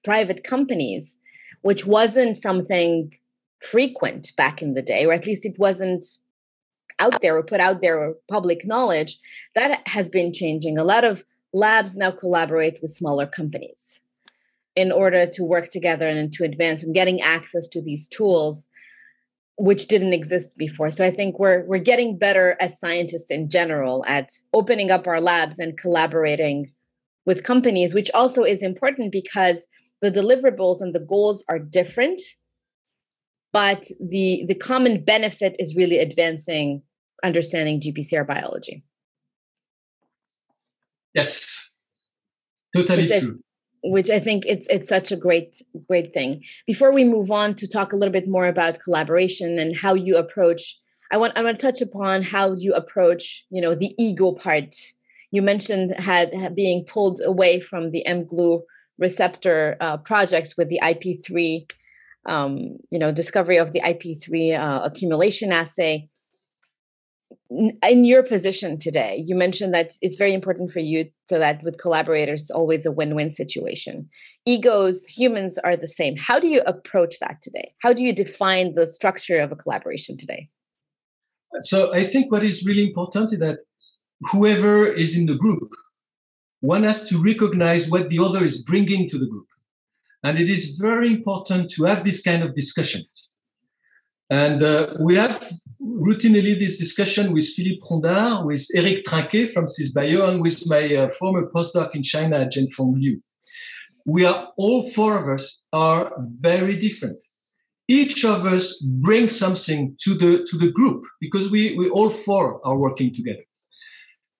private 0.03 0.43
companies, 0.43 1.17
which 1.61 1.85
wasn't 1.85 2.35
something 2.35 3.13
frequent 3.59 4.31
back 4.35 4.61
in 4.61 4.73
the 4.73 4.81
day, 4.81 5.05
or 5.05 5.13
at 5.13 5.27
least 5.27 5.45
it 5.45 5.57
wasn't 5.59 6.03
out 6.99 7.21
there 7.21 7.37
or 7.37 7.43
put 7.43 7.59
out 7.59 7.81
there 7.81 7.97
or 7.97 8.15
public 8.27 8.65
knowledge. 8.65 9.19
That 9.55 9.87
has 9.87 10.09
been 10.09 10.33
changing. 10.33 10.77
A 10.77 10.83
lot 10.83 11.03
of 11.03 11.23
labs 11.53 11.97
now 11.97 12.11
collaborate 12.11 12.79
with 12.81 12.91
smaller 12.91 13.25
companies 13.25 14.01
in 14.75 14.91
order 14.91 15.25
to 15.27 15.43
work 15.43 15.67
together 15.67 16.07
and 16.07 16.31
to 16.33 16.43
advance 16.43 16.83
and 16.83 16.93
getting 16.93 17.21
access 17.21 17.67
to 17.67 17.81
these 17.81 18.07
tools 18.07 18.67
which 19.57 19.87
didn't 19.87 20.13
exist 20.13 20.57
before. 20.57 20.89
So 20.89 21.05
I 21.05 21.11
think 21.11 21.37
we're 21.37 21.63
we're 21.65 21.77
getting 21.77 22.17
better 22.17 22.57
as 22.59 22.79
scientists 22.79 23.29
in 23.29 23.49
general 23.49 24.03
at 24.07 24.29
opening 24.53 24.89
up 24.89 25.05
our 25.05 25.21
labs 25.21 25.59
and 25.59 25.77
collaborating 25.77 26.71
with 27.25 27.43
companies, 27.43 27.93
which 27.93 28.09
also 28.13 28.43
is 28.43 28.63
important 28.63 29.11
because 29.11 29.67
the 30.01 30.09
deliverables 30.09 30.81
and 30.81 30.95
the 30.95 30.99
goals 30.99 31.45
are 31.47 31.59
different, 31.59 32.19
but 33.53 33.87
the 33.99 34.45
the 34.47 34.55
common 34.55 35.03
benefit 35.03 35.55
is 35.59 35.75
really 35.75 35.99
advancing 35.99 36.81
understanding 37.23 37.79
GPCR 37.79 38.25
biology. 38.25 38.83
Yes, 41.13 41.73
totally 42.75 43.03
which 43.03 43.19
true. 43.19 43.39
I, 43.39 43.89
which 43.89 44.09
I 44.09 44.19
think 44.19 44.45
it's 44.45 44.67
it's 44.69 44.89
such 44.89 45.11
a 45.11 45.17
great 45.17 45.61
great 45.87 46.13
thing. 46.13 46.43
Before 46.67 46.93
we 46.93 47.03
move 47.03 47.31
on 47.31 47.55
to 47.55 47.67
talk 47.67 47.93
a 47.93 47.95
little 47.95 48.13
bit 48.13 48.27
more 48.27 48.45
about 48.45 48.79
collaboration 48.79 49.59
and 49.59 49.75
how 49.75 49.93
you 49.93 50.17
approach, 50.17 50.79
I 51.11 51.17
want 51.17 51.33
I 51.35 51.43
want 51.43 51.59
to 51.59 51.61
touch 51.61 51.81
upon 51.81 52.23
how 52.23 52.53
you 52.53 52.73
approach 52.73 53.45
you 53.49 53.61
know 53.61 53.75
the 53.75 53.93
ego 53.97 54.31
part. 54.33 54.75
You 55.33 55.41
mentioned 55.41 55.95
had, 55.97 56.33
had 56.33 56.55
being 56.55 56.83
pulled 56.83 57.21
away 57.23 57.61
from 57.61 57.91
the 57.91 58.03
mGlu 58.05 58.63
receptor 59.01 59.77
uh, 59.79 59.97
project 59.97 60.55
with 60.57 60.69
the 60.69 60.79
IP3, 60.83 61.69
um, 62.27 62.77
you 62.89 62.99
know, 62.99 63.11
discovery 63.11 63.57
of 63.57 63.73
the 63.73 63.81
IP3 63.81 64.57
uh, 64.57 64.83
accumulation 64.83 65.51
assay 65.51 66.09
in 67.49 68.05
your 68.05 68.23
position 68.23 68.77
today 68.77 69.23
you 69.25 69.35
mentioned 69.35 69.73
that 69.73 69.93
it's 70.01 70.17
very 70.17 70.33
important 70.33 70.71
for 70.71 70.79
you 70.79 71.09
so 71.25 71.37
that 71.39 71.63
with 71.63 71.79
collaborators 71.79 72.41
it's 72.41 72.51
always 72.51 72.85
a 72.85 72.91
win-win 72.91 73.31
situation. 73.31 74.09
Egos 74.45 75.05
humans 75.05 75.57
are 75.59 75.77
the 75.77 75.87
same. 75.87 76.15
How 76.17 76.39
do 76.39 76.47
you 76.47 76.61
approach 76.65 77.19
that 77.19 77.41
today? 77.41 77.73
How 77.81 77.93
do 77.93 78.03
you 78.03 78.13
define 78.13 78.75
the 78.75 78.87
structure 78.87 79.39
of 79.39 79.51
a 79.51 79.55
collaboration 79.55 80.17
today? 80.17 80.49
So 81.61 81.93
i 81.93 82.03
think 82.03 82.31
what 82.31 82.43
is 82.43 82.65
really 82.65 82.87
important 82.87 83.33
is 83.33 83.39
that 83.39 83.59
whoever 84.31 84.85
is 84.85 85.17
in 85.17 85.25
the 85.25 85.35
group 85.35 85.71
one 86.61 86.83
has 86.83 87.09
to 87.09 87.21
recognize 87.21 87.89
what 87.89 88.09
the 88.09 88.19
other 88.19 88.43
is 88.43 88.63
bringing 88.63 89.09
to 89.09 89.17
the 89.17 89.25
group. 89.25 89.47
And 90.23 90.37
it 90.37 90.49
is 90.49 90.77
very 90.79 91.09
important 91.11 91.71
to 91.71 91.85
have 91.85 92.03
this 92.03 92.21
kind 92.21 92.43
of 92.43 92.55
discussions 92.55 93.30
and 94.31 94.63
uh, 94.63 94.93
we 94.97 95.15
have 95.17 95.45
routinely 95.81 96.57
this 96.57 96.77
discussion 96.79 97.33
with 97.33 97.47
Philippe 97.49 97.81
Rondard, 97.81 98.45
with 98.45 98.65
Eric 98.73 99.03
Trinquet 99.03 99.47
from 99.47 99.65
Cisbio, 99.65 100.29
and 100.29 100.41
with 100.41 100.63
my 100.67 100.95
uh, 100.95 101.09
former 101.09 101.51
postdoc 101.53 101.93
in 101.93 102.01
China, 102.01 102.47
Jianfeng 102.47 102.95
Liu. 102.97 103.19
We 104.05 104.23
are 104.23 104.53
all 104.55 104.89
four 104.89 105.17
of 105.21 105.37
us 105.37 105.61
are 105.73 106.13
very 106.39 106.77
different. 106.77 107.19
Each 107.89 108.23
of 108.23 108.45
us 108.45 108.79
brings 109.01 109.37
something 109.37 109.97
to 110.03 110.13
the 110.13 110.47
to 110.49 110.57
the 110.57 110.71
group 110.71 111.03
because 111.19 111.51
we 111.51 111.75
we 111.75 111.89
all 111.89 112.09
four 112.09 112.65
are 112.65 112.77
working 112.77 113.13
together, 113.13 113.43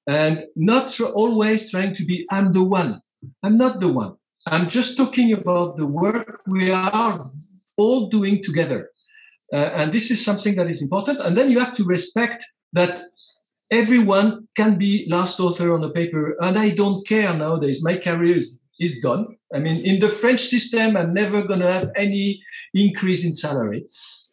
and 0.08 0.46
not 0.56 0.94
tr- 0.94 1.16
always 1.22 1.70
trying 1.70 1.96
to 1.96 2.06
be 2.06 2.26
I'm 2.32 2.54
the 2.54 2.64
one. 2.64 3.02
I'm 3.44 3.58
not 3.58 3.82
the 3.82 3.92
one. 3.92 4.14
I'm 4.48 4.70
just 4.70 4.96
talking 4.96 5.34
about 5.34 5.76
the 5.76 5.86
work 5.86 6.42
we 6.48 6.72
are 6.72 7.30
all 7.78 8.08
doing 8.08 8.42
together 8.42 8.91
uh, 9.54 9.72
and 9.76 9.92
this 9.94 10.12
is 10.12 10.24
something 10.24 10.56
that 10.56 10.70
is 10.70 10.82
important. 10.82 11.20
And 11.20 11.38
then 11.38 11.50
you 11.50 11.60
have 11.60 11.76
to 11.76 11.84
respect 11.84 12.46
that 12.74 13.04
everyone 13.70 14.48
can 14.56 14.78
be 14.78 15.08
last 15.10 15.40
author 15.40 15.74
on 15.74 15.84
a 15.84 15.90
paper. 15.90 16.36
And 16.40 16.58
I 16.58 16.70
don't 16.70 17.06
care 17.08 17.34
nowadays. 17.34 17.84
My 17.84 17.98
career 17.98 18.38
is, 18.38 18.62
is 18.80 19.00
done. 19.02 19.28
I 19.54 19.60
mean, 19.60 19.86
in 19.86 20.00
the 20.00 20.08
French 20.08 20.42
system, 20.42 20.96
I'm 20.96 21.14
never 21.14 21.44
going 21.44 21.60
to 21.60 21.72
have 21.72 21.92
any 21.96 22.42
increase 22.74 23.26
in 23.26 23.34
salary. 23.34 23.86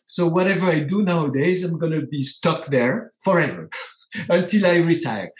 So 0.07 0.27
whatever 0.27 0.66
I 0.66 0.85
do 0.85 1.03
nowadays, 1.03 1.64
I'm 1.64 1.79
going 1.79 1.93
to 1.93 2.07
be 2.07 2.23
stuck 2.23 2.71
there 2.71 3.12
forever 3.23 3.69
until 4.29 4.66
I 4.66 4.77
retire. 4.77 5.31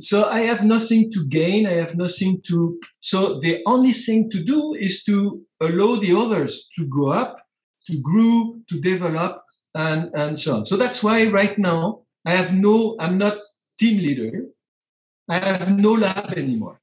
So 0.00 0.28
I 0.28 0.40
have 0.40 0.64
nothing 0.64 1.10
to 1.12 1.26
gain. 1.26 1.66
I 1.66 1.72
have 1.72 1.96
nothing 1.96 2.42
to. 2.48 2.78
So 2.98 3.40
the 3.40 3.62
only 3.66 3.92
thing 3.92 4.30
to 4.30 4.42
do 4.42 4.74
is 4.74 5.04
to 5.04 5.40
allow 5.60 5.96
the 5.96 6.14
others 6.16 6.68
to 6.76 6.86
go 6.86 7.12
up 7.12 7.39
to 7.90 8.00
grow, 8.00 8.56
to 8.68 8.80
develop, 8.80 9.42
and, 9.74 10.10
and 10.14 10.38
so 10.38 10.56
on. 10.56 10.64
So 10.64 10.76
that's 10.76 11.02
why 11.02 11.26
right 11.28 11.56
now 11.58 12.02
I 12.24 12.34
have 12.34 12.56
no, 12.56 12.96
I'm 12.98 13.18
not 13.18 13.38
team 13.78 13.98
leader. 13.98 14.46
I 15.28 15.38
have 15.38 15.78
no 15.78 15.92
lab 15.92 16.32
anymore. 16.32 16.76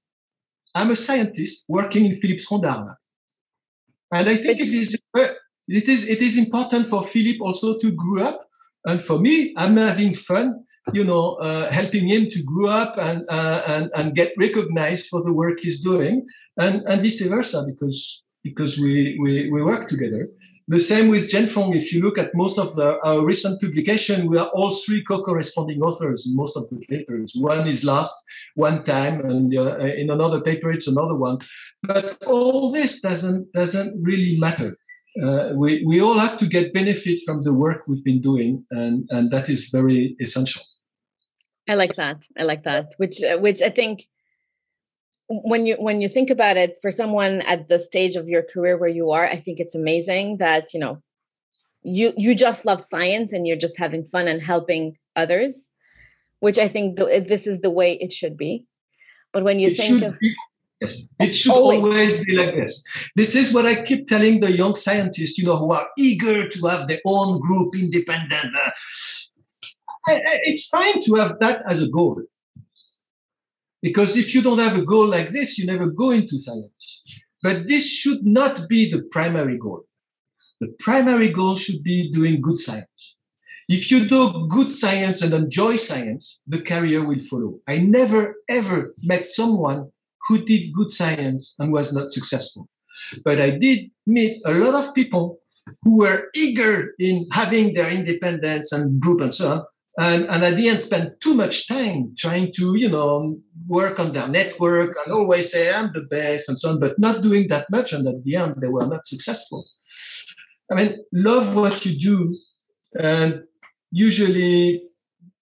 I'm 0.73 0.91
a 0.91 0.95
scientist 0.95 1.65
working 1.67 2.05
in 2.05 2.13
Philippe 2.13 2.43
Rondard. 2.43 2.95
And 4.11 4.29
I 4.29 4.37
think 4.37 4.61
it 4.61 4.69
is, 4.69 5.03
it 5.67 5.89
is, 5.89 6.07
it 6.07 6.21
is 6.21 6.37
important 6.37 6.87
for 6.87 7.03
Philippe 7.03 7.39
also 7.41 7.77
to 7.79 7.91
grow 7.91 8.23
up. 8.23 8.47
And 8.85 9.01
for 9.01 9.19
me, 9.19 9.53
I'm 9.57 9.75
having 9.75 10.13
fun, 10.13 10.63
you 10.93 11.03
know, 11.03 11.35
uh, 11.35 11.69
helping 11.71 12.07
him 12.07 12.29
to 12.29 12.43
grow 12.43 12.69
up 12.69 12.97
and, 12.97 13.25
uh, 13.29 13.63
and, 13.67 13.91
and 13.95 14.15
get 14.15 14.31
recognized 14.37 15.07
for 15.07 15.23
the 15.23 15.33
work 15.33 15.59
he's 15.59 15.81
doing 15.81 16.25
and, 16.57 16.83
and 16.87 17.01
vice 17.01 17.21
versa 17.21 17.65
because, 17.67 18.23
because 18.43 18.79
we, 18.79 19.19
we, 19.21 19.49
we 19.51 19.61
work 19.61 19.89
together. 19.89 20.25
The 20.69 20.79
same 20.81 21.07
with 21.07 21.31
Jianfeng. 21.31 21.75
If 21.75 21.93
you 21.93 22.01
look 22.01 22.17
at 22.17 22.35
most 22.35 22.59
of 22.59 22.75
the, 22.75 22.99
recent 23.23 23.61
publication, 23.61 24.27
we 24.27 24.37
are 24.37 24.49
all 24.49 24.71
three 24.71 25.01
co-corresponding 25.01 25.81
authors 25.81 26.27
in 26.27 26.35
most 26.35 26.57
of 26.57 26.69
the 26.69 26.77
papers. 26.87 27.33
One 27.37 27.67
is 27.69 27.85
last 27.85 28.13
one 28.55 28.83
time, 28.83 29.21
and 29.21 29.55
uh, 29.55 29.77
in 29.77 30.09
another 30.09 30.41
paper 30.41 30.69
it's 30.71 30.87
another 30.87 31.15
one. 31.15 31.37
But 31.83 32.21
all 32.25 32.71
this 32.73 32.99
doesn't 32.99 33.53
doesn't 33.53 34.03
really 34.03 34.37
matter. 34.37 34.75
Uh, 35.23 35.53
we 35.55 35.85
we 35.85 36.01
all 36.01 36.19
have 36.19 36.37
to 36.39 36.45
get 36.45 36.73
benefit 36.73 37.21
from 37.25 37.43
the 37.43 37.53
work 37.53 37.83
we've 37.87 38.03
been 38.03 38.21
doing, 38.21 38.65
and 38.71 39.07
and 39.09 39.31
that 39.31 39.49
is 39.49 39.69
very 39.69 40.17
essential. 40.19 40.63
I 41.69 41.75
like 41.75 41.93
that. 41.93 42.25
I 42.37 42.43
like 42.43 42.63
that. 42.63 42.93
Which 42.97 43.23
uh, 43.23 43.37
which 43.37 43.61
I 43.61 43.69
think 43.69 44.07
when 45.29 45.65
you 45.65 45.75
when 45.75 45.99
you 45.99 46.07
think 46.07 46.29
about 46.29 46.57
it 46.57 46.77
for 46.81 46.89
someone 46.89 47.41
at 47.41 47.67
the 47.67 47.79
stage 47.79 48.15
of 48.15 48.29
your 48.29 48.43
career 48.43 48.77
where 48.77 48.89
you 48.89 49.11
are 49.11 49.25
i 49.25 49.35
think 49.35 49.59
it's 49.59 49.75
amazing 49.75 50.37
that 50.37 50.73
you 50.73 50.79
know 50.79 51.01
you 51.83 52.13
you 52.17 52.33
just 52.33 52.65
love 52.65 52.81
science 52.81 53.33
and 53.33 53.45
you're 53.45 53.57
just 53.57 53.77
having 53.77 54.05
fun 54.05 54.27
and 54.27 54.41
helping 54.41 54.97
others 55.15 55.69
which 56.39 56.57
i 56.57 56.67
think 56.67 56.97
the, 56.97 57.25
this 57.27 57.47
is 57.47 57.61
the 57.61 57.71
way 57.71 57.93
it 57.93 58.11
should 58.11 58.37
be. 58.37 58.65
But 59.33 59.43
when 59.43 59.59
you 59.59 59.69
it 59.69 59.77
think 59.77 60.03
of 60.03 60.17
be, 60.19 60.35
yes 60.81 61.07
it 61.19 61.33
should 61.33 61.51
always. 61.51 61.79
always 61.79 62.25
be 62.25 62.35
like 62.37 62.55
this. 62.55 62.83
This 63.15 63.35
is 63.35 63.53
what 63.53 63.65
i 63.65 63.81
keep 63.83 64.07
telling 64.07 64.39
the 64.39 64.51
young 64.51 64.75
scientists 64.75 65.37
you 65.37 65.45
know 65.45 65.57
who 65.57 65.73
are 65.73 65.87
eager 65.97 66.47
to 66.47 66.67
have 66.67 66.87
their 66.87 67.01
own 67.05 67.39
group 67.41 67.75
independent 67.75 68.55
uh, 68.55 68.71
it's 70.49 70.69
fine 70.69 71.01
to 71.01 71.15
have 71.15 71.37
that 71.41 71.63
as 71.69 71.83
a 71.83 71.89
goal 71.89 72.21
because 73.81 74.17
if 74.17 74.33
you 74.33 74.41
don't 74.41 74.59
have 74.59 74.77
a 74.77 74.85
goal 74.85 75.07
like 75.07 75.31
this, 75.31 75.57
you 75.57 75.65
never 75.65 75.89
go 75.89 76.11
into 76.11 76.39
science. 76.39 77.03
But 77.43 77.67
this 77.67 77.89
should 77.89 78.25
not 78.25 78.67
be 78.67 78.91
the 78.91 79.03
primary 79.11 79.57
goal. 79.57 79.83
The 80.59 80.73
primary 80.79 81.29
goal 81.29 81.55
should 81.55 81.83
be 81.83 82.11
doing 82.11 82.41
good 82.41 82.57
science. 82.57 83.17
If 83.69 83.91
you 83.91 84.07
do 84.07 84.47
good 84.47 84.71
science 84.71 85.21
and 85.21 85.33
enjoy 85.33 85.75
science, 85.75 86.41
the 86.47 86.61
career 86.61 87.05
will 87.05 87.19
follow. 87.19 87.59
I 87.67 87.79
never 87.79 88.35
ever 88.49 88.95
met 89.03 89.25
someone 89.25 89.91
who 90.27 90.43
did 90.43 90.73
good 90.73 90.89
science 90.89 91.53
and 91.59 91.71
was 91.71 91.93
not 91.93 92.11
successful. 92.11 92.69
But 93.23 93.39
I 93.39 93.51
did 93.51 93.91
meet 94.05 94.41
a 94.45 94.53
lot 94.53 94.73
of 94.73 94.95
people 94.95 95.39
who 95.83 95.97
were 95.99 96.29
eager 96.33 96.93
in 96.97 97.27
having 97.31 97.73
their 97.73 97.91
independence 97.91 98.71
and 98.71 98.99
group 98.99 99.21
and 99.21 99.33
so 99.33 99.51
on, 99.51 99.65
and, 99.97 100.25
and 100.25 100.43
at 100.43 100.55
the 100.55 100.69
end 100.69 100.79
spend 100.79 101.11
too 101.21 101.33
much 101.33 101.67
time 101.67 102.13
trying 102.17 102.51
to 102.53 102.75
you 102.75 102.89
know 102.89 103.37
work 103.67 103.99
on 103.99 104.13
their 104.13 104.27
network 104.27 104.95
and 105.03 105.13
always 105.13 105.51
say 105.51 105.73
i'm 105.73 105.91
the 105.93 106.05
best 106.09 106.49
and 106.49 106.59
so 106.59 106.69
on 106.69 106.79
but 106.79 106.97
not 106.99 107.21
doing 107.21 107.47
that 107.47 107.67
much 107.71 107.93
and 107.93 108.07
at 108.07 108.23
the 108.23 108.35
end 108.35 108.55
they 108.61 108.67
were 108.67 108.87
not 108.87 109.05
successful 109.05 109.65
i 110.71 110.75
mean 110.75 110.95
love 111.11 111.55
what 111.55 111.85
you 111.85 111.99
do 111.99 112.37
and 112.99 113.43
usually 113.91 114.83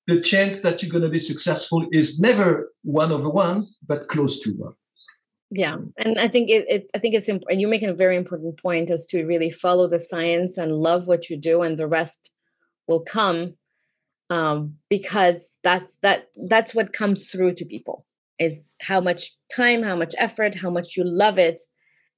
the 0.08 0.22
chance 0.22 0.62
that 0.62 0.82
you're 0.82 0.92
going 0.92 1.04
to 1.04 1.10
be 1.10 1.20
successful 1.20 1.86
is 1.92 2.20
never 2.20 2.70
one 2.84 3.12
over 3.12 3.30
one, 3.30 3.68
but 3.88 4.08
close 4.08 4.40
to 4.42 4.52
one. 4.52 4.74
Yeah, 5.52 5.78
and 5.98 6.20
I 6.20 6.28
think 6.28 6.50
it, 6.50 6.66
it 6.68 6.90
I 6.94 7.00
think 7.00 7.16
it's 7.16 7.30
important. 7.30 7.60
You're 7.60 7.70
making 7.70 7.90
a 7.90 7.94
very 7.94 8.18
important 8.18 8.62
point 8.62 8.90
as 8.90 9.06
to 9.08 9.26
really 9.26 9.52
follow 9.52 9.88
the 9.88 10.00
science 10.00 10.58
and 10.58 10.74
love 10.74 11.08
what 11.08 11.30
you 11.30 11.38
do, 11.38 11.62
and 11.62 11.78
the 11.78 11.88
rest 11.88 12.32
will 12.88 13.02
come 13.04 13.56
um, 14.30 14.76
because 14.90 15.52
that's 15.64 15.96
that 15.98 16.30
that's 16.50 16.74
what 16.74 16.94
comes 16.94 17.32
through 17.32 17.54
to 17.56 17.66
people 17.66 18.06
is 18.40 18.60
how 18.82 19.00
much 19.00 19.32
time, 19.56 19.84
how 19.84 19.96
much 19.96 20.14
effort, 20.18 20.56
how 20.56 20.70
much 20.70 20.98
you 20.98 21.04
love 21.06 21.38
it, 21.38 21.60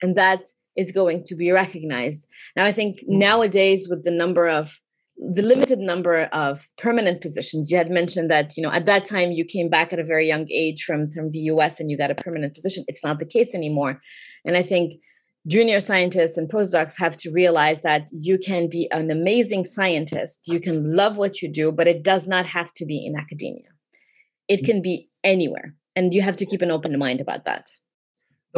and 0.01 0.16
that 0.16 0.41
is 0.76 0.91
going 0.91 1.24
to 1.26 1.36
be 1.36 1.51
recognized. 1.51 2.28
Now, 2.55 2.66
I 2.66 2.72
think 2.72 2.99
mm. 2.99 3.05
nowadays 3.08 3.88
with 3.89 4.03
the 4.03 4.12
number 4.12 4.47
of 4.47 4.80
the 5.18 5.41
limited 5.41 5.80
number 5.80 6.26
of 6.26 6.70
permanent 6.78 7.22
positions 7.22 7.72
you 7.72 7.78
had 7.78 7.89
mentioned 7.89 8.30
that 8.30 8.55
you 8.55 8.62
know 8.62 8.72
at 8.72 8.86
that 8.86 9.03
time 9.03 9.32
you 9.32 9.43
came 9.43 9.68
back 9.68 9.91
at 9.91 9.99
a 9.99 10.03
very 10.03 10.28
young 10.28 10.45
age 10.51 10.84
from 10.84 11.08
from 11.12 11.32
the 11.32 11.39
US 11.39 11.80
and 11.80 11.89
you 11.89 11.97
got 11.97 12.12
a 12.12 12.16
permanent 12.16 12.53
position 12.53 12.86
it's 12.88 13.03
not 13.03 13.18
the 13.18 13.26
case 13.26 13.55
anymore 13.55 13.99
and 14.45 14.55
i 14.55 14.62
think 14.62 15.01
junior 15.46 15.80
scientists 15.80 16.38
and 16.38 16.50
postdocs 16.50 16.98
have 16.98 17.16
to 17.16 17.32
realize 17.32 17.82
that 17.82 18.08
you 18.12 18.38
can 18.38 18.68
be 18.70 18.90
an 18.92 19.12
amazing 19.12 19.66
scientist 19.66 20.42
you 20.48 20.60
can 20.60 20.96
love 20.96 21.16
what 21.16 21.42
you 21.42 21.52
do 21.52 21.72
but 21.72 21.88
it 21.88 22.04
does 22.04 22.28
not 22.28 22.46
have 22.46 22.74
to 22.74 22.86
be 22.86 23.06
in 23.06 23.16
academia 23.16 23.70
it 24.48 24.62
mm. 24.62 24.66
can 24.66 24.82
be 24.82 25.10
anywhere 25.24 25.76
and 25.96 26.14
you 26.14 26.22
have 26.22 26.36
to 26.36 26.46
keep 26.46 26.62
an 26.62 26.72
open 26.72 26.98
mind 26.98 27.22
about 27.22 27.46
that 27.46 27.70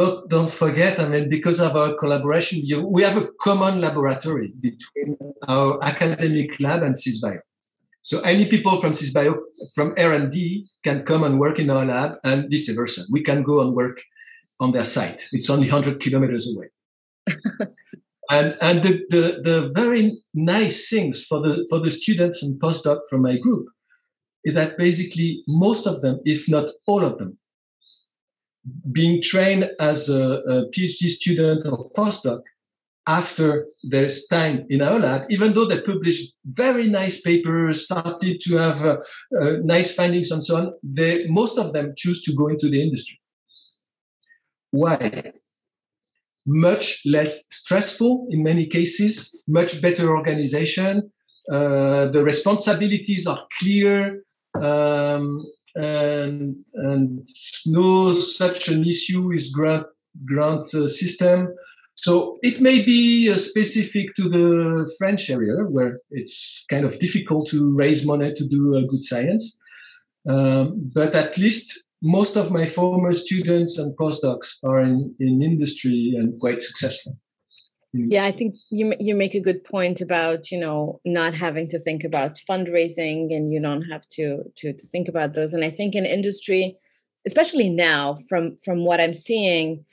don't, 0.00 0.30
don't 0.30 0.50
forget, 0.50 0.98
I 0.98 1.06
mean, 1.06 1.28
because 1.28 1.60
of 1.60 1.76
our 1.76 1.92
collaboration, 1.94 2.60
you, 2.62 2.86
we 2.86 3.02
have 3.02 3.18
a 3.18 3.28
common 3.40 3.82
laboratory 3.82 4.50
between 4.58 5.18
our 5.46 5.82
academic 5.84 6.58
lab 6.58 6.82
and 6.82 6.94
Cisbio. 6.94 7.40
So 8.00 8.20
any 8.20 8.46
people 8.46 8.80
from 8.80 8.92
Cisbio, 8.92 9.36
from 9.74 9.94
R&D 9.98 10.66
can 10.84 11.02
come 11.02 11.22
and 11.22 11.38
work 11.38 11.58
in 11.58 11.68
our 11.68 11.84
lab 11.84 12.14
and 12.24 12.50
vice 12.50 12.70
versa. 12.70 13.02
We 13.10 13.22
can 13.22 13.42
go 13.42 13.60
and 13.60 13.74
work 13.74 14.00
on 14.60 14.72
their 14.72 14.84
site. 14.84 15.22
It's 15.32 15.50
only 15.50 15.70
100 15.70 16.00
kilometers 16.00 16.54
away. 16.54 16.68
and 18.30 18.56
and 18.60 18.82
the, 18.82 19.04
the, 19.08 19.40
the 19.42 19.70
very 19.74 20.22
nice 20.34 20.88
things 20.88 21.24
for 21.24 21.40
the, 21.40 21.66
for 21.68 21.80
the 21.80 21.90
students 21.90 22.42
and 22.42 22.60
postdoc 22.60 23.00
from 23.08 23.22
my 23.22 23.38
group 23.38 23.66
is 24.44 24.54
that 24.54 24.78
basically 24.78 25.42
most 25.48 25.86
of 25.86 26.00
them, 26.00 26.20
if 26.24 26.48
not 26.48 26.68
all 26.86 27.04
of 27.04 27.18
them, 27.18 27.38
being 28.92 29.22
trained 29.22 29.70
as 29.80 30.08
a, 30.08 30.22
a 30.22 30.70
PhD 30.70 31.08
student 31.08 31.66
or 31.66 31.90
postdoc 31.92 32.40
after 33.06 33.66
their 33.82 34.08
time 34.30 34.66
in 34.68 34.82
our 34.82 34.98
lab, 34.98 35.26
even 35.30 35.52
though 35.52 35.64
they 35.64 35.80
published 35.80 36.34
very 36.44 36.86
nice 36.86 37.20
papers, 37.20 37.84
started 37.84 38.40
to 38.40 38.56
have 38.56 38.84
uh, 38.84 38.96
uh, 39.40 39.52
nice 39.64 39.94
findings 39.94 40.30
and 40.30 40.44
so 40.44 40.56
on, 40.56 40.72
they, 40.82 41.26
most 41.26 41.58
of 41.58 41.72
them 41.72 41.92
choose 41.96 42.22
to 42.22 42.34
go 42.34 42.48
into 42.48 42.68
the 42.68 42.80
industry. 42.82 43.19
Why? 44.70 45.32
Much 46.46 47.02
less 47.04 47.46
stressful 47.50 48.28
in 48.30 48.42
many 48.42 48.66
cases, 48.66 49.36
much 49.46 49.80
better 49.80 50.16
organization. 50.16 51.10
Uh, 51.50 52.08
the 52.08 52.22
responsibilities 52.22 53.26
are 53.26 53.46
clear. 53.58 54.22
Um, 54.60 55.44
and, 55.76 56.56
and 56.74 57.28
no 57.66 58.12
such 58.14 58.68
an 58.68 58.84
issue 58.84 59.32
is 59.32 59.50
grant 59.50 59.86
grant 60.24 60.74
uh, 60.74 60.88
system. 60.88 61.48
So 61.94 62.38
it 62.42 62.60
may 62.60 62.82
be 62.82 63.30
uh, 63.30 63.36
specific 63.36 64.14
to 64.16 64.28
the 64.28 64.90
French 64.98 65.30
area 65.30 65.64
where 65.64 66.00
it's 66.10 66.64
kind 66.70 66.84
of 66.84 66.98
difficult 66.98 67.48
to 67.48 67.74
raise 67.74 68.06
money 68.06 68.34
to 68.34 68.48
do 68.48 68.76
uh, 68.76 68.80
good 68.88 69.04
science. 69.04 69.58
Um, 70.28 70.90
but 70.94 71.14
at 71.14 71.36
least 71.38 71.84
most 72.02 72.36
of 72.36 72.50
my 72.50 72.66
former 72.66 73.12
students 73.12 73.78
and 73.78 73.96
postdocs 73.96 74.56
are 74.64 74.80
in, 74.80 75.14
in 75.20 75.42
industry 75.42 76.14
and 76.16 76.38
quite 76.40 76.62
successful. 76.62 77.16
Yeah, 77.92 78.24
I 78.24 78.30
think 78.30 78.54
you 78.70 78.94
you 79.00 79.16
make 79.16 79.34
a 79.34 79.40
good 79.40 79.64
point 79.64 80.00
about 80.00 80.52
you 80.52 80.60
know 80.60 81.00
not 81.04 81.34
having 81.34 81.66
to 81.68 81.78
think 81.80 82.04
about 82.04 82.38
fundraising 82.48 83.34
and 83.34 83.52
you 83.52 83.60
don't 83.60 83.82
have 83.82 84.06
to 84.12 84.44
to 84.58 84.72
to 84.72 84.86
think 84.86 85.08
about 85.08 85.34
those. 85.34 85.52
And 85.52 85.64
I 85.64 85.70
think 85.70 85.96
in 85.96 86.06
industry, 86.06 86.76
especially 87.26 87.68
now, 87.68 88.16
from 88.28 88.56
from 88.64 88.84
what 88.84 89.00
I'm 89.00 89.12
seeing, 89.12 89.84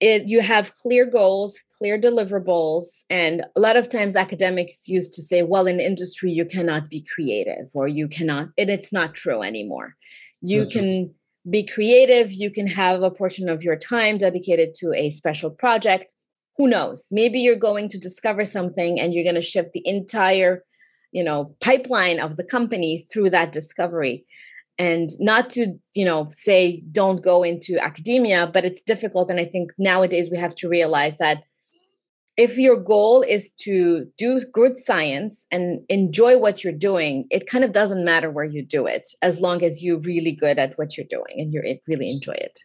it 0.00 0.28
you 0.28 0.40
have 0.40 0.74
clear 0.76 1.04
goals, 1.04 1.60
clear 1.76 2.00
deliverables, 2.00 3.04
and 3.10 3.44
a 3.54 3.60
lot 3.60 3.76
of 3.76 3.86
times 3.88 4.16
academics 4.16 4.88
used 4.88 5.12
to 5.12 5.20
say, 5.20 5.42
well, 5.42 5.66
in 5.66 5.78
industry 5.78 6.30
you 6.30 6.46
cannot 6.46 6.88
be 6.88 7.04
creative 7.14 7.68
or 7.74 7.86
you 7.86 8.08
cannot, 8.08 8.48
and 8.56 8.70
it's 8.70 8.94
not 8.94 9.14
true 9.14 9.42
anymore. 9.42 9.94
You 10.40 10.60
That's 10.60 10.74
can. 10.74 10.82
True. 10.82 11.14
Be 11.48 11.64
creative. 11.64 12.32
You 12.32 12.50
can 12.50 12.66
have 12.66 13.02
a 13.02 13.10
portion 13.10 13.48
of 13.48 13.62
your 13.62 13.76
time 13.76 14.18
dedicated 14.18 14.74
to 14.76 14.92
a 14.94 15.10
special 15.10 15.50
project 15.50 16.06
who 16.60 16.68
knows 16.68 17.06
maybe 17.10 17.40
you're 17.40 17.56
going 17.56 17.88
to 17.88 17.98
discover 17.98 18.44
something 18.44 19.00
and 19.00 19.14
you're 19.14 19.24
going 19.24 19.34
to 19.34 19.40
shift 19.40 19.72
the 19.72 19.82
entire 19.86 20.62
you 21.10 21.24
know 21.24 21.56
pipeline 21.60 22.20
of 22.20 22.36
the 22.36 22.44
company 22.44 23.02
through 23.10 23.30
that 23.30 23.50
discovery 23.50 24.26
and 24.78 25.08
not 25.18 25.48
to 25.48 25.74
you 25.94 26.04
know 26.04 26.28
say 26.32 26.82
don't 26.92 27.24
go 27.24 27.42
into 27.42 27.78
academia 27.78 28.46
but 28.52 28.66
it's 28.66 28.82
difficult 28.82 29.30
and 29.30 29.40
i 29.40 29.44
think 29.46 29.72
nowadays 29.78 30.28
we 30.30 30.36
have 30.36 30.54
to 30.54 30.68
realize 30.68 31.16
that 31.16 31.42
if 32.40 32.56
your 32.56 32.76
goal 32.76 33.20
is 33.20 33.50
to 33.66 34.06
do 34.16 34.40
good 34.50 34.78
science 34.78 35.46
and 35.50 35.82
enjoy 35.90 36.38
what 36.38 36.64
you're 36.64 36.82
doing 36.90 37.26
it 37.30 37.46
kind 37.46 37.64
of 37.64 37.72
doesn't 37.72 38.02
matter 38.02 38.30
where 38.30 38.46
you 38.46 38.62
do 38.64 38.86
it 38.86 39.06
as 39.20 39.40
long 39.40 39.62
as 39.62 39.84
you're 39.84 40.00
really 40.12 40.32
good 40.32 40.58
at 40.58 40.72
what 40.78 40.96
you're 40.96 41.12
doing 41.18 41.34
and 41.40 41.52
you 41.52 41.60
really 41.86 42.10
enjoy 42.10 42.38
it. 42.48 42.58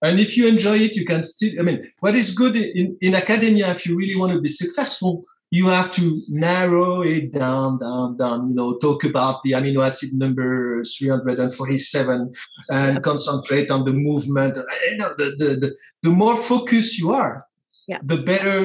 And 0.00 0.18
if 0.20 0.36
you 0.36 0.46
enjoy 0.46 0.78
it, 0.78 0.92
you 0.92 1.04
can 1.04 1.22
still, 1.22 1.52
I 1.60 1.62
mean, 1.62 1.90
what 2.00 2.14
is 2.14 2.34
good 2.34 2.54
in, 2.56 2.96
in 3.00 3.14
academia, 3.14 3.70
if 3.70 3.86
you 3.86 3.96
really 3.96 4.16
want 4.16 4.32
to 4.32 4.40
be 4.40 4.48
successful, 4.48 5.22
you 5.50 5.68
have 5.68 5.92
to 5.94 6.22
narrow 6.28 7.02
it 7.02 7.32
down, 7.32 7.78
down, 7.78 8.16
down, 8.16 8.48
you 8.48 8.54
know, 8.54 8.78
talk 8.78 9.04
about 9.04 9.42
the 9.44 9.52
amino 9.52 9.84
acid 9.86 10.10
number 10.14 10.82
347 10.84 12.32
and 12.70 13.02
concentrate 13.02 13.70
on 13.70 13.84
the 13.84 13.92
movement. 13.92 14.56
You 14.90 14.96
know, 14.96 15.14
the, 15.18 15.26
the, 15.38 15.48
the, 15.62 15.76
the 16.02 16.10
more 16.10 16.36
focused 16.36 16.98
you 16.98 17.12
are, 17.12 17.44
yeah. 17.92 18.00
the 18.02 18.22
better 18.22 18.56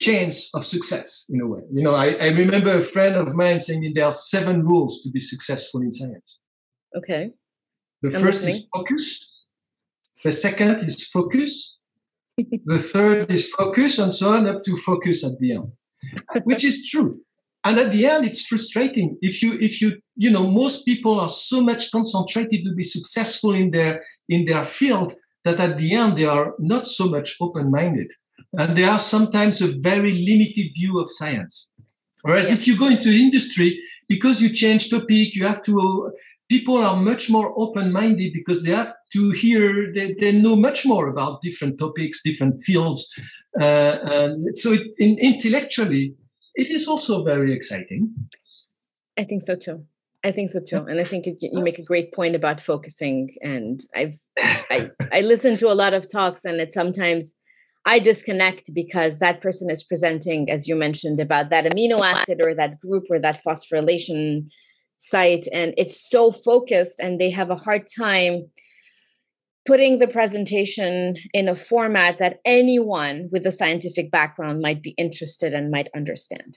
chance 0.00 0.38
of 0.56 0.64
success 0.64 1.26
in 1.28 1.40
a 1.40 1.46
way. 1.46 1.62
You 1.76 1.82
know, 1.82 1.94
I, 1.94 2.08
I 2.26 2.28
remember 2.42 2.72
a 2.74 2.86
friend 2.94 3.14
of 3.16 3.34
mine 3.34 3.60
saying 3.60 3.92
there 3.94 4.06
are 4.06 4.14
seven 4.14 4.64
rules 4.70 5.02
to 5.02 5.10
be 5.10 5.20
successful 5.20 5.80
in 5.82 5.92
science. 5.92 6.40
Okay. 6.96 7.30
The 8.02 8.08
I'm 8.08 8.22
first 8.24 8.44
listening. 8.44 8.54
is 8.56 8.66
focus. 8.74 9.04
The 10.24 10.32
second 10.32 10.70
is 10.88 11.06
focus. 11.08 11.78
the 12.72 12.78
third 12.78 13.30
is 13.30 13.50
focus, 13.50 13.98
and 13.98 14.12
so 14.12 14.32
on 14.32 14.48
up 14.48 14.62
to 14.64 14.76
focus 14.78 15.24
at 15.24 15.38
the 15.38 15.52
end, 15.56 15.68
which 16.44 16.64
is 16.64 16.88
true. 16.90 17.12
And 17.64 17.78
at 17.78 17.92
the 17.92 18.06
end, 18.06 18.24
it's 18.24 18.44
frustrating 18.46 19.18
if 19.20 19.42
you 19.42 19.50
if 19.60 19.80
you 19.82 19.88
you 20.16 20.30
know 20.30 20.46
most 20.62 20.84
people 20.84 21.20
are 21.20 21.28
so 21.28 21.60
much 21.70 21.92
concentrated 21.92 22.60
to 22.64 22.72
be 22.74 22.82
successful 22.82 23.52
in 23.54 23.70
their 23.70 24.04
in 24.28 24.46
their 24.46 24.64
field 24.64 25.14
that 25.44 25.60
at 25.60 25.76
the 25.78 25.94
end 25.94 26.16
they 26.16 26.24
are 26.24 26.54
not 26.58 26.88
so 26.88 27.04
much 27.06 27.36
open-minded, 27.40 28.10
and 28.58 28.76
they 28.76 28.84
are 28.84 28.98
sometimes 28.98 29.60
a 29.60 29.72
very 29.78 30.12
limited 30.12 30.72
view 30.74 31.00
of 31.00 31.10
science. 31.10 31.72
Whereas 32.22 32.52
if 32.52 32.66
you 32.66 32.78
go 32.78 32.88
into 32.88 33.08
industry, 33.08 33.80
because 34.08 34.40
you 34.40 34.52
change 34.52 34.90
topic, 34.90 35.34
you 35.34 35.46
have 35.46 35.64
to 35.64 36.12
people 36.52 36.76
are 36.76 36.96
much 36.96 37.30
more 37.30 37.54
open-minded 37.56 38.30
because 38.34 38.62
they 38.62 38.72
have 38.72 38.92
to 39.12 39.30
hear 39.30 39.90
they, 39.94 40.12
they 40.20 40.32
know 40.32 40.54
much 40.54 40.84
more 40.84 41.08
about 41.08 41.40
different 41.42 41.78
topics 41.78 42.22
different 42.22 42.60
fields. 42.66 43.10
Uh, 43.58 43.94
and 44.18 44.56
so 44.56 44.72
it, 44.72 44.82
in, 44.98 45.18
intellectually 45.18 46.14
it 46.54 46.70
is 46.70 46.86
also 46.86 47.24
very 47.24 47.52
exciting. 47.52 48.14
I 49.16 49.24
think 49.24 49.42
so 49.42 49.56
too. 49.56 49.86
I 50.24 50.30
think 50.30 50.50
so 50.50 50.60
too. 50.60 50.84
And 50.88 51.00
i 51.00 51.04
think 51.04 51.26
it, 51.26 51.36
you 51.40 51.62
make 51.62 51.78
a 51.78 51.88
great 51.90 52.12
point 52.12 52.34
about 52.36 52.60
focusing. 52.60 53.30
And 53.42 53.80
i've 53.96 54.18
I, 54.38 54.90
I 55.10 55.20
listen 55.22 55.56
to 55.58 55.72
a 55.72 55.78
lot 55.82 55.94
of 55.94 56.10
talks 56.18 56.44
and 56.44 56.60
it 56.60 56.72
sometimes 56.72 57.34
I 57.84 57.98
disconnect 57.98 58.72
because 58.74 59.18
that 59.18 59.40
person 59.40 59.68
is 59.68 59.82
presenting, 59.82 60.48
as 60.50 60.68
you 60.68 60.76
mentioned, 60.76 61.20
about 61.20 61.50
that 61.50 61.64
amino 61.64 62.00
acid 62.00 62.40
or 62.44 62.54
that 62.54 62.78
group 62.80 63.04
or 63.10 63.18
that 63.18 63.42
phosphorylation 63.44 64.46
site 64.98 65.46
and 65.52 65.74
it's 65.76 66.08
so 66.08 66.30
focused 66.30 67.00
and 67.00 67.20
they 67.20 67.28
have 67.28 67.50
a 67.50 67.56
hard 67.56 67.82
time 67.98 68.46
putting 69.66 69.98
the 69.98 70.06
presentation 70.06 71.16
in 71.34 71.48
a 71.48 71.56
format 71.56 72.18
that 72.18 72.38
anyone 72.44 73.28
with 73.32 73.44
a 73.44 73.52
scientific 73.52 74.12
background 74.12 74.60
might 74.60 74.80
be 74.80 74.90
interested 74.90 75.54
and 75.54 75.72
might 75.72 75.88
understand. 75.94 76.56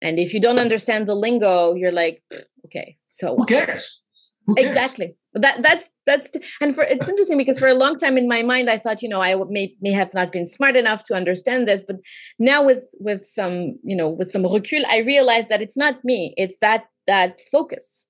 And 0.00 0.20
if 0.20 0.32
you 0.32 0.40
don't 0.40 0.60
understand 0.60 1.08
the 1.08 1.16
lingo, 1.16 1.74
you're 1.74 1.92
like, 1.92 2.22
okay, 2.66 2.96
so 3.08 3.36
who 3.36 3.46
cares? 3.46 4.02
Who 4.46 4.54
cares? 4.54 4.66
Exactly. 4.68 5.16
That 5.38 5.62
that's 5.62 5.88
that's 6.06 6.30
and 6.60 6.74
for 6.74 6.84
it's 6.84 7.08
interesting 7.08 7.38
because 7.38 7.58
for 7.58 7.68
a 7.68 7.74
long 7.74 7.98
time 7.98 8.16
in 8.18 8.28
my 8.28 8.42
mind 8.42 8.68
I 8.68 8.78
thought 8.78 9.02
you 9.02 9.08
know 9.08 9.20
I 9.20 9.34
may 9.48 9.74
may 9.80 9.92
have 9.92 10.12
not 10.14 10.32
been 10.32 10.46
smart 10.46 10.76
enough 10.76 11.04
to 11.04 11.14
understand 11.14 11.66
this, 11.66 11.84
but 11.86 11.96
now 12.38 12.62
with 12.62 12.84
with 12.98 13.24
some 13.24 13.78
you 13.84 13.96
know 13.96 14.08
with 14.08 14.30
some 14.30 14.42
recul 14.42 14.84
I 14.88 14.98
realize 14.98 15.48
that 15.48 15.62
it's 15.62 15.76
not 15.76 16.04
me. 16.04 16.34
It's 16.36 16.58
that 16.58 16.84
that 17.06 17.40
focus 17.50 18.08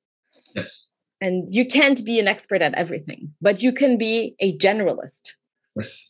Yes. 0.54 0.90
And 1.20 1.52
you 1.52 1.66
can't 1.66 2.04
be 2.04 2.20
an 2.20 2.28
expert 2.28 2.62
at 2.62 2.74
everything, 2.74 3.34
but 3.40 3.62
you 3.62 3.72
can 3.72 3.98
be 3.98 4.36
a 4.40 4.56
generalist. 4.56 5.32
Yes. 5.76 6.08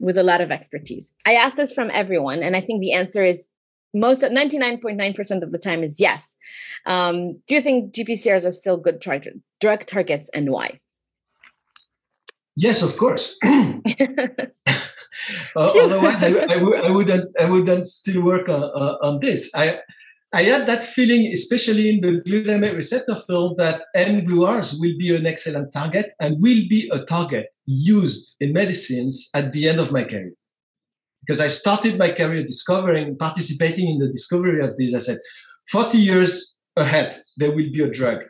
With 0.00 0.16
a 0.16 0.22
lot 0.22 0.40
of 0.40 0.50
expertise. 0.50 1.12
I 1.26 1.34
ask 1.34 1.56
this 1.56 1.72
from 1.72 1.90
everyone, 1.92 2.42
and 2.42 2.54
I 2.54 2.60
think 2.60 2.80
the 2.80 2.92
answer 2.92 3.24
is 3.24 3.48
most 3.94 4.22
99.9% 4.22 5.42
of 5.42 5.50
the 5.52 5.58
time 5.58 5.82
is 5.82 6.00
yes. 6.00 6.36
Um, 6.86 7.40
do 7.46 7.54
you 7.54 7.60
think 7.60 7.94
GPCRs 7.94 8.46
are 8.46 8.52
still 8.52 8.76
good 8.76 9.00
drug 9.00 9.86
targets 9.86 10.28
and 10.34 10.50
why? 10.50 10.80
Yes, 12.56 12.82
of 12.82 12.96
course. 12.96 13.36
uh, 13.44 13.60
otherwise, 15.56 16.22
I, 16.22 16.28
I, 16.28 16.58
w- 16.58 16.74
I 16.74 16.90
wouldn't. 16.90 17.30
I 17.40 17.48
wouldn't 17.48 17.86
still 17.86 18.22
work 18.22 18.48
on, 18.48 18.64
uh, 18.64 18.96
on 19.00 19.20
this. 19.20 19.52
I 19.54 19.78
I 20.32 20.42
had 20.42 20.66
that 20.66 20.84
feeling, 20.84 21.32
especially 21.32 21.88
in 21.88 22.00
the 22.00 22.20
glutamate 22.20 22.76
receptor 22.76 23.14
field, 23.14 23.56
that 23.58 23.84
mGluRs 23.96 24.74
will 24.78 24.92
be 24.98 25.14
an 25.16 25.26
excellent 25.26 25.72
target 25.72 26.10
and 26.20 26.42
will 26.42 26.62
be 26.68 26.90
a 26.92 27.04
target 27.04 27.46
used 27.64 28.36
in 28.40 28.52
medicines 28.52 29.30
at 29.32 29.52
the 29.52 29.68
end 29.68 29.78
of 29.78 29.90
my 29.90 30.04
career. 30.04 30.32
Because 31.26 31.40
I 31.40 31.48
started 31.48 31.98
my 31.98 32.10
career 32.10 32.42
discovering, 32.42 33.16
participating 33.16 33.88
in 33.88 33.98
the 33.98 34.08
discovery 34.08 34.64
of 34.64 34.76
this. 34.76 34.94
I 34.94 34.98
said, 34.98 35.18
40 35.70 35.98
years 35.98 36.56
ahead, 36.76 37.22
there 37.36 37.50
will 37.50 37.70
be 37.70 37.82
a 37.82 37.90
drug. 37.90 38.20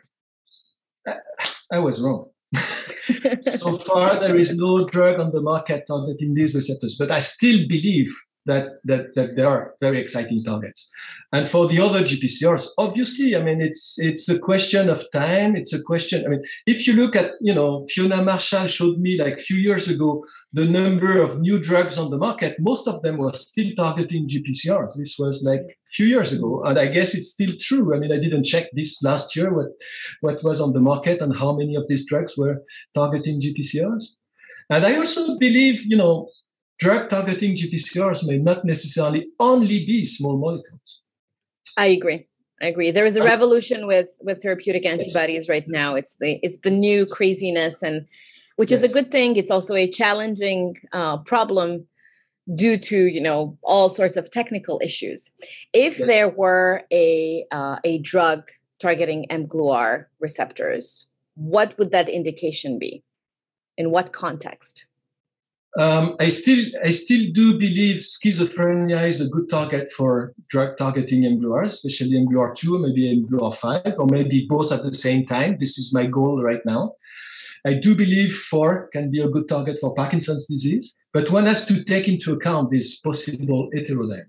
I, 1.07 1.15
I 1.71 1.79
was 1.79 2.01
wrong. 2.01 2.29
so 3.41 3.77
far, 3.77 4.19
there 4.19 4.35
is 4.35 4.57
no 4.57 4.85
drug 4.85 5.19
on 5.19 5.31
the 5.31 5.41
market 5.41 5.85
targeting 5.87 6.33
these 6.33 6.53
receptors, 6.53 6.97
but 6.97 7.11
I 7.11 7.19
still 7.19 7.59
believe 7.67 8.13
that, 8.49 8.65
that, 8.83 9.15
that 9.15 9.35
there 9.35 9.47
are 9.47 9.75
very 9.79 9.99
exciting 10.01 10.43
targets. 10.43 10.91
And 11.31 11.47
for 11.47 11.67
the 11.67 11.79
other 11.79 12.01
GPCRs, 12.03 12.65
obviously, 12.79 13.35
I 13.35 13.43
mean, 13.43 13.61
it's, 13.61 13.95
it's 13.99 14.27
a 14.27 14.39
question 14.39 14.89
of 14.89 15.05
time. 15.13 15.55
It's 15.55 15.73
a 15.73 15.81
question. 15.81 16.25
I 16.25 16.29
mean, 16.29 16.41
if 16.65 16.87
you 16.87 16.93
look 16.93 17.15
at, 17.15 17.33
you 17.39 17.53
know, 17.53 17.85
Fiona 17.89 18.23
Marshall 18.23 18.65
showed 18.67 18.97
me 18.97 19.21
like 19.21 19.35
a 19.35 19.41
few 19.49 19.57
years 19.57 19.87
ago, 19.87 20.25
the 20.51 20.65
number 20.65 21.21
of 21.21 21.39
new 21.39 21.59
drugs 21.59 21.99
on 21.99 22.09
the 22.09 22.17
market, 22.17 22.55
most 22.59 22.87
of 22.87 23.03
them 23.03 23.17
were 23.17 23.33
still 23.33 23.71
targeting 23.75 24.27
GPCRs. 24.27 24.97
This 24.97 25.17
was 25.19 25.43
like 25.43 25.61
a 25.61 25.91
few 25.93 26.07
years 26.07 26.33
ago. 26.33 26.63
And 26.65 26.79
I 26.79 26.87
guess 26.87 27.13
it's 27.13 27.31
still 27.31 27.53
true. 27.59 27.95
I 27.95 27.99
mean, 27.99 28.11
I 28.11 28.17
didn't 28.17 28.45
check 28.45 28.65
this 28.73 29.01
last 29.03 29.35
year, 29.35 29.53
what, 29.53 29.67
what 30.21 30.43
was 30.43 30.59
on 30.59 30.73
the 30.73 30.81
market 30.81 31.21
and 31.21 31.37
how 31.37 31.55
many 31.55 31.75
of 31.75 31.87
these 31.87 32.07
drugs 32.09 32.35
were 32.35 32.63
targeting 32.95 33.39
GPCRs. 33.39 34.15
And 34.71 34.85
I 34.85 34.97
also 34.97 35.37
believe, 35.37 35.83
you 35.85 35.97
know, 35.97 36.29
drug 36.79 37.09
targeting 37.09 37.55
GPCRs 37.55 38.25
may 38.25 38.37
not 38.37 38.65
necessarily 38.65 39.25
only 39.39 39.85
be 39.85 40.05
small 40.05 40.37
molecules. 40.37 41.01
I 41.77 41.87
agree. 41.87 42.25
I 42.61 42.67
agree. 42.67 42.91
There 42.91 43.05
is 43.05 43.15
a 43.15 43.23
revolution 43.23 43.87
with 43.87 44.09
with 44.19 44.41
therapeutic 44.41 44.85
antibodies 44.85 45.47
yes. 45.47 45.49
right 45.49 45.63
now. 45.67 45.95
It's 45.95 46.15
the 46.19 46.39
it's 46.43 46.57
the 46.57 46.71
new 46.71 47.05
craziness, 47.05 47.81
and 47.81 48.05
which 48.57 48.71
yes. 48.71 48.83
is 48.83 48.91
a 48.91 48.93
good 48.93 49.11
thing. 49.11 49.37
It's 49.37 49.51
also 49.51 49.75
a 49.75 49.89
challenging 49.89 50.75
uh, 50.91 51.17
problem 51.19 51.87
due 52.55 52.77
to 52.77 53.07
you 53.07 53.21
know 53.21 53.57
all 53.61 53.89
sorts 53.89 54.17
of 54.17 54.29
technical 54.29 54.81
issues. 54.83 55.31
If 55.71 55.99
yes. 55.99 56.07
there 56.07 56.29
were 56.29 56.83
a 56.91 57.45
uh, 57.51 57.77
a 57.85 57.99
drug 57.99 58.49
targeting 58.81 59.25
mGluR 59.29 60.05
receptors, 60.19 61.07
what 61.35 61.77
would 61.77 61.91
that 61.91 62.09
indication 62.09 62.77
be? 62.77 63.03
In 63.77 63.91
what 63.91 64.11
context? 64.11 64.85
Um, 65.77 66.15
I 66.19 66.29
still 66.29 66.65
I 66.83 66.91
still 66.91 67.25
do 67.31 67.57
believe 67.59 68.01
schizophrenia 68.01 69.07
is 69.07 69.21
a 69.21 69.29
good 69.29 69.49
target 69.49 69.91
for 69.91 70.33
drug 70.49 70.77
targeting 70.77 71.21
mGluR, 71.21 71.65
especially 71.65 72.25
mGluR2, 72.25 72.81
maybe 72.81 73.23
mGluR5, 73.23 73.99
or 73.99 74.07
maybe 74.07 74.47
both 74.49 74.71
at 74.71 74.83
the 74.83 74.93
same 74.93 75.25
time. 75.25 75.57
This 75.59 75.77
is 75.77 75.93
my 75.93 76.07
goal 76.07 76.41
right 76.41 76.65
now. 76.65 76.95
I 77.65 77.73
do 77.73 77.93
believe 77.95 78.33
4 78.33 78.89
can 78.93 79.11
be 79.11 79.19
a 79.19 79.29
good 79.29 79.47
target 79.49 79.77
for 79.79 79.93
Parkinson's 79.93 80.47
disease, 80.47 80.97
but 81.13 81.29
one 81.29 81.45
has 81.45 81.65
to 81.65 81.83
take 81.83 82.07
into 82.07 82.33
account 82.33 82.71
this 82.71 82.99
possible 82.99 83.69
heterodimers. 83.75 84.25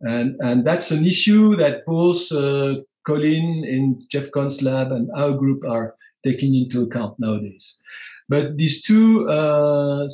And, 0.00 0.36
and 0.40 0.66
that's 0.66 0.90
an 0.90 1.04
issue 1.04 1.56
that 1.56 1.86
both 1.86 2.30
uh, 2.32 2.82
Colin 3.06 3.64
in 3.64 4.04
Jeff 4.10 4.30
Conn's 4.32 4.62
lab 4.62 4.92
and 4.92 5.08
our 5.16 5.36
group 5.36 5.64
are 5.64 5.94
taking 6.24 6.54
into 6.54 6.82
account 6.82 7.18
nowadays. 7.18 7.80
But 8.28 8.56
these 8.56 8.82
two 8.82 9.28
uh, 9.30 10.08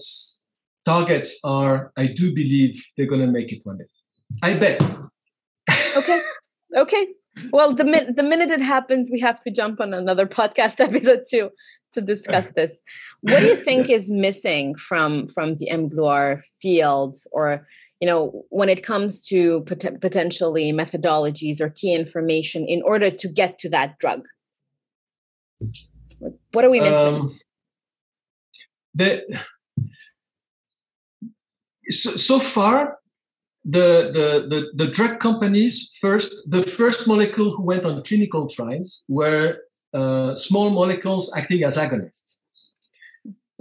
targets 0.85 1.39
are, 1.45 1.93
I 1.97 2.07
do 2.07 2.35
believe 2.35 2.83
they're 2.97 3.07
going 3.07 3.21
to 3.21 3.27
make 3.27 3.53
it 3.53 3.61
one 3.65 3.79
day. 3.79 3.85
I 4.43 4.55
bet. 4.55 4.81
okay. 5.97 6.21
Okay. 6.77 7.07
Well, 7.53 7.75
the 7.75 7.85
minute 7.85 8.17
the 8.17 8.23
minute 8.23 8.51
it 8.51 8.61
happens, 8.61 9.11
we 9.11 9.21
have 9.21 9.43
to 9.43 9.51
jump 9.51 9.81
on 9.81 9.93
another 9.93 10.27
podcast 10.27 10.81
episode 10.89 11.23
too 11.29 11.51
to 11.93 12.01
discuss 12.01 12.47
this. 12.57 12.81
What 13.23 13.41
do 13.41 13.47
you 13.47 13.57
think 13.57 13.91
is 13.91 14.11
missing 14.11 14.75
from 14.77 15.29
from 15.29 15.57
the 15.57 15.69
mGluR 15.71 16.41
field, 16.61 17.17
or 17.33 17.67
you 18.01 18.07
know, 18.07 18.45
when 18.51 18.69
it 18.69 18.85
comes 18.85 19.21
to 19.29 19.63
pot- 19.63 20.01
potentially 20.01 20.73
methodologies 20.73 21.61
or 21.61 21.71
key 21.71 21.95
information 21.95 22.67
in 22.67 22.83
order 22.83 23.11
to 23.11 23.29
get 23.29 23.59
to 23.61 23.69
that 23.71 23.99
drug? 23.99 24.27
What 26.53 26.65
are 26.65 26.71
we 26.71 26.81
missing? 26.81 27.15
Um, 27.15 27.39
the 28.95 29.23
so, 31.91 32.17
so 32.17 32.39
far, 32.39 32.99
the, 33.65 34.11
the, 34.13 34.47
the, 34.49 34.85
the, 34.85 34.91
drug 34.91 35.21
companies 35.21 35.91
first, 36.01 36.35
the 36.47 36.63
first 36.63 37.09
molecule 37.09 37.57
who 37.57 37.63
went 37.63 37.85
on 37.85 38.03
clinical 38.03 38.47
trials 38.47 39.05
were 39.09 39.59
uh, 39.95 40.37
small 40.37 40.71
molecules 40.71 41.33
acting 41.35 41.65
as 41.65 41.79
agonists. 41.79 42.41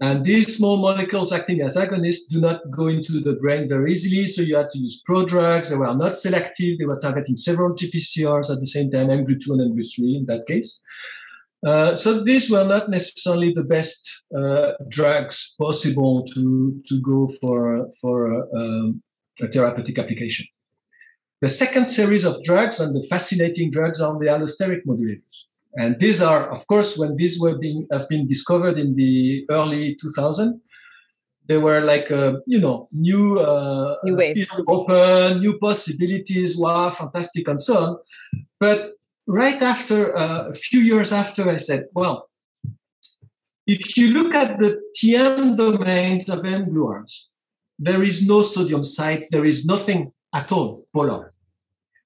And 0.01 0.26
these 0.26 0.57
small 0.57 0.78
molecules 0.78 1.32
acting 1.32 1.61
as 1.61 1.78
agonists 1.78 2.28
do 2.30 2.41
not 2.41 2.69
go 2.71 2.88
into 2.88 3.21
the 3.21 3.34
brain 3.34 3.69
very 3.69 3.93
easily. 3.93 4.28
So 4.28 4.41
you 4.41 4.57
had 4.57 4.71
to 4.71 4.80
use 4.80 5.03
prodrugs. 5.07 5.69
They 5.69 5.78
were 5.78 5.93
not 5.93 6.17
selective. 6.17 6.80
They 6.80 6.86
were 6.86 6.99
targeting 6.99 7.38
several 7.38 7.76
GPCRs 7.76 8.49
at 8.49 8.59
the 8.59 8.67
same 8.67 8.89
time, 8.89 9.07
mGlu2 9.07 9.51
and 9.51 9.78
mGlu3 9.78 10.17
in 10.17 10.26
that 10.26 10.47
case. 10.47 10.82
Uh, 11.66 11.95
so 11.95 12.24
these 12.24 12.51
were 12.51 12.66
not 12.66 12.89
necessarily 12.89 13.53
the 13.53 13.64
best 13.64 14.24
uh, 14.38 14.72
drugs 14.89 15.55
possible 15.59 16.26
to, 16.34 16.82
to 16.88 17.01
go 17.01 17.28
for, 17.39 17.89
for 18.01 18.47
um, 18.57 19.01
a 19.41 19.47
therapeutic 19.47 19.97
application. 19.97 20.45
The 21.41 21.49
second 21.49 21.88
series 21.88 22.26
of 22.26 22.43
drugs 22.43 22.80
and 22.80 22.95
the 22.95 23.05
fascinating 23.09 23.72
drugs 23.72 24.01
are 24.01 24.18
the 24.20 24.28
allosteric 24.28 24.86
modulators. 24.86 25.38
And 25.76 25.99
these 25.99 26.22
are, 26.22 26.51
of 26.51 26.66
course, 26.68 26.97
when 26.97 27.16
these 27.16 27.39
were 27.39 27.57
being 27.57 27.88
have 27.91 28.07
been 28.07 28.28
discovered 28.28 28.78
in 28.78 28.95
the 28.95 29.45
early 29.49 29.95
2000s, 29.95 30.59
they 31.47 31.57
were 31.57 31.82
like 31.82 32.09
a, 32.11 32.39
you 32.45 32.59
know 32.59 32.88
new 32.91 33.39
uh, 33.39 33.97
new 34.03 34.16
wave. 34.16 34.47
open, 34.68 35.39
new 35.39 35.57
possibilities, 35.57 36.55
wow, 36.55 36.89
fantastic, 36.89 37.47
and 37.47 37.61
so 37.61 37.78
on. 37.78 37.97
But 38.59 38.93
right 39.28 39.61
after 39.61 40.17
uh, 40.17 40.49
a 40.49 40.53
few 40.53 40.82
years 40.82 41.11
after, 41.11 41.49
I 41.49 41.57
said, 41.57 41.86
well, 41.93 42.30
if 43.65 43.95
you 43.97 44.13
look 44.13 44.34
at 44.34 44.59
the 44.59 44.82
TM 44.97 45.57
domains 45.57 46.30
of 46.30 46.39
mGluRs, 46.39 47.24
there 47.80 48.03
is 48.03 48.28
no 48.28 48.41
sodium 48.41 48.84
site, 48.84 49.28
there 49.32 49.45
is 49.45 49.65
nothing 49.65 50.11
at 50.34 50.51
all 50.51 50.86
polar. 50.93 51.34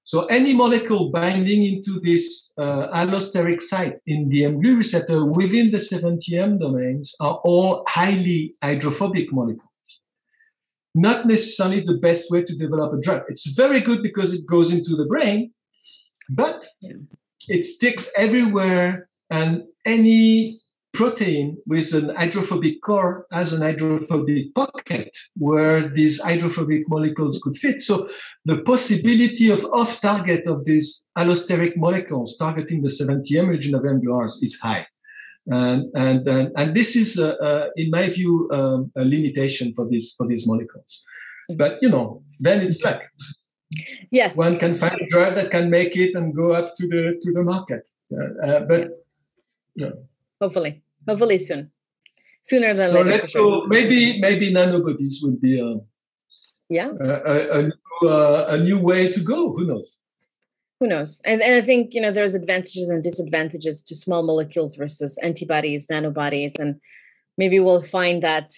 So 0.04 0.24
any 0.26 0.54
molecule 0.54 1.10
binding 1.10 1.64
into 1.66 2.00
this 2.00 2.52
uh, 2.56 2.88
allosteric 2.94 3.60
site 3.60 3.96
in 4.06 4.30
the 4.30 4.42
mGlu 4.42 4.78
receptor 4.78 5.26
within 5.26 5.70
the 5.70 5.76
7TM 5.76 6.60
domains 6.60 7.14
are 7.20 7.40
all 7.44 7.84
highly 7.86 8.54
hydrophobic 8.62 9.30
molecules. 9.32 9.64
Not 10.94 11.26
necessarily 11.26 11.82
the 11.82 11.98
best 11.98 12.30
way 12.30 12.42
to 12.42 12.56
develop 12.56 12.94
a 12.94 13.00
drug. 13.02 13.24
It's 13.28 13.54
very 13.54 13.80
good 13.80 14.02
because 14.02 14.32
it 14.32 14.46
goes 14.46 14.72
into 14.72 14.96
the 14.96 15.04
brain, 15.04 15.52
but 16.28 16.66
yeah. 16.80 16.92
it 17.48 17.64
sticks 17.64 18.10
everywhere, 18.16 19.08
and 19.30 19.62
any 19.84 20.60
protein 20.98 21.56
with 21.66 21.94
an 21.94 22.14
hydrophobic 22.16 22.82
core 22.82 23.26
has 23.30 23.52
an 23.52 23.62
hydrophobic 23.62 24.52
pocket 24.54 25.16
where 25.36 25.88
these 25.88 26.20
hydrophobic 26.20 26.82
molecules 26.88 27.40
could 27.42 27.56
fit. 27.56 27.80
So 27.80 28.08
the 28.44 28.62
possibility 28.62 29.50
of 29.50 29.64
off 29.66 30.00
target 30.00 30.46
of 30.46 30.64
these 30.64 31.06
allosteric 31.16 31.76
molecules 31.76 32.36
targeting 32.36 32.82
the 32.82 32.88
7TM 32.88 33.48
region 33.48 33.74
of 33.74 33.82
mGluRs 33.82 34.42
is 34.42 34.58
high. 34.60 34.86
And, 35.46 35.84
and, 35.94 36.26
and, 36.26 36.50
and 36.56 36.74
this 36.74 36.96
is, 36.96 37.18
uh, 37.18 37.34
uh, 37.42 37.68
in 37.76 37.90
my 37.90 38.08
view, 38.08 38.48
um, 38.52 38.90
a 38.96 39.04
limitation 39.04 39.72
for 39.74 39.88
these, 39.88 40.14
for 40.16 40.26
these 40.26 40.46
molecules. 40.48 41.04
But, 41.56 41.78
you 41.80 41.88
know, 41.88 42.22
then 42.40 42.60
it's 42.60 42.82
luck. 42.82 43.02
Yes. 44.10 44.36
One 44.36 44.58
can 44.58 44.74
find 44.74 44.98
a 45.00 45.06
drug 45.08 45.34
that 45.34 45.50
can 45.50 45.68
make 45.70 45.96
it 45.96 46.14
and 46.14 46.34
go 46.34 46.52
up 46.52 46.74
to 46.76 46.88
the 46.88 47.20
to 47.22 47.32
the 47.32 47.42
market. 47.42 47.86
Uh, 48.10 48.46
uh 48.46 48.60
but 48.60 49.04
yeah. 49.76 49.90
hopefully, 50.40 50.82
hopefully 51.06 51.38
soon, 51.38 51.70
sooner 52.42 52.72
than 52.74 52.90
so 52.90 53.02
later. 53.02 53.16
let's 53.16 53.34
go. 53.34 53.66
Maybe 53.66 54.18
maybe 54.20 54.52
nanobodies 54.52 55.16
would 55.22 55.40
be 55.40 55.60
a 55.60 55.80
yeah 56.70 56.90
a, 57.00 57.10
a, 57.34 57.58
a, 57.58 57.62
new, 57.62 58.08
uh, 58.08 58.46
a 58.48 58.58
new 58.58 58.80
way 58.80 59.12
to 59.12 59.20
go. 59.20 59.52
Who 59.52 59.66
knows? 59.66 59.98
who 60.80 60.86
knows? 60.86 61.20
And, 61.24 61.42
and 61.42 61.54
I 61.54 61.60
think 61.60 61.94
you 61.94 62.00
know 62.00 62.10
there's 62.10 62.34
advantages 62.34 62.88
and 62.88 63.02
disadvantages 63.02 63.82
to 63.84 63.94
small 63.94 64.22
molecules 64.22 64.76
versus 64.76 65.18
antibodies, 65.18 65.88
nanobodies, 65.88 66.58
and 66.58 66.80
maybe 67.36 67.60
we'll 67.60 67.82
find 67.82 68.22
that 68.22 68.52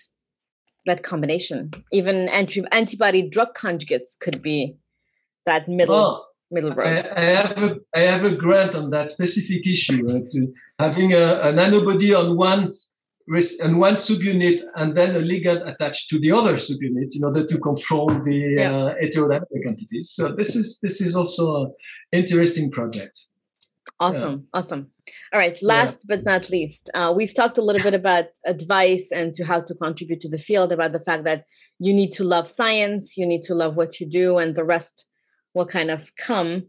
that 0.87 1.03
combination. 1.03 1.71
Even 1.93 2.29
anti- 2.29 2.65
antibody 2.73 3.23
drug 3.29 3.55
conjugates 3.55 4.19
could 4.19 4.43
be 4.43 4.77
that 5.47 5.69
middle 5.69 5.95
oh, 5.95 6.25
middle 6.51 6.75
road. 6.75 6.87
I, 6.87 7.13
I, 7.17 7.25
have 7.25 7.63
a 7.63 7.77
I 7.95 8.01
have 8.03 8.25
a 8.25 8.35
grant 8.35 8.75
on 8.75 8.91
that 8.91 9.11
specific 9.11 9.67
issue. 9.67 10.07
To 10.07 10.53
having 10.79 11.13
a, 11.13 11.41
an 11.43 11.59
antibody 11.59 12.15
on 12.15 12.37
one 12.37 12.73
and 13.63 13.79
one 13.79 13.95
subunit 13.95 14.61
and 14.75 14.97
then 14.97 15.15
a 15.15 15.21
ligand 15.21 15.67
attached 15.73 16.11
to 16.11 16.19
the 16.19 16.33
other 16.33 16.55
subunit 16.55 17.15
in 17.15 17.25
order 17.25 17.47
to 17.47 17.59
control 17.59 18.09
the 18.09 18.57
yeah. 18.59 18.75
uh, 18.75 18.95
heterodimeric 19.01 19.67
entities. 19.67 20.11
So 20.13 20.35
this 20.35 20.57
is 20.57 20.81
this 20.83 21.01
is 21.01 21.15
also 21.15 21.65
an 21.65 21.73
interesting 22.13 22.71
project. 22.71 23.17
Awesome, 24.01 24.39
yeah. 24.41 24.47
awesome. 24.55 24.91
All 25.33 25.39
right, 25.39 25.59
last 25.63 26.07
yeah. 26.09 26.17
but 26.17 26.25
not 26.25 26.49
least, 26.49 26.91
uh, 26.95 27.13
we've 27.15 27.35
talked 27.35 27.59
a 27.59 27.63
little 27.63 27.83
bit 27.83 27.95
about 27.95 28.27
advice 28.47 29.13
and 29.13 29.35
to 29.35 29.45
how 29.45 29.61
to 29.61 29.75
contribute 29.75 30.21
to 30.21 30.29
the 30.29 30.39
field. 30.39 30.73
About 30.73 30.93
the 30.93 31.01
fact 31.01 31.25
that 31.25 31.45
you 31.79 31.93
need 31.93 32.11
to 32.13 32.25
love 32.25 32.49
science, 32.49 33.17
you 33.19 33.27
need 33.27 33.43
to 33.43 33.55
love 33.55 33.77
what 33.77 34.01
you 34.01 34.07
do, 34.09 34.39
and 34.39 34.55
the 34.55 34.65
rest 34.65 35.07
will 35.55 35.67
kind 35.67 35.91
of 35.91 36.15
come 36.17 36.65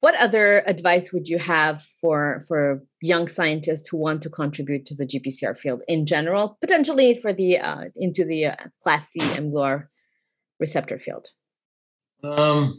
what 0.00 0.14
other 0.16 0.62
advice 0.66 1.12
would 1.12 1.26
you 1.26 1.38
have 1.38 1.82
for 2.00 2.42
for 2.46 2.82
young 3.00 3.28
scientists 3.28 3.88
who 3.88 3.96
want 3.96 4.22
to 4.22 4.30
contribute 4.30 4.84
to 4.86 4.94
the 4.94 5.06
GPCR 5.06 5.56
field 5.56 5.82
in 5.88 6.06
general, 6.06 6.58
potentially 6.60 7.14
for 7.14 7.32
the 7.32 7.58
uh, 7.58 7.84
into 7.96 8.24
the 8.24 8.46
uh, 8.46 8.56
class 8.82 9.10
C 9.10 9.20
mGluR 9.20 9.86
receptor 10.60 10.98
field? 10.98 11.28
Um, 12.22 12.72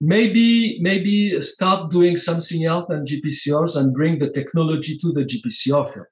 maybe 0.00 0.78
maybe 0.80 1.40
start 1.40 1.90
doing 1.90 2.16
something 2.16 2.64
else 2.64 2.86
than 2.88 3.06
GPCRs 3.06 3.76
and 3.76 3.94
bring 3.94 4.18
the 4.18 4.30
technology 4.30 4.98
to 4.98 5.12
the 5.12 5.24
GPCR 5.24 5.88
field. 5.88 6.06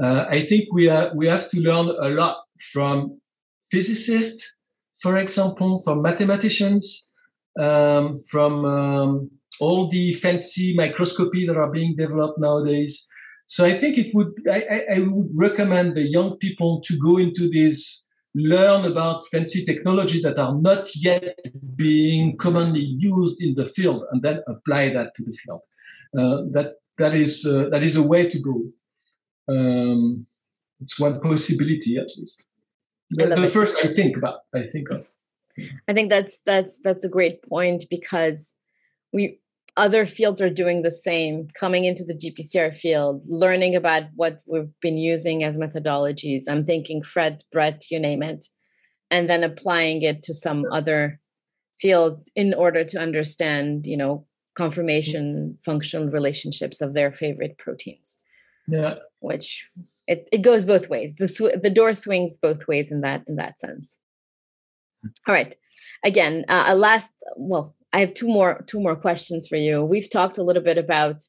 Uh, 0.00 0.26
I 0.28 0.42
think 0.42 0.68
we 0.72 0.88
are 0.88 1.10
we 1.14 1.26
have 1.26 1.48
to 1.50 1.60
learn 1.60 1.88
a 1.88 2.10
lot 2.10 2.36
from 2.72 3.20
physicists, 3.70 4.54
for 5.02 5.16
example, 5.16 5.80
from 5.84 6.02
mathematicians, 6.02 7.07
um, 7.58 8.22
from 8.30 8.64
um, 8.64 9.30
all 9.60 9.88
the 9.90 10.14
fancy 10.14 10.74
microscopy 10.76 11.46
that 11.46 11.56
are 11.56 11.70
being 11.70 11.96
developed 11.96 12.38
nowadays. 12.38 13.06
So 13.46 13.64
I 13.64 13.72
think 13.72 13.96
it 13.98 14.14
would 14.14 14.32
I, 14.50 14.82
I 14.96 14.98
would 15.00 15.30
recommend 15.34 15.94
the 15.94 16.02
young 16.02 16.36
people 16.36 16.82
to 16.82 16.98
go 16.98 17.16
into 17.16 17.48
this, 17.48 18.06
learn 18.34 18.84
about 18.84 19.26
fancy 19.28 19.64
technology 19.64 20.20
that 20.22 20.38
are 20.38 20.54
not 20.60 20.94
yet 20.94 21.38
being 21.74 22.36
commonly 22.36 22.86
used 22.98 23.40
in 23.40 23.54
the 23.54 23.64
field, 23.64 24.04
and 24.10 24.22
then 24.22 24.42
apply 24.46 24.90
that 24.92 25.14
to 25.16 25.24
the 25.24 25.32
field. 25.32 25.62
Uh, 26.16 26.42
that 26.52 26.74
that 26.98 27.14
is 27.14 27.46
uh, 27.46 27.68
that 27.70 27.82
is 27.82 27.96
a 27.96 28.02
way 28.02 28.28
to 28.28 28.38
go. 28.38 28.62
Um, 29.48 30.26
it's 30.80 30.98
one 31.00 31.20
possibility 31.20 31.96
at 31.96 32.08
least. 32.18 32.48
The, 33.10 33.26
the 33.28 33.48
first 33.48 33.78
I 33.82 33.88
think 33.94 34.16
about, 34.16 34.40
I 34.54 34.62
think 34.62 34.90
of. 34.90 35.06
I 35.88 35.92
think 35.92 36.10
that's 36.10 36.40
that's 36.44 36.78
that's 36.80 37.04
a 37.04 37.08
great 37.08 37.42
point 37.42 37.84
because 37.90 38.54
we 39.12 39.40
other 39.78 40.06
fields 40.06 40.40
are 40.42 40.50
doing 40.50 40.82
the 40.82 40.90
same 40.90 41.48
coming 41.54 41.84
into 41.84 42.04
the 42.04 42.14
GPCR 42.14 42.74
field, 42.74 43.22
learning 43.28 43.76
about 43.76 44.04
what 44.16 44.40
we've 44.46 44.72
been 44.82 44.98
using 44.98 45.44
as 45.44 45.56
methodologies. 45.56 46.42
I'm 46.48 46.66
thinking 46.66 47.00
FRET, 47.00 47.44
BRET, 47.52 47.84
you 47.88 48.00
name 48.00 48.22
it, 48.22 48.46
and 49.08 49.30
then 49.30 49.44
applying 49.44 50.02
it 50.02 50.22
to 50.24 50.34
some 50.34 50.64
other 50.72 51.20
field 51.78 52.28
in 52.34 52.54
order 52.54 52.82
to 52.84 52.98
understand, 52.98 53.86
you 53.86 53.96
know, 53.96 54.26
conformation 54.56 55.56
functional 55.64 56.08
relationships 56.08 56.80
of 56.80 56.92
their 56.92 57.12
favorite 57.12 57.56
proteins. 57.58 58.16
Yeah. 58.66 58.96
Which 59.20 59.68
it, 60.08 60.28
it 60.32 60.42
goes 60.42 60.64
both 60.64 60.90
ways. 60.90 61.14
The 61.14 61.28
sw- 61.28 61.62
the 61.62 61.70
door 61.70 61.94
swings 61.94 62.38
both 62.38 62.66
ways 62.66 62.90
in 62.90 63.02
that 63.02 63.22
in 63.28 63.36
that 63.36 63.60
sense. 63.60 63.98
All 65.26 65.34
right. 65.34 65.54
Again, 66.04 66.44
uh, 66.48 66.64
a 66.68 66.76
last 66.76 67.12
well, 67.36 67.74
I 67.92 68.00
have 68.00 68.14
two 68.14 68.28
more 68.28 68.64
two 68.66 68.80
more 68.80 68.96
questions 68.96 69.48
for 69.48 69.56
you. 69.56 69.84
We've 69.84 70.10
talked 70.10 70.38
a 70.38 70.42
little 70.42 70.62
bit 70.62 70.78
about, 70.78 71.22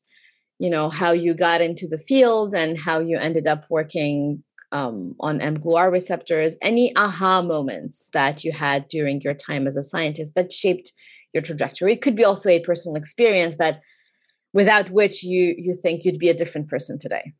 you 0.60 0.70
know, 0.70 0.90
how 0.90 1.12
you 1.12 1.34
got 1.34 1.62
into 1.62 1.88
the 1.88 1.98
field 1.98 2.54
and 2.54 2.78
how 2.78 3.00
you 3.00 3.18
ended 3.18 3.48
up 3.48 3.66
working 3.70 4.44
um, 4.72 5.16
on 5.20 5.40
mGluR 5.40 5.92
receptors. 5.92 6.58
Any 6.62 6.96
aha 6.96 7.42
moments 7.42 8.10
that 8.14 8.44
you 8.44 8.52
had 8.52 8.88
during 8.88 9.22
your 9.22 9.34
time 9.34 9.68
as 9.68 9.78
a 9.78 9.84
scientist 9.84 10.36
that 10.36 10.52
shaped 10.52 10.92
your 11.34 11.44
trajectory? 11.44 11.94
It 11.94 12.02
could 12.02 12.16
be 12.16 12.26
also 12.26 12.50
a 12.50 12.60
personal 12.60 12.96
experience 12.96 13.58
that, 13.58 13.82
without 14.54 14.90
which 14.92 15.24
you 15.24 15.56
you 15.58 15.74
think 15.74 16.06
you'd 16.06 16.20
be 16.20 16.30
a 16.30 16.34
different 16.34 16.68
person 16.68 17.00
today. 17.00 17.34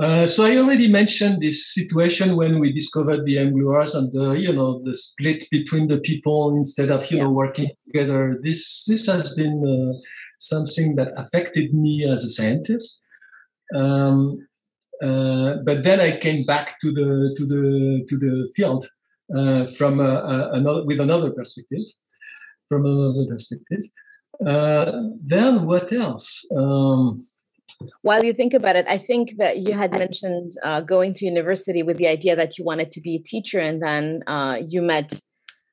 Uh, 0.00 0.26
so 0.26 0.46
I 0.46 0.56
already 0.56 0.90
mentioned 0.90 1.42
this 1.42 1.74
situation 1.74 2.34
when 2.34 2.58
we 2.58 2.72
discovered 2.72 3.26
the 3.26 3.36
mGluRs 3.36 3.94
and 3.94 4.10
the 4.12 4.32
you 4.32 4.50
know 4.50 4.80
the 4.82 4.94
split 4.94 5.44
between 5.50 5.88
the 5.88 6.00
people 6.00 6.56
instead 6.56 6.90
of 6.90 7.10
you 7.10 7.18
yeah. 7.18 7.24
know 7.24 7.30
working 7.30 7.68
together. 7.86 8.40
This 8.42 8.84
this 8.86 9.06
has 9.08 9.34
been 9.34 9.58
uh, 9.62 9.98
something 10.38 10.96
that 10.96 11.12
affected 11.18 11.74
me 11.74 12.08
as 12.10 12.24
a 12.24 12.30
scientist. 12.30 13.02
Um, 13.74 14.48
uh, 15.02 15.56
but 15.66 15.84
then 15.84 16.00
I 16.00 16.16
came 16.16 16.46
back 16.46 16.80
to 16.80 16.92
the 16.92 17.34
to 17.36 17.44
the 17.44 18.04
to 18.08 18.18
the 18.18 18.50
field 18.56 18.86
uh, 19.36 19.66
from 19.66 20.00
a, 20.00 20.14
a, 20.34 20.52
another 20.52 20.84
with 20.86 21.00
another 21.00 21.30
perspective, 21.30 21.84
from 22.70 22.86
another 22.86 23.26
perspective. 23.28 23.82
Uh, 24.46 25.10
then 25.22 25.66
what 25.66 25.92
else? 25.92 26.46
Um, 26.56 27.20
while 28.02 28.24
you 28.24 28.32
think 28.32 28.54
about 28.54 28.76
it, 28.76 28.86
I 28.88 28.98
think 28.98 29.36
that 29.38 29.58
you 29.58 29.72
had 29.72 29.98
mentioned 29.98 30.52
uh, 30.62 30.80
going 30.80 31.14
to 31.14 31.24
university 31.24 31.82
with 31.82 31.96
the 31.96 32.08
idea 32.08 32.36
that 32.36 32.58
you 32.58 32.64
wanted 32.64 32.92
to 32.92 33.00
be 33.00 33.16
a 33.16 33.22
teacher, 33.22 33.58
and 33.58 33.82
then 33.82 34.22
uh, 34.26 34.60
you 34.66 34.82
met 34.82 35.12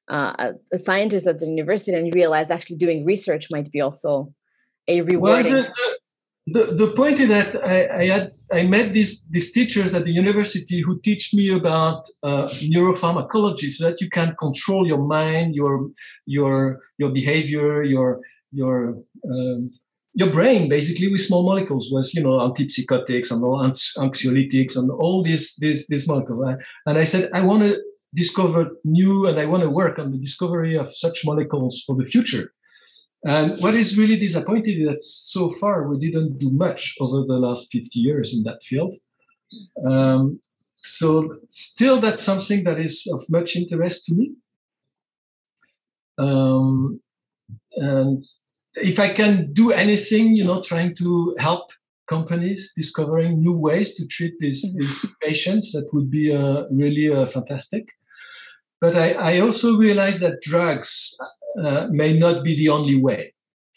uh, 0.08 0.54
a 0.72 0.78
scientist 0.78 1.28
at 1.28 1.40
the 1.40 1.48
university, 1.48 1.94
and 1.94 2.08
you 2.08 2.12
realized 2.14 2.52
actually 2.52 2.78
doing 2.78 3.06
research 3.06 3.48
might 3.52 3.72
be 3.72 3.82
also 3.82 4.34
a 4.88 5.02
rewarding. 5.02 5.54
Well, 5.54 5.68
the, 6.48 6.64
the, 6.64 6.86
the, 6.86 6.92
point 6.94 7.20
is 7.20 7.28
that 7.28 7.62
I, 7.62 8.02
I, 8.02 8.06
had 8.06 8.32
I 8.54 8.64
met 8.64 8.94
these 8.94 9.26
these 9.30 9.52
teachers 9.52 9.94
at 9.94 10.06
the 10.06 10.12
university 10.12 10.80
who 10.80 11.02
teach 11.02 11.34
me 11.34 11.54
about 11.54 12.08
uh, 12.24 12.48
neuropharmacology, 12.74 13.70
so 13.72 13.90
that 13.90 14.00
you 14.00 14.10
can 14.10 14.34
control 14.40 14.88
your 14.88 15.02
mind, 15.02 15.56
your 15.56 15.90
your 16.26 16.80
your 16.98 17.10
behavior, 17.10 17.84
your 17.84 18.22
your 18.54 18.98
um, 19.30 19.72
your 20.20 20.32
brain 20.32 20.68
basically 20.68 21.10
with 21.12 21.22
small 21.22 21.44
molecules 21.44 21.90
was 21.92 22.14
you 22.16 22.24
know 22.24 22.36
antipsychotics 22.48 23.30
and 23.32 23.44
all 23.44 23.60
anxiolytics 24.06 24.76
and 24.76 24.90
all 24.92 25.24
these 25.24 25.56
these 25.62 25.88
these 25.88 26.08
molecules 26.08 26.56
and 26.88 26.98
i 26.98 27.06
said 27.12 27.30
i 27.34 27.42
want 27.42 27.62
to 27.64 27.72
discover 28.14 28.72
new 28.84 29.28
and 29.28 29.40
i 29.40 29.46
want 29.46 29.64
to 29.64 29.70
work 29.70 30.00
on 30.00 30.12
the 30.12 30.22
discovery 30.28 30.76
of 30.76 30.88
such 30.94 31.26
molecules 31.26 31.84
for 31.86 31.96
the 31.96 32.06
future. 32.06 32.52
And 33.24 33.60
what 33.62 33.74
is 33.74 33.98
really 33.98 34.18
disappointing 34.18 34.80
is 34.80 34.88
that 34.88 35.02
so 35.02 35.52
far 35.52 35.88
we 35.88 35.98
didn't 35.98 36.38
do 36.38 36.52
much 36.52 36.96
over 37.00 37.26
the 37.26 37.40
last 37.40 37.72
50 37.72 38.00
years 38.00 38.34
in 38.34 38.44
that 38.44 38.62
field. 38.64 38.94
Um, 39.90 40.40
so 40.78 41.38
still 41.50 42.00
that's 42.00 42.24
something 42.24 42.64
that 42.66 42.80
is 42.80 43.08
of 43.12 43.24
much 43.30 43.56
interest 43.56 44.06
to 44.06 44.14
me. 44.14 44.36
Um, 46.20 47.02
and 47.76 48.24
if 48.82 49.00
I 49.00 49.10
can 49.10 49.52
do 49.54 49.72
anything, 49.72 50.36
you 50.36 50.46
know, 50.46 50.62
trying 50.62 50.96
to 50.96 51.36
help 51.40 51.72
companies 52.08 52.74
discovering 52.76 53.40
new 53.40 53.58
ways 53.58 53.96
to 53.96 54.08
treat 54.08 54.34
these, 54.40 54.66
mm-hmm. 54.66 54.80
these 54.80 55.06
patients, 55.22 55.72
that 55.74 55.88
would 55.94 56.10
be 56.10 56.34
uh, 56.34 56.64
really 56.72 57.14
uh, 57.14 57.26
fantastic. 57.26 57.90
But 58.80 58.96
I, 58.96 59.14
I, 59.14 59.40
also 59.40 59.76
realize 59.78 60.20
that 60.20 60.42
drugs 60.42 61.18
uh, 61.64 61.88
may 61.90 62.18
not 62.18 62.44
be 62.44 62.56
the 62.56 62.70
only 62.70 63.02
way 63.02 63.34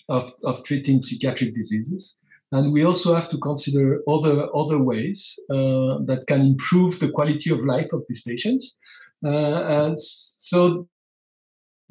of, 0.08 0.30
of 0.44 0.62
treating 0.64 1.02
psychiatric 1.02 1.54
diseases. 1.54 2.16
And 2.52 2.72
we 2.72 2.84
also 2.84 3.14
have 3.14 3.30
to 3.30 3.38
consider 3.38 4.00
other, 4.08 4.54
other 4.54 4.78
ways 4.78 5.38
uh, 5.48 6.04
that 6.04 6.24
can 6.26 6.42
improve 6.42 6.98
the 6.98 7.08
quality 7.08 7.50
of 7.50 7.64
life 7.64 7.92
of 7.92 8.02
these 8.08 8.22
patients. 8.22 8.76
Uh, 9.24 9.86
and 9.86 10.00
so 10.00 10.86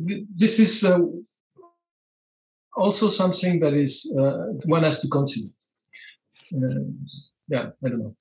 th- 0.05 0.25
this 0.35 0.59
is 0.59 0.83
uh, 0.83 0.99
also 2.79 3.09
something 3.09 3.59
that 3.59 3.73
is 3.73 4.11
uh, 4.17 4.53
one 4.65 4.83
has 4.83 4.99
to 5.01 5.07
consider. 5.07 5.49
Uh, 6.55 6.81
yeah, 7.47 7.69
I 7.83 7.89
don't 7.89 7.99
know. 7.99 8.15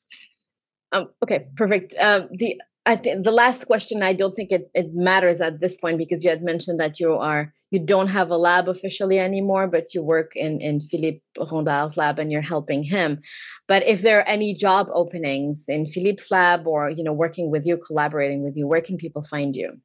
Um, 0.93 1.09
okay, 1.23 1.47
perfect. 1.57 1.95
Uh, 1.99 2.23
the 2.33 2.61
I 2.87 2.97
think 2.97 3.25
the 3.25 3.31
last 3.31 3.67
question 3.67 4.03
I 4.03 4.15
don't 4.15 4.35
think 4.35 4.51
it, 4.51 4.71
it 4.75 4.95
matters 4.95 5.43
at 5.43 5.61
this 5.61 5.77
point 5.77 5.99
because 5.99 6.25
you 6.25 6.31
had 6.31 6.43
mentioned 6.43 6.81
that 6.81 6.99
you 6.99 7.13
are 7.15 7.53
you 7.71 7.79
don't 7.79 8.09
have 8.09 8.31
a 8.31 8.39
lab 8.39 8.67
officially 8.67 9.19
anymore, 9.19 9.67
but 9.67 9.95
you 9.95 10.03
work 10.03 10.35
in 10.35 10.61
in 10.61 10.81
Philippe 10.81 11.21
Rondard's 11.39 11.97
lab 11.99 12.19
and 12.19 12.33
you're 12.33 12.51
helping 12.55 12.83
him. 12.83 13.21
But 13.67 13.87
if 13.87 14.01
there 14.01 14.19
are 14.21 14.29
any 14.37 14.55
job 14.55 14.89
openings 14.95 15.67
in 15.69 15.87
Philippe's 15.87 16.31
lab 16.31 16.67
or 16.67 16.89
you 16.89 17.05
know 17.05 17.13
working 17.13 17.51
with 17.51 17.67
you, 17.67 17.77
collaborating 17.77 18.43
with 18.43 18.57
you, 18.57 18.67
where 18.67 18.81
can 18.81 18.97
people 18.97 19.23
find 19.23 19.55
you? 19.55 19.79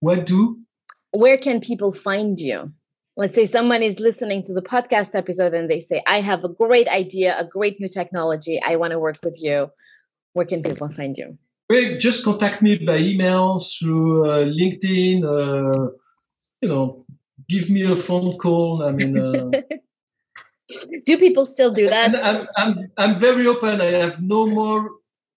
What 0.00 0.26
do 0.26 0.60
where 1.12 1.38
can 1.38 1.60
people 1.60 1.92
find 1.92 2.38
you? 2.38 2.72
Let's 3.20 3.34
say 3.34 3.44
someone 3.44 3.82
is 3.82 4.00
listening 4.00 4.42
to 4.44 4.54
the 4.54 4.62
podcast 4.62 5.14
episode 5.14 5.52
and 5.52 5.70
they 5.70 5.78
say, 5.78 6.02
I 6.06 6.22
have 6.22 6.42
a 6.42 6.48
great 6.48 6.88
idea, 6.88 7.36
a 7.38 7.44
great 7.44 7.78
new 7.78 7.86
technology. 7.86 8.58
I 8.64 8.76
want 8.76 8.92
to 8.92 8.98
work 8.98 9.18
with 9.22 9.36
you. 9.38 9.70
Where 10.32 10.46
can 10.46 10.62
people 10.62 10.88
find 10.88 11.14
you? 11.18 11.36
Just 11.98 12.24
contact 12.24 12.62
me 12.62 12.78
by 12.78 12.96
email 12.96 13.58
through 13.58 14.24
uh, 14.24 14.44
LinkedIn. 14.46 15.18
Uh, 15.22 15.90
you 16.62 16.68
know, 16.70 17.04
give 17.46 17.68
me 17.68 17.82
a 17.82 17.94
phone 17.94 18.38
call. 18.38 18.84
I 18.88 18.92
mean, 18.92 19.18
uh, 19.18 19.50
do 21.04 21.18
people 21.18 21.44
still 21.44 21.74
do 21.74 21.90
that? 21.90 22.18
I'm, 22.24 22.46
I'm, 22.56 22.90
I'm 22.96 23.14
very 23.16 23.46
open. 23.46 23.82
I 23.82 23.90
have 24.04 24.22
no 24.22 24.46
more 24.46 24.92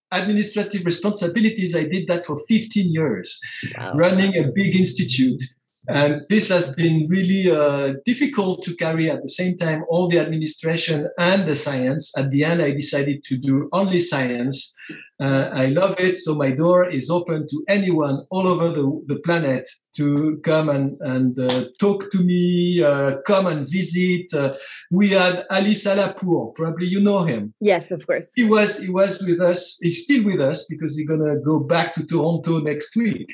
administrative 0.10 0.86
responsibilities. 0.86 1.76
I 1.76 1.84
did 1.84 2.08
that 2.08 2.26
for 2.26 2.40
15 2.48 2.94
years, 2.94 3.42
wow. 3.78 3.94
running 3.96 4.38
a 4.38 4.50
big 4.56 4.78
institute. 4.78 5.44
And 5.88 6.22
this 6.30 6.50
has 6.50 6.74
been 6.76 7.08
really 7.10 7.52
uh, 7.52 7.96
difficult 8.06 8.64
to 8.64 8.76
carry 8.76 9.10
at 9.10 9.22
the 9.22 9.30
same 9.30 9.58
time 9.58 9.84
all 9.90 10.08
the 10.08 10.20
administration 10.20 11.10
and 11.18 11.46
the 11.46 11.56
science. 11.56 12.18
At 12.18 12.32
the 12.32 12.46
end, 12.46 12.62
I 12.62 12.72
decided 12.72 13.24
to 13.26 13.38
do 13.38 13.68
only 13.74 14.00
science. 14.00 14.74
Uh, 15.20 15.50
I 15.54 15.68
love 15.68 15.96
it. 16.00 16.20
So 16.20 16.36
my 16.36 16.52
door 16.52 16.90
is 16.90 17.10
open 17.10 17.48
to 17.50 17.64
anyone 17.68 18.26
all 18.30 18.48
over 18.48 18.70
the, 18.70 19.04
the 19.08 19.20
planet 19.22 19.70
to 19.98 20.40
come 20.44 20.70
and, 20.70 20.98
and 21.02 21.38
uh, 21.38 21.66
talk 21.80 22.10
to 22.12 22.20
me, 22.24 22.82
uh, 22.82 23.18
come 23.28 23.48
and 23.48 23.70
visit. 23.70 24.34
Uh, 24.34 24.54
we 24.90 25.10
had 25.10 25.46
Ali 25.50 25.74
Salahpour. 25.74 26.56
Probably 26.56 26.88
you 26.88 27.02
know 27.02 27.26
him. 27.26 27.54
Yes, 27.60 27.92
of 27.92 28.08
course. 28.08 28.32
He 28.34 28.44
was, 28.44 28.80
he 28.80 28.90
was 28.90 29.22
with 29.22 29.42
us. 29.42 29.78
He's 29.82 30.04
still 30.06 30.24
with 30.24 30.40
us 30.40 30.66
because 30.70 30.98
he's 30.98 31.08
going 31.08 31.26
to 31.26 31.40
go 31.44 31.60
back 31.60 31.94
to 31.96 32.06
Toronto 32.06 32.60
next 32.60 32.96
week. 32.96 33.28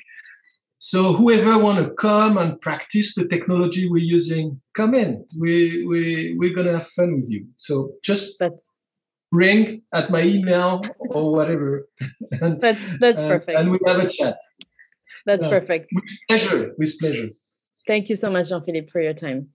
So 0.80 1.14
whoever 1.14 1.60
want 1.60 1.78
to 1.84 1.92
come 1.92 2.38
and 2.38 2.60
practice 2.62 3.14
the 3.14 3.28
technology 3.28 3.90
we're 3.90 3.98
using, 3.98 4.62
come 4.76 4.96
in. 4.96 5.26
We 5.38 5.86
we 5.86 6.36
we're 6.38 6.56
gonna 6.56 6.74
have 6.74 6.88
fun 6.88 7.20
with 7.20 7.30
you. 7.30 7.48
So 7.58 7.92
just 8.02 8.40
but, 8.40 8.54
ring 9.32 9.84
at 9.94 10.10
my 10.10 10.22
email 10.22 10.82
or 11.10 11.34
whatever. 11.34 11.88
and, 12.32 12.62
that's 12.62 12.86
that's 13.02 13.24
perfect. 13.24 13.60
And 13.60 13.72
we 13.72 13.80
have 13.86 14.00
a 14.00 14.10
chat. 14.10 14.38
That's 15.26 15.46
uh, 15.46 15.50
perfect. 15.50 15.90
With 15.94 16.06
pleasure. 16.30 16.74
With 16.78 16.98
pleasure. 16.98 17.30
Thank 17.86 18.08
you 18.08 18.16
so 18.16 18.30
much, 18.30 18.50
Jean-Philippe, 18.50 18.90
for 18.90 19.02
your 19.02 19.14
time. 19.14 19.50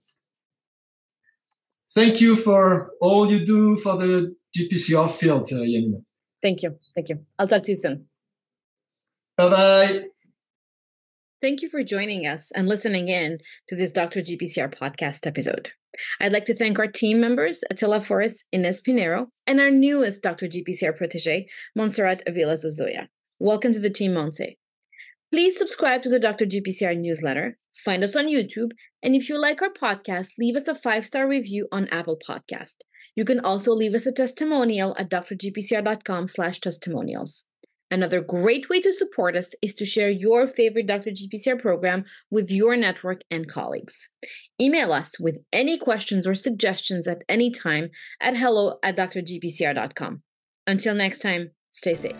Thank 1.93 2.21
you 2.21 2.35
for 2.35 2.91
all 3.01 3.31
you 3.31 3.45
do 3.45 3.77
for 3.77 3.97
the 3.97 4.35
GPCR 4.55 5.09
field, 5.09 5.49
uh, 5.51 5.57
Yamina. 5.57 6.03
Thank 6.43 6.61
you. 6.61 6.77
Thank 6.93 7.09
you. 7.09 7.25
I'll 7.39 7.47
talk 7.47 7.63
to 7.63 7.71
you 7.71 7.77
soon. 7.77 8.05
Bye 9.37 9.49
bye. 9.49 10.05
Thank 11.45 11.61
you 11.61 11.69
for 11.69 11.83
joining 11.83 12.25
us 12.25 12.51
and 12.55 12.67
listening 12.67 13.07
in 13.07 13.37
to 13.69 13.75
this 13.75 13.91
Dr. 13.91 14.21
GPCR 14.21 14.73
podcast 14.73 15.27
episode. 15.27 15.69
I'd 16.19 16.33
like 16.33 16.45
to 16.45 16.55
thank 16.55 16.79
our 16.79 16.87
team 16.87 17.21
members, 17.21 17.63
Attila 17.69 18.01
Forrest, 18.01 18.45
Ines 18.51 18.81
Pinero, 18.81 19.27
and 19.45 19.61
our 19.61 19.69
newest 19.69 20.23
Dr. 20.23 20.47
GPCR 20.47 20.97
protege, 20.97 21.45
Montserrat 21.75 22.23
Avila 22.25 22.55
Zozoya. 22.55 23.09
Welcome 23.37 23.73
to 23.73 23.79
the 23.79 23.91
team, 23.91 24.13
Monse. 24.13 24.57
Please 25.31 25.55
subscribe 25.55 26.01
to 26.01 26.09
the 26.09 26.17
Dr. 26.17 26.47
GPCR 26.47 26.97
newsletter, 26.97 27.59
find 27.75 28.03
us 28.03 28.15
on 28.15 28.25
YouTube, 28.25 28.71
and 29.03 29.13
if 29.13 29.29
you 29.29 29.37
like 29.37 29.61
our 29.61 29.69
podcast, 29.69 30.29
leave 30.39 30.55
us 30.55 30.67
a 30.67 30.73
five-star 30.73 31.29
review 31.29 31.67
on 31.71 31.87
Apple 31.89 32.17
Podcast. 32.27 32.73
You 33.15 33.23
can 33.23 33.39
also 33.39 33.71
leave 33.71 33.93
us 33.93 34.07
a 34.07 34.11
testimonial 34.11 34.95
at 34.97 35.11
drgpcr.com 35.11 36.27
slash 36.27 36.59
testimonials. 36.59 37.43
Another 37.95 38.19
great 38.19 38.67
way 38.67 38.81
to 38.81 38.91
support 38.91 39.37
us 39.37 39.55
is 39.61 39.73
to 39.75 39.85
share 39.85 40.09
your 40.09 40.47
favorite 40.47 40.85
Dr. 40.85 41.11
GPCR 41.11 41.57
program 41.57 42.03
with 42.29 42.51
your 42.51 42.75
network 42.75 43.21
and 43.31 43.47
colleagues. 43.47 44.09
Email 44.59 44.91
us 44.91 45.17
with 45.17 45.37
any 45.53 45.77
questions 45.77 46.27
or 46.27 46.35
suggestions 46.35 47.07
at 47.07 47.21
any 47.29 47.49
time 47.49 47.91
at 48.19 48.35
hello 48.35 48.79
at 48.83 48.97
drgpcr.com. 48.97 50.23
Until 50.67 50.93
next 50.93 51.19
time, 51.19 51.51
stay 51.71 51.95
safe. 51.95 52.17